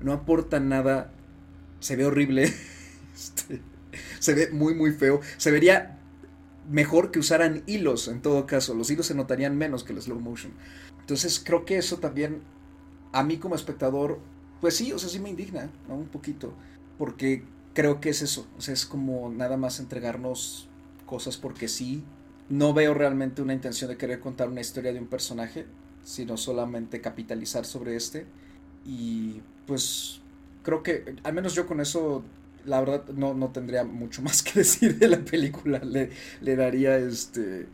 no 0.00 0.12
aporta 0.12 0.58
nada. 0.60 1.12
Se 1.80 1.96
ve 1.96 2.04
horrible. 2.04 2.52
Este, 3.18 3.60
se 4.20 4.32
ve 4.32 4.50
muy, 4.52 4.74
muy 4.74 4.92
feo. 4.92 5.20
Se 5.38 5.50
vería 5.50 5.98
mejor 6.70 7.10
que 7.10 7.18
usaran 7.18 7.64
hilos 7.66 8.06
en 8.06 8.22
todo 8.22 8.46
caso. 8.46 8.74
Los 8.74 8.90
hilos 8.90 9.06
se 9.06 9.14
notarían 9.16 9.56
menos 9.56 9.82
que 9.82 9.92
el 9.92 10.00
slow 10.00 10.20
motion. 10.20 10.52
Entonces 11.00 11.42
creo 11.44 11.64
que 11.64 11.78
eso 11.78 11.96
también 11.96 12.42
a 13.12 13.22
mí 13.22 13.38
como 13.38 13.54
espectador, 13.54 14.18
pues 14.60 14.76
sí, 14.76 14.92
o 14.92 14.98
sea, 14.98 15.08
sí 15.08 15.20
me 15.20 15.30
indigna. 15.30 15.70
Un 15.88 16.08
poquito. 16.08 16.52
Porque 16.98 17.44
creo 17.74 18.00
que 18.00 18.10
es 18.10 18.22
eso. 18.22 18.46
O 18.56 18.60
sea, 18.60 18.74
es 18.74 18.86
como 18.86 19.30
nada 19.30 19.56
más 19.56 19.80
entregarnos 19.80 20.68
cosas 21.06 21.36
porque 21.36 21.68
sí. 21.68 22.02
No 22.48 22.72
veo 22.72 22.94
realmente 22.94 23.42
una 23.42 23.52
intención 23.52 23.90
de 23.90 23.96
querer 23.98 24.20
contar 24.20 24.48
una 24.48 24.62
historia 24.62 24.92
de 24.92 25.00
un 25.00 25.06
personaje, 25.06 25.66
sino 26.02 26.36
solamente 26.36 27.00
capitalizar 27.00 27.66
sobre 27.66 27.94
este. 27.94 28.26
Y 28.86 29.42
pues 29.66 30.22
creo 30.62 30.82
que, 30.82 31.16
al 31.24 31.34
menos 31.34 31.54
yo 31.54 31.66
con 31.66 31.80
eso, 31.80 32.24
la 32.64 32.80
verdad, 32.80 33.06
no, 33.08 33.34
no 33.34 33.50
tendría 33.50 33.84
mucho 33.84 34.22
más 34.22 34.42
que 34.42 34.60
decir 34.60 34.98
de 34.98 35.08
la 35.08 35.18
película. 35.18 35.78
Le, 35.80 36.10
le 36.40 36.56
daría 36.56 36.96
este 36.96 37.66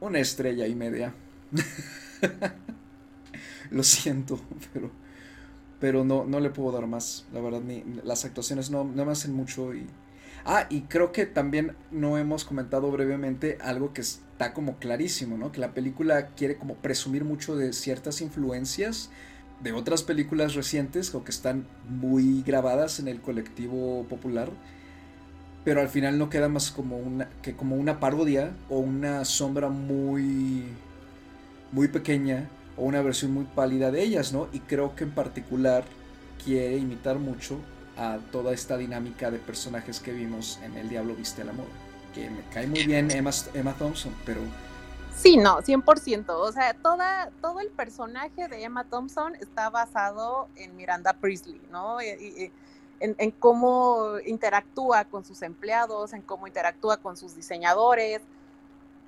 una 0.00 0.18
estrella 0.18 0.66
y 0.66 0.74
media. 0.74 1.14
Lo 3.74 3.82
siento, 3.82 4.38
pero, 4.72 4.90
pero 5.80 6.04
no, 6.04 6.24
no 6.24 6.38
le 6.38 6.50
puedo 6.50 6.72
dar 6.72 6.86
más. 6.86 7.26
La 7.32 7.40
verdad, 7.40 7.60
ni, 7.60 7.82
las 8.04 8.24
actuaciones 8.24 8.70
no, 8.70 8.84
no 8.84 9.04
me 9.04 9.12
hacen 9.12 9.34
mucho. 9.34 9.74
Y... 9.74 9.86
Ah, 10.44 10.66
y 10.70 10.82
creo 10.82 11.10
que 11.10 11.26
también 11.26 11.76
no 11.90 12.16
hemos 12.16 12.44
comentado 12.44 12.90
brevemente 12.92 13.58
algo 13.60 13.92
que 13.92 14.02
está 14.02 14.54
como 14.54 14.78
clarísimo, 14.78 15.36
¿no? 15.36 15.50
Que 15.50 15.60
la 15.60 15.74
película 15.74 16.28
quiere 16.28 16.56
como 16.56 16.76
presumir 16.76 17.24
mucho 17.24 17.56
de 17.56 17.72
ciertas 17.72 18.20
influencias 18.20 19.10
de 19.62 19.72
otras 19.72 20.02
películas 20.02 20.54
recientes 20.54 21.14
o 21.14 21.24
que 21.24 21.30
están 21.30 21.66
muy 21.88 22.42
grabadas 22.42 23.00
en 23.00 23.08
el 23.08 23.20
colectivo 23.20 24.04
popular 24.08 24.50
pero 25.64 25.80
al 25.80 25.88
final 25.88 26.18
no 26.18 26.28
queda 26.28 26.48
más 26.48 26.70
como 26.70 26.98
una 26.98 27.28
que 27.40 27.54
como 27.54 27.76
una 27.76 27.98
parodia 28.00 28.52
o 28.68 28.78
una 28.78 29.24
sombra 29.24 29.68
muy 29.68 30.64
muy 31.72 31.88
pequeña 31.88 32.50
o 32.76 32.82
una 32.82 33.02
versión 33.02 33.32
muy 33.32 33.44
pálida 33.44 33.90
de 33.90 34.02
ellas, 34.02 34.32
¿no? 34.32 34.48
Y 34.52 34.60
creo 34.60 34.94
que 34.94 35.04
en 35.04 35.12
particular 35.12 35.84
quiere 36.44 36.76
imitar 36.76 37.18
mucho 37.18 37.58
a 37.96 38.18
toda 38.32 38.52
esta 38.52 38.76
dinámica 38.76 39.30
de 39.30 39.38
personajes 39.38 40.00
que 40.00 40.12
vimos 40.12 40.58
en 40.62 40.76
El 40.76 40.88
Diablo 40.88 41.14
Viste 41.14 41.42
el 41.42 41.50
Amor. 41.50 41.66
Que 42.14 42.30
me 42.30 42.42
cae 42.52 42.66
muy 42.66 42.84
bien 42.84 43.10
Emma, 43.10 43.30
Emma 43.54 43.72
Thompson, 43.74 44.14
pero... 44.24 44.40
Sí, 45.16 45.36
no, 45.36 45.58
100%. 45.62 46.24
O 46.28 46.52
sea, 46.52 46.74
toda, 46.74 47.30
todo 47.40 47.60
el 47.60 47.68
personaje 47.68 48.48
de 48.48 48.64
Emma 48.64 48.84
Thompson 48.84 49.36
está 49.36 49.70
basado 49.70 50.48
en 50.56 50.76
Miranda 50.76 51.12
Priestley, 51.12 51.60
¿no? 51.70 52.02
Y, 52.02 52.50
en, 53.00 53.14
en, 53.18 53.30
cómo 53.32 54.18
interactúa 54.24 55.04
con 55.04 55.24
sus 55.24 55.42
empleados, 55.42 56.12
en 56.12 56.22
cómo 56.22 56.46
interactúa 56.46 56.96
con 56.96 57.16
sus 57.16 57.34
diseñadores, 57.34 58.22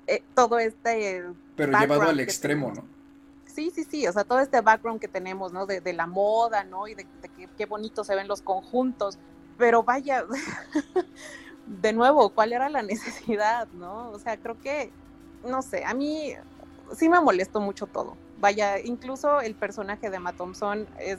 eh, 0.07 0.23
todo 0.33 0.59
este... 0.59 1.25
Pero 1.55 1.77
llevado 1.77 2.03
al 2.03 2.19
extremo, 2.19 2.71
¿no? 2.73 2.96
Sí, 3.57 3.71
sí, 3.71 3.85
sí, 3.85 4.07
o 4.07 4.13
sea, 4.13 4.23
todo 4.23 4.39
este 4.39 4.61
background 4.61 5.01
que 5.01 5.07
tenemos, 5.07 5.51
¿no? 5.51 5.65
De, 5.65 5.93
la 5.93 6.05
moda, 6.05 6.63
¿no? 6.63 6.87
Y 6.87 6.93
de, 6.93 7.07
qué, 7.35 7.49
qué 7.57 7.65
bonito 7.65 8.03
se 8.03 8.13
ven 8.13 8.27
los 8.27 8.43
conjuntos, 8.43 9.17
pero 9.57 9.81
vaya, 9.81 10.23
de 11.65 11.91
nuevo, 11.91 12.29
¿cuál 12.29 12.53
era 12.53 12.69
la 12.69 12.83
necesidad, 12.83 13.67
no? 13.69 14.11
O 14.11 14.19
sea, 14.19 14.37
creo 14.37 14.59
que, 14.61 14.91
no 15.43 15.63
sé, 15.63 15.83
a 15.85 15.95
mí 15.95 16.35
sí 16.95 17.09
me 17.09 17.19
molestó 17.19 17.59
mucho 17.59 17.87
todo. 17.87 18.15
Vaya, 18.39 18.79
incluso 18.79 19.41
el 19.41 19.55
personaje 19.55 20.11
de 20.11 20.17
Emma 20.17 20.33
Thompson 20.33 20.87
es 20.99 21.17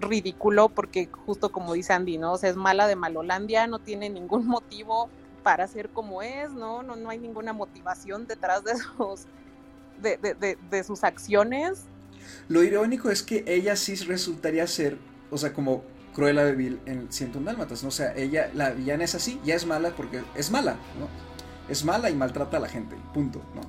ridículo 0.00 0.70
porque 0.70 1.08
justo 1.26 1.52
como 1.52 1.74
dice 1.74 1.92
Andy, 1.92 2.18
¿no? 2.18 2.32
O 2.32 2.38
sea, 2.38 2.50
es 2.50 2.56
mala 2.56 2.88
de 2.88 2.96
Malolandia, 2.96 3.68
no 3.68 3.78
tiene 3.78 4.10
ningún 4.10 4.46
motivo 4.48 5.08
para 5.44 5.68
ser 5.68 5.90
como 5.90 6.22
es, 6.22 6.50
¿no? 6.50 6.82
No, 6.82 6.96
no 6.96 7.08
hay 7.08 7.18
ninguna 7.18 7.52
motivación 7.52 8.26
detrás 8.26 8.64
de 8.64 8.72
esos 8.72 9.28
de, 10.00 10.84
sus 10.84 11.04
acciones. 11.04 11.84
Lo 12.48 12.62
irónico 12.62 13.10
es 13.10 13.22
que 13.22 13.44
ella 13.46 13.76
sí 13.76 13.94
resultaría 13.96 14.66
ser, 14.66 14.98
o 15.30 15.38
sea, 15.38 15.52
como 15.52 15.84
Cruella 16.14 16.44
de 16.44 16.52
Vil 16.54 16.80
en 16.86 17.12
Ciento 17.12 17.40
Dálmatas, 17.40 17.82
¿no? 17.82 17.88
O 17.88 17.92
sea, 17.92 18.14
ella, 18.16 18.50
la 18.54 18.70
villana 18.70 19.04
es 19.04 19.14
así, 19.14 19.40
ya 19.44 19.54
es 19.54 19.66
mala 19.66 19.94
porque 19.96 20.22
es 20.34 20.50
mala, 20.50 20.72
¿no? 20.98 21.08
Es 21.70 21.84
mala 21.84 22.10
y 22.10 22.14
maltrata 22.14 22.56
a 22.56 22.60
la 22.60 22.68
gente, 22.68 22.96
punto, 23.14 23.42
¿no? 23.54 23.60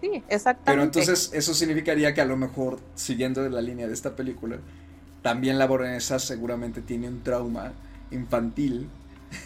Sí, 0.00 0.22
exactamente. 0.28 0.62
Pero 0.64 0.82
entonces 0.82 1.30
eso 1.32 1.54
significaría 1.54 2.14
que 2.14 2.20
a 2.20 2.24
lo 2.24 2.36
mejor, 2.36 2.78
siguiendo 2.94 3.48
la 3.48 3.60
línea 3.60 3.86
de 3.86 3.94
esta 3.94 4.14
película, 4.14 4.58
también 5.22 5.58
la 5.58 5.66
boronesa 5.66 6.18
seguramente 6.18 6.80
tiene 6.80 7.08
un 7.08 7.22
trauma 7.22 7.72
infantil 8.10 8.88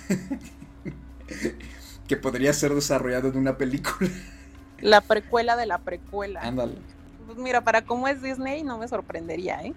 que 2.07 2.17
podría 2.17 2.53
ser 2.53 2.75
desarrollado 2.75 3.29
en 3.29 3.37
una 3.39 3.57
película. 3.57 4.11
La 4.83 5.01
precuela 5.01 5.57
de 5.57 5.67
la 5.67 5.79
precuela. 5.79 6.41
Ándale. 6.43 6.75
Pues 7.27 7.39
mira, 7.39 7.63
para 7.63 7.83
cómo 7.83 8.09
es 8.09 8.21
Disney 8.21 8.65
no 8.65 8.79
me 8.79 8.89
sorprendería, 8.89 9.63
¿eh? 9.63 9.75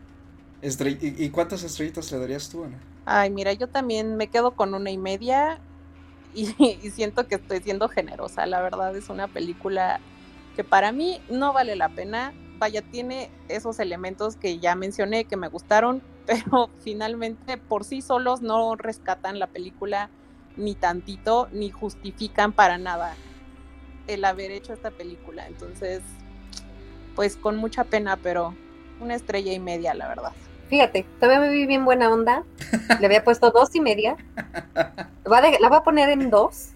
¿Y, 0.61 1.29
cuántas 1.29 1.61
estrellitas 1.63 2.11
le 2.11 2.17
darías 2.17 2.49
tú, 2.49 2.63
Ana? 2.63 2.79
Ay, 3.05 3.29
mira, 3.29 3.53
yo 3.53 3.67
también 3.67 4.17
me 4.17 4.27
quedo 4.27 4.55
con 4.55 4.73
una 4.73 4.89
y 4.89 4.97
media 4.97 5.59
y, 6.33 6.47
siento 6.89 7.27
que 7.27 7.35
estoy 7.35 7.61
siendo 7.61 7.87
generosa. 7.87 8.47
La 8.47 8.61
verdad 8.61 8.95
es 8.95 9.09
una 9.09 9.27
película 9.27 9.99
que 10.55 10.63
para 10.63 10.91
mí 10.91 11.21
no 11.29 11.53
vale 11.53 11.75
la 11.75 11.89
pena. 11.89 12.33
Vaya, 12.57 12.81
tiene 12.81 13.29
esos 13.47 13.79
elementos 13.79 14.37
que 14.37 14.57
ya 14.57 14.75
mencioné 14.75 15.25
que 15.25 15.37
me 15.37 15.49
gustaron, 15.49 16.01
pero 16.25 16.71
finalmente 16.83 17.57
por 17.57 17.83
sí 17.83 18.01
solos 18.01 18.41
no 18.41 18.75
rescatan 18.75 19.37
la 19.37 19.47
película 19.47 20.09
ni 20.57 20.73
tantito, 20.73 21.47
ni 21.51 21.69
justifican 21.69 22.53
para 22.53 22.79
nada 22.79 23.13
el 24.07 24.25
haber 24.25 24.51
hecho 24.51 24.73
esta 24.73 24.91
película. 24.91 25.47
Entonces, 25.47 26.01
pues 27.15 27.35
con 27.37 27.57
mucha 27.57 27.83
pena, 27.83 28.17
pero 28.17 28.53
una 28.99 29.15
estrella 29.15 29.53
y 29.53 29.59
media, 29.59 29.93
la 29.93 30.07
verdad. 30.07 30.31
Fíjate, 30.69 31.05
todavía 31.19 31.39
me 31.39 31.49
vi 31.49 31.65
bien 31.65 31.85
buena 31.85 32.11
onda. 32.11 32.43
Le 32.99 33.05
había 33.05 33.23
puesto 33.23 33.51
dos 33.51 33.75
y 33.75 33.81
media. 33.81 34.17
La 35.25 35.69
voy 35.69 35.77
a 35.77 35.83
poner 35.83 36.09
en 36.09 36.29
dos, 36.29 36.69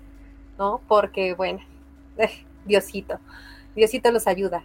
¿no? 0.57 0.81
Porque, 0.87 1.33
bueno, 1.33 1.59
eh, 2.17 2.45
Diosito. 2.65 3.19
Diosito 3.75 4.11
los 4.11 4.27
ayuda. 4.27 4.63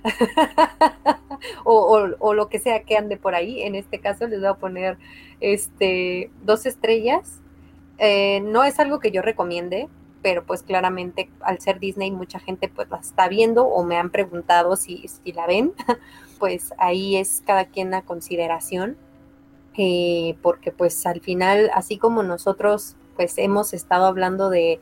o, 1.64 2.08
o, 2.18 2.34
lo 2.34 2.48
que 2.48 2.58
sea 2.58 2.82
que 2.82 2.96
ande 2.96 3.16
por 3.16 3.34
ahí. 3.34 3.62
En 3.62 3.74
este 3.74 4.00
caso 4.00 4.26
les 4.26 4.40
voy 4.40 4.48
a 4.48 4.54
poner 4.54 4.98
este 5.40 6.30
dos 6.42 6.66
estrellas. 6.66 7.40
Eh, 7.98 8.40
no 8.40 8.64
es 8.64 8.80
algo 8.80 8.98
que 8.98 9.10
yo 9.10 9.22
recomiende 9.22 9.88
pero 10.24 10.42
pues 10.42 10.62
claramente 10.62 11.28
al 11.42 11.60
ser 11.60 11.78
Disney 11.78 12.10
mucha 12.10 12.38
gente 12.38 12.70
pues 12.70 12.88
la 12.88 12.96
está 12.96 13.28
viendo 13.28 13.66
o 13.66 13.84
me 13.84 13.98
han 13.98 14.08
preguntado 14.08 14.74
si, 14.74 15.06
si 15.06 15.32
la 15.32 15.46
ven, 15.46 15.74
pues 16.38 16.72
ahí 16.78 17.16
es 17.16 17.42
cada 17.46 17.66
quien 17.66 17.90
la 17.90 18.00
consideración, 18.00 18.96
eh, 19.76 20.34
porque 20.40 20.72
pues 20.72 21.04
al 21.04 21.20
final, 21.20 21.70
así 21.74 21.98
como 21.98 22.22
nosotros 22.22 22.96
pues 23.16 23.36
hemos 23.36 23.74
estado 23.74 24.06
hablando 24.06 24.48
de, 24.48 24.80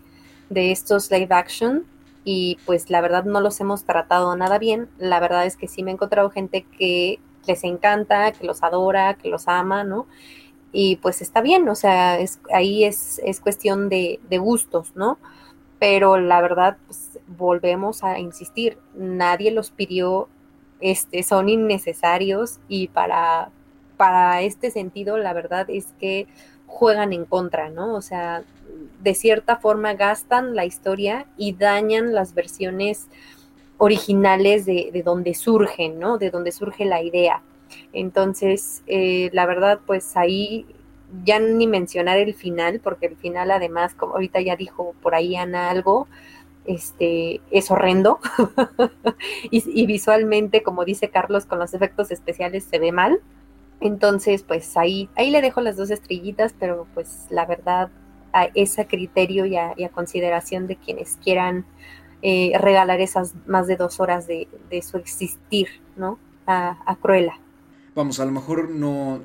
de 0.48 0.70
estos 0.70 1.10
live 1.10 1.34
action 1.34 1.86
y 2.22 2.58
pues 2.64 2.88
la 2.88 3.00
verdad 3.00 3.24
no 3.24 3.40
los 3.40 3.60
hemos 3.60 3.82
tratado 3.82 4.36
nada 4.36 4.60
bien, 4.60 4.88
la 4.98 5.18
verdad 5.18 5.44
es 5.44 5.56
que 5.56 5.66
sí 5.66 5.82
me 5.82 5.90
he 5.90 5.94
encontrado 5.94 6.30
gente 6.30 6.64
que 6.78 7.18
les 7.48 7.64
encanta, 7.64 8.30
que 8.30 8.46
los 8.46 8.62
adora, 8.62 9.14
que 9.14 9.28
los 9.28 9.48
ama, 9.48 9.82
¿no? 9.82 10.06
Y 10.72 10.96
pues 10.96 11.20
está 11.20 11.42
bien, 11.42 11.68
o 11.68 11.74
sea, 11.74 12.18
es, 12.18 12.40
ahí 12.52 12.84
es, 12.84 13.20
es 13.24 13.40
cuestión 13.40 13.88
de, 13.90 14.20
de, 14.30 14.38
gustos, 14.38 14.92
¿no? 14.96 15.18
Pero 15.78 16.18
la 16.18 16.40
verdad, 16.40 16.78
pues, 16.86 17.18
volvemos 17.26 18.02
a 18.02 18.18
insistir, 18.18 18.78
nadie 18.94 19.50
los 19.50 19.70
pidió, 19.70 20.28
este, 20.80 21.22
son 21.22 21.50
innecesarios 21.50 22.58
y 22.68 22.88
para, 22.88 23.50
para 23.98 24.40
este 24.42 24.70
sentido, 24.70 25.18
la 25.18 25.34
verdad 25.34 25.66
es 25.68 25.88
que 26.00 26.26
juegan 26.66 27.12
en 27.12 27.26
contra, 27.26 27.68
¿no? 27.68 27.94
O 27.94 28.00
sea, 28.00 28.42
de 29.02 29.14
cierta 29.14 29.56
forma 29.56 29.92
gastan 29.92 30.56
la 30.56 30.64
historia 30.64 31.26
y 31.36 31.52
dañan 31.52 32.14
las 32.14 32.32
versiones 32.32 33.08
originales 33.76 34.64
de, 34.64 34.90
de 34.90 35.02
donde 35.02 35.34
surgen, 35.34 35.98
¿no? 35.98 36.16
De 36.16 36.30
donde 36.30 36.50
surge 36.50 36.86
la 36.86 37.02
idea. 37.02 37.42
Entonces, 37.92 38.82
eh, 38.86 39.30
la 39.32 39.46
verdad, 39.46 39.80
pues 39.86 40.16
ahí 40.16 40.66
ya 41.24 41.38
ni 41.38 41.66
mencionar 41.66 42.18
el 42.18 42.34
final, 42.34 42.80
porque 42.80 43.06
el 43.06 43.16
final 43.16 43.50
además, 43.50 43.94
como 43.94 44.14
ahorita 44.14 44.40
ya 44.40 44.56
dijo 44.56 44.94
por 45.02 45.14
ahí 45.14 45.36
Ana 45.36 45.70
algo, 45.70 46.08
este, 46.64 47.40
es 47.50 47.70
horrendo 47.70 48.20
y, 49.50 49.86
visualmente, 49.86 50.62
como 50.62 50.84
dice 50.84 51.10
Carlos, 51.10 51.46
con 51.46 51.58
los 51.58 51.74
efectos 51.74 52.10
especiales 52.10 52.64
se 52.64 52.78
ve 52.78 52.92
mal. 52.92 53.20
Entonces, 53.80 54.44
pues 54.44 54.76
ahí, 54.76 55.08
ahí 55.16 55.30
le 55.30 55.42
dejo 55.42 55.60
las 55.60 55.76
dos 55.76 55.90
estrellitas, 55.90 56.54
pero 56.58 56.86
pues 56.94 57.26
la 57.30 57.46
verdad, 57.46 57.90
a 58.32 58.44
ese 58.54 58.86
criterio 58.86 59.44
y 59.44 59.56
a, 59.56 59.74
consideración 59.92 60.66
de 60.66 60.76
quienes 60.76 61.16
quieran 61.16 61.66
eh, 62.22 62.52
regalar 62.58 63.00
esas 63.00 63.34
más 63.46 63.66
de 63.66 63.76
dos 63.76 63.98
horas 63.98 64.26
de, 64.26 64.46
su 64.82 64.96
existir, 64.98 65.68
¿no? 65.96 66.18
A, 66.46 66.96
Cruella. 67.00 67.38
Vamos, 67.94 68.20
a 68.20 68.24
lo 68.24 68.30
mejor 68.30 68.70
no, 68.70 69.22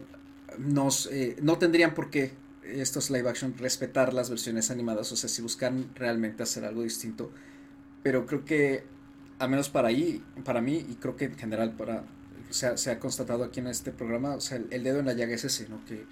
nos, 0.57 1.07
eh, 1.07 1.37
no 1.41 1.57
tendrían 1.57 1.93
por 1.93 2.09
qué 2.09 2.31
estos 2.63 3.09
live 3.09 3.29
action 3.29 3.55
respetar 3.57 4.13
las 4.13 4.29
versiones 4.29 4.71
animadas, 4.71 5.11
o 5.11 5.15
sea, 5.15 5.29
si 5.29 5.41
buscan 5.41 5.89
realmente 5.95 6.43
hacer 6.43 6.65
algo 6.65 6.83
distinto, 6.83 7.31
pero 8.03 8.25
creo 8.25 8.43
que, 8.43 8.83
al 9.39 9.49
menos 9.49 9.69
para 9.69 9.87
ahí, 9.87 10.23
para 10.43 10.61
mí, 10.61 10.85
y 10.89 10.95
creo 10.95 11.15
que 11.15 11.25
en 11.25 11.37
general 11.37 11.73
para, 11.77 12.03
se 12.49 12.91
ha, 12.91 12.99
constatado 12.99 13.43
aquí 13.43 13.59
en 13.59 13.67
este 13.67 13.91
programa, 13.91 14.35
o 14.35 14.41
sea, 14.41 14.61
el, 14.69 14.83
dedo 14.83 14.99
en 14.99 15.05
la 15.05 15.13
llaga 15.13 15.35
es 15.35 15.45
ese, 15.45 15.69
¿no? 15.69 15.83
Que, 15.85 16.05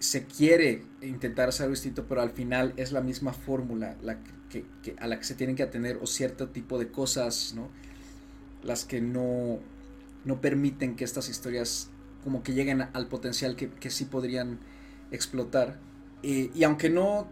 se 0.00 0.26
quiere 0.26 0.84
intentar 1.02 1.48
hacer 1.48 1.64
algo 1.64 1.74
distinto, 1.74 2.06
pero 2.08 2.22
al 2.22 2.30
final 2.30 2.72
es 2.76 2.92
la 2.92 3.00
misma 3.00 3.32
fórmula 3.32 3.96
la 4.00 4.20
que, 4.48 4.64
a 4.96 5.08
la 5.08 5.18
que 5.18 5.24
se 5.24 5.34
tienen 5.34 5.56
que 5.56 5.64
atener 5.64 5.98
o 6.00 6.06
cierto 6.06 6.50
tipo 6.50 6.78
de 6.78 6.92
cosas, 6.92 7.52
¿no? 7.56 7.68
Las 8.62 8.84
que 8.84 9.00
no, 9.00 9.58
no 10.24 10.40
permiten 10.40 10.94
que 10.94 11.02
estas 11.02 11.28
historias 11.28 11.90
como 12.28 12.42
que 12.42 12.52
lleguen 12.52 12.82
al 12.82 13.08
potencial 13.08 13.56
que, 13.56 13.90
sí 13.90 14.04
podrían 14.04 14.58
explotar. 15.10 15.78
y 16.22 16.62
aunque 16.62 16.90
no 16.90 17.26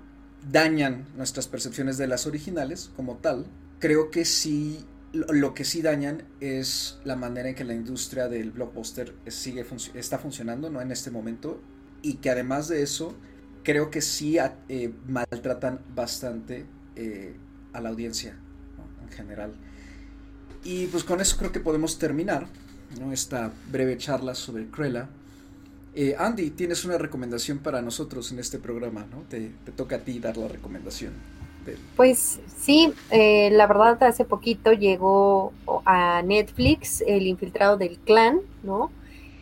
dañan 0.50 1.04
nuestras 1.18 1.48
percepciones 1.48 1.98
de 1.98 2.06
las 2.06 2.26
originales 2.26 2.90
como 2.96 3.18
tal, 3.18 3.44
creo 3.78 4.10
que 4.10 4.24
sí 4.24 4.86
lo, 5.12 5.52
que 5.52 5.64
sí 5.64 5.82
dañan 5.82 6.22
es 6.40 6.98
la 7.04 7.14
manera 7.14 7.50
en 7.50 7.54
que 7.54 7.64
la 7.64 7.74
industria 7.74 8.26
del 8.26 8.52
blockbuster 8.52 9.14
sigue 9.26 9.66
está 9.92 10.18
funcionando 10.18 10.70
¿no? 10.70 10.80
en 10.80 10.90
este 10.90 11.10
momento 11.10 11.60
y 12.00 12.14
que 12.14 12.30
además 12.30 12.68
de 12.68 12.82
eso 12.82 13.14
creo 13.64 13.90
que 13.90 14.00
sí 14.00 14.38
eh, 14.38 14.94
maltratan 15.06 15.80
bastante 15.94 16.64
eh, 16.96 17.36
a 17.74 17.82
la 17.82 17.90
audiencia 17.90 18.34
en 19.02 19.12
general. 19.12 19.52
Y 20.64 20.86
pues 20.86 21.04
con 21.04 21.20
eso 21.20 21.36
creo 21.36 21.52
que 21.52 21.60
podemos 21.60 21.98
terminar 21.98 22.48
esta 23.12 23.52
breve 23.70 23.96
charla 23.98 24.34
sobre 24.34 24.66
Cruella. 24.66 25.08
Eh, 25.94 26.14
Andy, 26.18 26.50
tienes 26.50 26.84
una 26.84 26.98
recomendación 26.98 27.58
para 27.58 27.80
nosotros 27.80 28.30
en 28.32 28.38
este 28.38 28.58
programa, 28.58 29.06
¿no? 29.10 29.22
Te, 29.28 29.52
te 29.64 29.72
toca 29.72 29.96
a 29.96 29.98
ti 30.00 30.18
dar 30.18 30.36
la 30.36 30.48
recomendación. 30.48 31.12
Pues 31.96 32.40
sí, 32.56 32.92
eh, 33.10 33.50
la 33.50 33.66
verdad 33.66 34.02
hace 34.04 34.24
poquito 34.24 34.72
llegó 34.72 35.52
a 35.84 36.22
Netflix 36.22 37.02
El 37.06 37.26
infiltrado 37.26 37.76
del 37.76 37.98
clan, 37.98 38.40
¿no? 38.62 38.90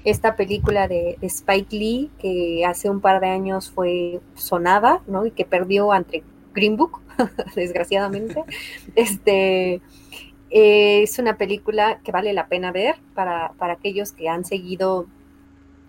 Esta 0.04 0.36
película 0.36 0.86
de, 0.86 1.18
Spike 1.22 1.76
Lee 1.76 2.10
que 2.18 2.64
hace 2.66 2.90
un 2.90 3.00
par 3.00 3.20
de 3.20 3.28
años 3.28 3.70
fue 3.70 4.20
sonada, 4.34 5.02
¿no? 5.06 5.26
Y 5.26 5.30
que 5.30 5.44
perdió 5.44 5.92
ante 5.92 6.22
Green 6.54 6.76
Book, 6.76 7.00
desgraciadamente. 7.56 8.42
este 8.94 9.80
eh, 10.56 11.02
es 11.02 11.18
una 11.18 11.36
película 11.36 11.98
que 12.04 12.12
vale 12.12 12.32
la 12.32 12.46
pena 12.46 12.70
ver 12.70 12.94
para, 13.12 13.54
para 13.58 13.72
aquellos 13.72 14.12
que 14.12 14.28
han 14.28 14.44
seguido 14.44 15.08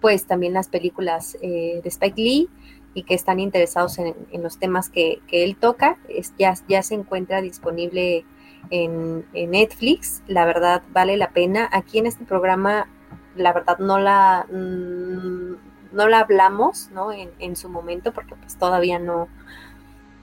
pues 0.02 0.26
también 0.26 0.54
las 0.54 0.70
películas 0.70 1.38
eh, 1.44 1.82
de 1.84 1.88
Spike 1.90 2.20
Lee 2.20 2.50
y 2.96 3.04
que 3.04 3.14
están 3.14 3.40
interesados 3.40 4.00
en, 4.00 4.16
los 4.42 4.58
temas 4.58 4.90
que, 4.90 5.22
él 5.32 5.56
toca, 5.56 5.98
es, 6.10 6.34
ya, 6.40 6.56
ya 6.68 6.82
se 6.82 6.96
encuentra 6.96 7.42
disponible 7.42 8.26
en, 8.72 9.24
Netflix. 9.34 10.24
La 10.26 10.46
verdad 10.46 10.82
vale 10.92 11.16
la 11.16 11.30
pena. 11.30 11.70
Aquí 11.72 12.00
en 12.00 12.08
este 12.08 12.26
programa, 12.26 12.88
la 13.36 13.54
verdad 13.54 13.78
no 13.78 14.00
la, 14.00 14.48
mm, 14.52 15.94
no 15.96 16.08
la 16.08 16.22
hablamos 16.22 16.90
¿no? 16.92 17.12
En, 17.12 17.56
su 17.56 17.70
momento 17.70 18.14
porque 18.14 18.36
pues 18.36 18.58
todavía 18.58 18.98
no, 18.98 19.28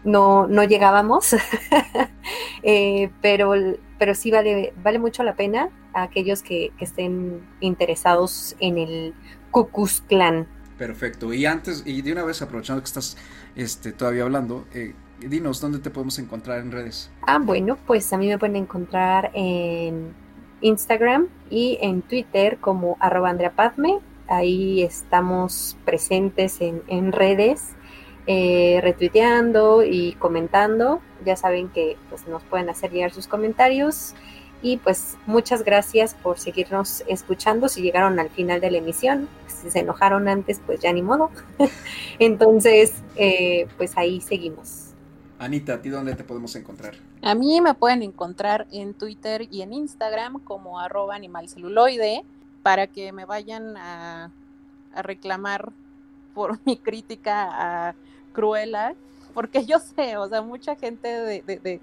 no, 0.05 0.47
no 0.47 0.65
llegábamos. 0.65 1.35
Eh, 2.65 3.11
pero, 3.21 3.55
pero 3.99 4.15
sí 4.15 4.31
vale, 4.31 4.73
vale 4.85 5.01
mucho 5.01 5.25
la 5.25 5.35
pena 5.35 5.69
a 5.95 6.05
aquellos 6.05 6.45
que, 6.45 6.71
que 6.79 6.85
estén 6.85 7.41
interesados 7.59 8.55
en 8.61 8.79
el 8.79 9.15
Cucus 9.51 10.01
Clan. 10.03 10.47
Perfecto. 10.79 11.33
Y 11.33 11.47
antes, 11.47 11.83
y 11.87 12.03
de 12.03 12.13
una 12.13 12.23
vez 12.23 12.41
aprovechando 12.41 12.81
que 12.81 12.87
estás 12.87 13.17
este, 13.57 13.93
todavía 13.93 14.23
hablando, 14.23 14.65
eh, 14.75 14.95
dinos 15.21 15.61
dónde 15.61 15.79
te 15.79 15.91
podemos 15.91 16.19
encontrar 16.19 16.59
en 16.61 16.73
redes. 16.73 17.11
Ah, 17.27 17.39
bueno, 17.39 17.79
pues 17.87 18.13
a 18.13 18.19
mí 18.19 18.29
me 18.29 18.39
pueden 18.39 18.57
encontrar 18.57 19.31
en 19.35 20.15
Instagram 20.61 21.29
y 21.51 21.79
en 21.81 22.03
Twitter 22.03 22.59
como 22.59 22.97
arroba 23.01 23.31
Andrea 23.31 23.53
Ahí 24.29 24.83
estamos 24.83 25.77
presentes 25.85 26.61
en, 26.61 27.13
redes, 27.13 27.75
eh, 28.27 28.81
retuiteando 28.83 29.83
y 29.83 30.13
comentando. 30.15 31.01
Ya 31.25 31.37
saben 31.37 31.69
que 31.69 31.97
pues, 32.11 32.27
nos 32.27 32.43
pueden 32.45 32.69
hacer 32.69 32.91
llegar 32.91 33.13
sus 33.13 33.27
comentarios. 33.27 34.15
Y 34.65 34.77
pues 34.77 35.17
muchas 35.27 35.65
gracias 35.65 36.15
por 36.15 36.39
seguirnos 36.39 37.03
escuchando. 37.09 37.69
Si 37.69 37.83
llegaron 37.83 38.21
al 38.21 38.31
final 38.31 38.61
de 38.61 38.71
la 38.71 38.79
emisión, 38.79 39.29
si 39.49 39.71
se 39.71 39.81
enojaron 39.81 40.29
antes, 40.29 40.61
pues 40.65 40.81
ya 40.81 40.93
ni 40.93 41.03
modo. 41.03 41.31
Entonces, 42.21 42.95
eh, 43.17 43.67
pues 43.77 43.99
ahí 43.99 44.21
seguimos. 44.21 44.93
Anita, 45.41 45.75
¿a 45.75 45.83
ti 45.83 45.89
dónde 45.89 46.15
te 46.15 46.23
podemos 46.23 46.55
encontrar? 46.55 46.95
A 47.21 47.35
mí 47.35 47.61
me 47.61 47.75
pueden 47.75 48.03
encontrar 48.03 48.69
en 48.71 48.95
Twitter 48.95 49.49
y 49.51 49.63
en 49.63 49.73
Instagram 49.73 50.39
como 50.39 50.79
arroba 50.79 51.17
animalceluloide 51.17 52.25
para 52.63 52.87
que 52.87 53.13
me 53.13 53.25
vayan 53.25 53.77
a, 53.77 54.31
reclamar 54.95 55.73
por 56.35 56.59
mi 56.65 56.77
crítica 56.77 57.49
a 57.89 57.95
Cruella, 58.33 58.95
porque 59.35 59.65
yo 59.65 59.79
sé, 59.79 60.17
o 60.17 60.29
sea, 60.29 60.43
mucha 60.43 60.77
gente 60.77 61.09
de 61.09 61.81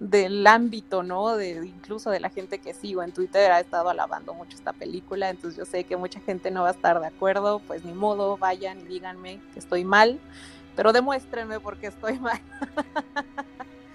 del 0.00 0.46
ámbito, 0.46 1.02
¿no? 1.02 1.36
De 1.36 1.66
incluso 1.66 2.10
de 2.10 2.20
la 2.20 2.30
gente 2.30 2.58
que 2.58 2.72
sigo 2.72 3.02
en 3.02 3.12
Twitter 3.12 3.50
ha 3.50 3.60
estado 3.60 3.90
alabando 3.90 4.32
mucho 4.32 4.56
esta 4.56 4.72
película, 4.72 5.30
entonces 5.30 5.58
yo 5.58 5.64
sé 5.64 5.84
que 5.84 5.96
mucha 5.96 6.20
gente 6.20 6.50
no 6.50 6.62
va 6.62 6.68
a 6.68 6.72
estar 6.72 7.00
de 7.00 7.06
acuerdo, 7.06 7.60
pues 7.66 7.84
ni 7.84 7.92
modo, 7.92 8.36
vayan 8.36 8.80
y 8.80 8.84
díganme 8.84 9.40
que 9.52 9.58
estoy 9.58 9.84
mal, 9.84 10.20
pero 10.76 10.92
demuéstrenme 10.92 11.58
por 11.58 11.78
qué 11.78 11.88
estoy 11.88 12.18
mal. 12.20 12.40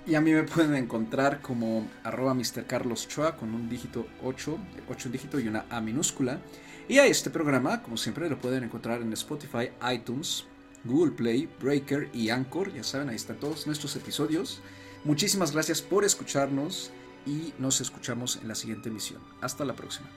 Y 0.06 0.16
a 0.16 0.22
mí 0.22 0.34
me 0.34 0.44
pueden 0.44 0.76
encontrar 0.76 1.42
como 1.42 1.88
arroba 2.04 2.34
Mr. 2.34 2.66
Carlos 2.68 3.08
Choa 3.08 3.38
con 3.38 3.54
un 3.56 3.70
dígito 3.70 4.06
8, 4.22 4.58
8 4.90 5.10
dígito 5.10 5.40
y 5.40 5.48
una 5.48 5.66
A 5.70 5.80
minúscula. 5.80 6.40
Y 6.88 6.98
a 6.98 7.06
este 7.06 7.30
programa, 7.30 7.82
como 7.82 7.98
siempre, 7.98 8.30
lo 8.30 8.40
pueden 8.40 8.64
encontrar 8.64 9.02
en 9.02 9.14
Spotify, 9.14 9.70
iTunes, 9.94 10.46
Google 10.84 11.14
Play, 11.14 11.50
Breaker 11.62 12.10
y 12.14 12.30
Anchor. 12.30 12.74
Ya 12.74 12.84
saben, 12.84 13.10
ahí 13.10 13.16
están 13.16 13.40
todos 13.40 13.68
nuestros 13.68 13.96
episodios. 13.96 14.62
Muchísimas 15.06 15.52
gracias 15.52 15.82
por 15.82 16.04
escucharnos 16.04 16.92
y 17.26 17.54
nos 17.58 17.80
escuchamos 17.82 18.38
en 18.42 18.48
la 18.48 18.56
siguiente 18.56 18.90
emisión. 18.90 19.22
Hasta 19.42 19.66
la 19.66 19.76
próxima. 19.76 20.10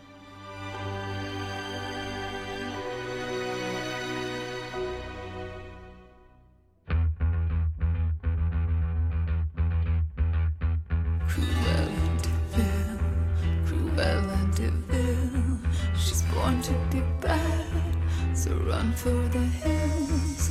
For 18.94 19.10
the 19.28 19.38
hills. 19.38 20.50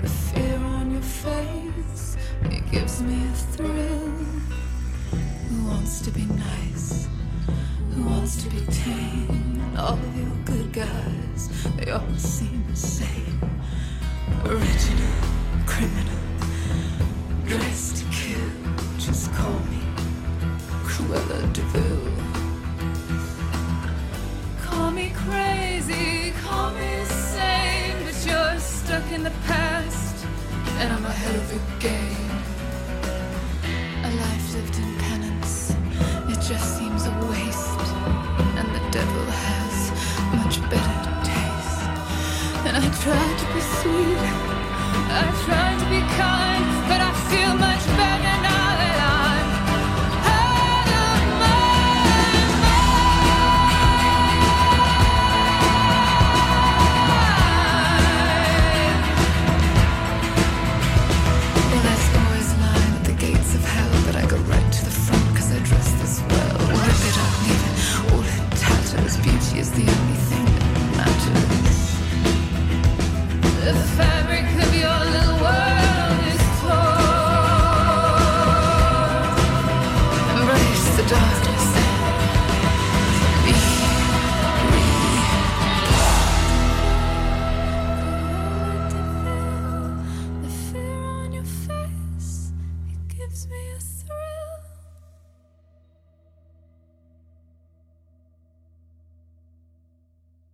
The 0.00 0.08
fear 0.08 0.56
on 0.58 0.90
your 0.90 1.02
face, 1.02 2.16
it 2.44 2.70
gives 2.70 3.02
me 3.02 3.22
a 3.22 3.32
thrill. 3.54 4.08
Who 5.48 5.68
wants 5.68 6.00
to 6.02 6.10
be 6.10 6.24
nice? 6.24 7.08
Who 7.94 8.04
wants 8.04 8.42
to 8.42 8.50
be 8.50 8.60
tame? 8.66 9.60
And 9.62 9.78
all 9.78 9.94
of 9.94 10.16
your 10.16 10.36
good 10.44 10.72
guys, 10.72 11.48
they 11.76 11.90
all 11.90 12.14
seem 12.16 12.64
the 12.68 12.76
same. 12.76 13.40
Original 14.44 15.12
criminal. 15.66 16.11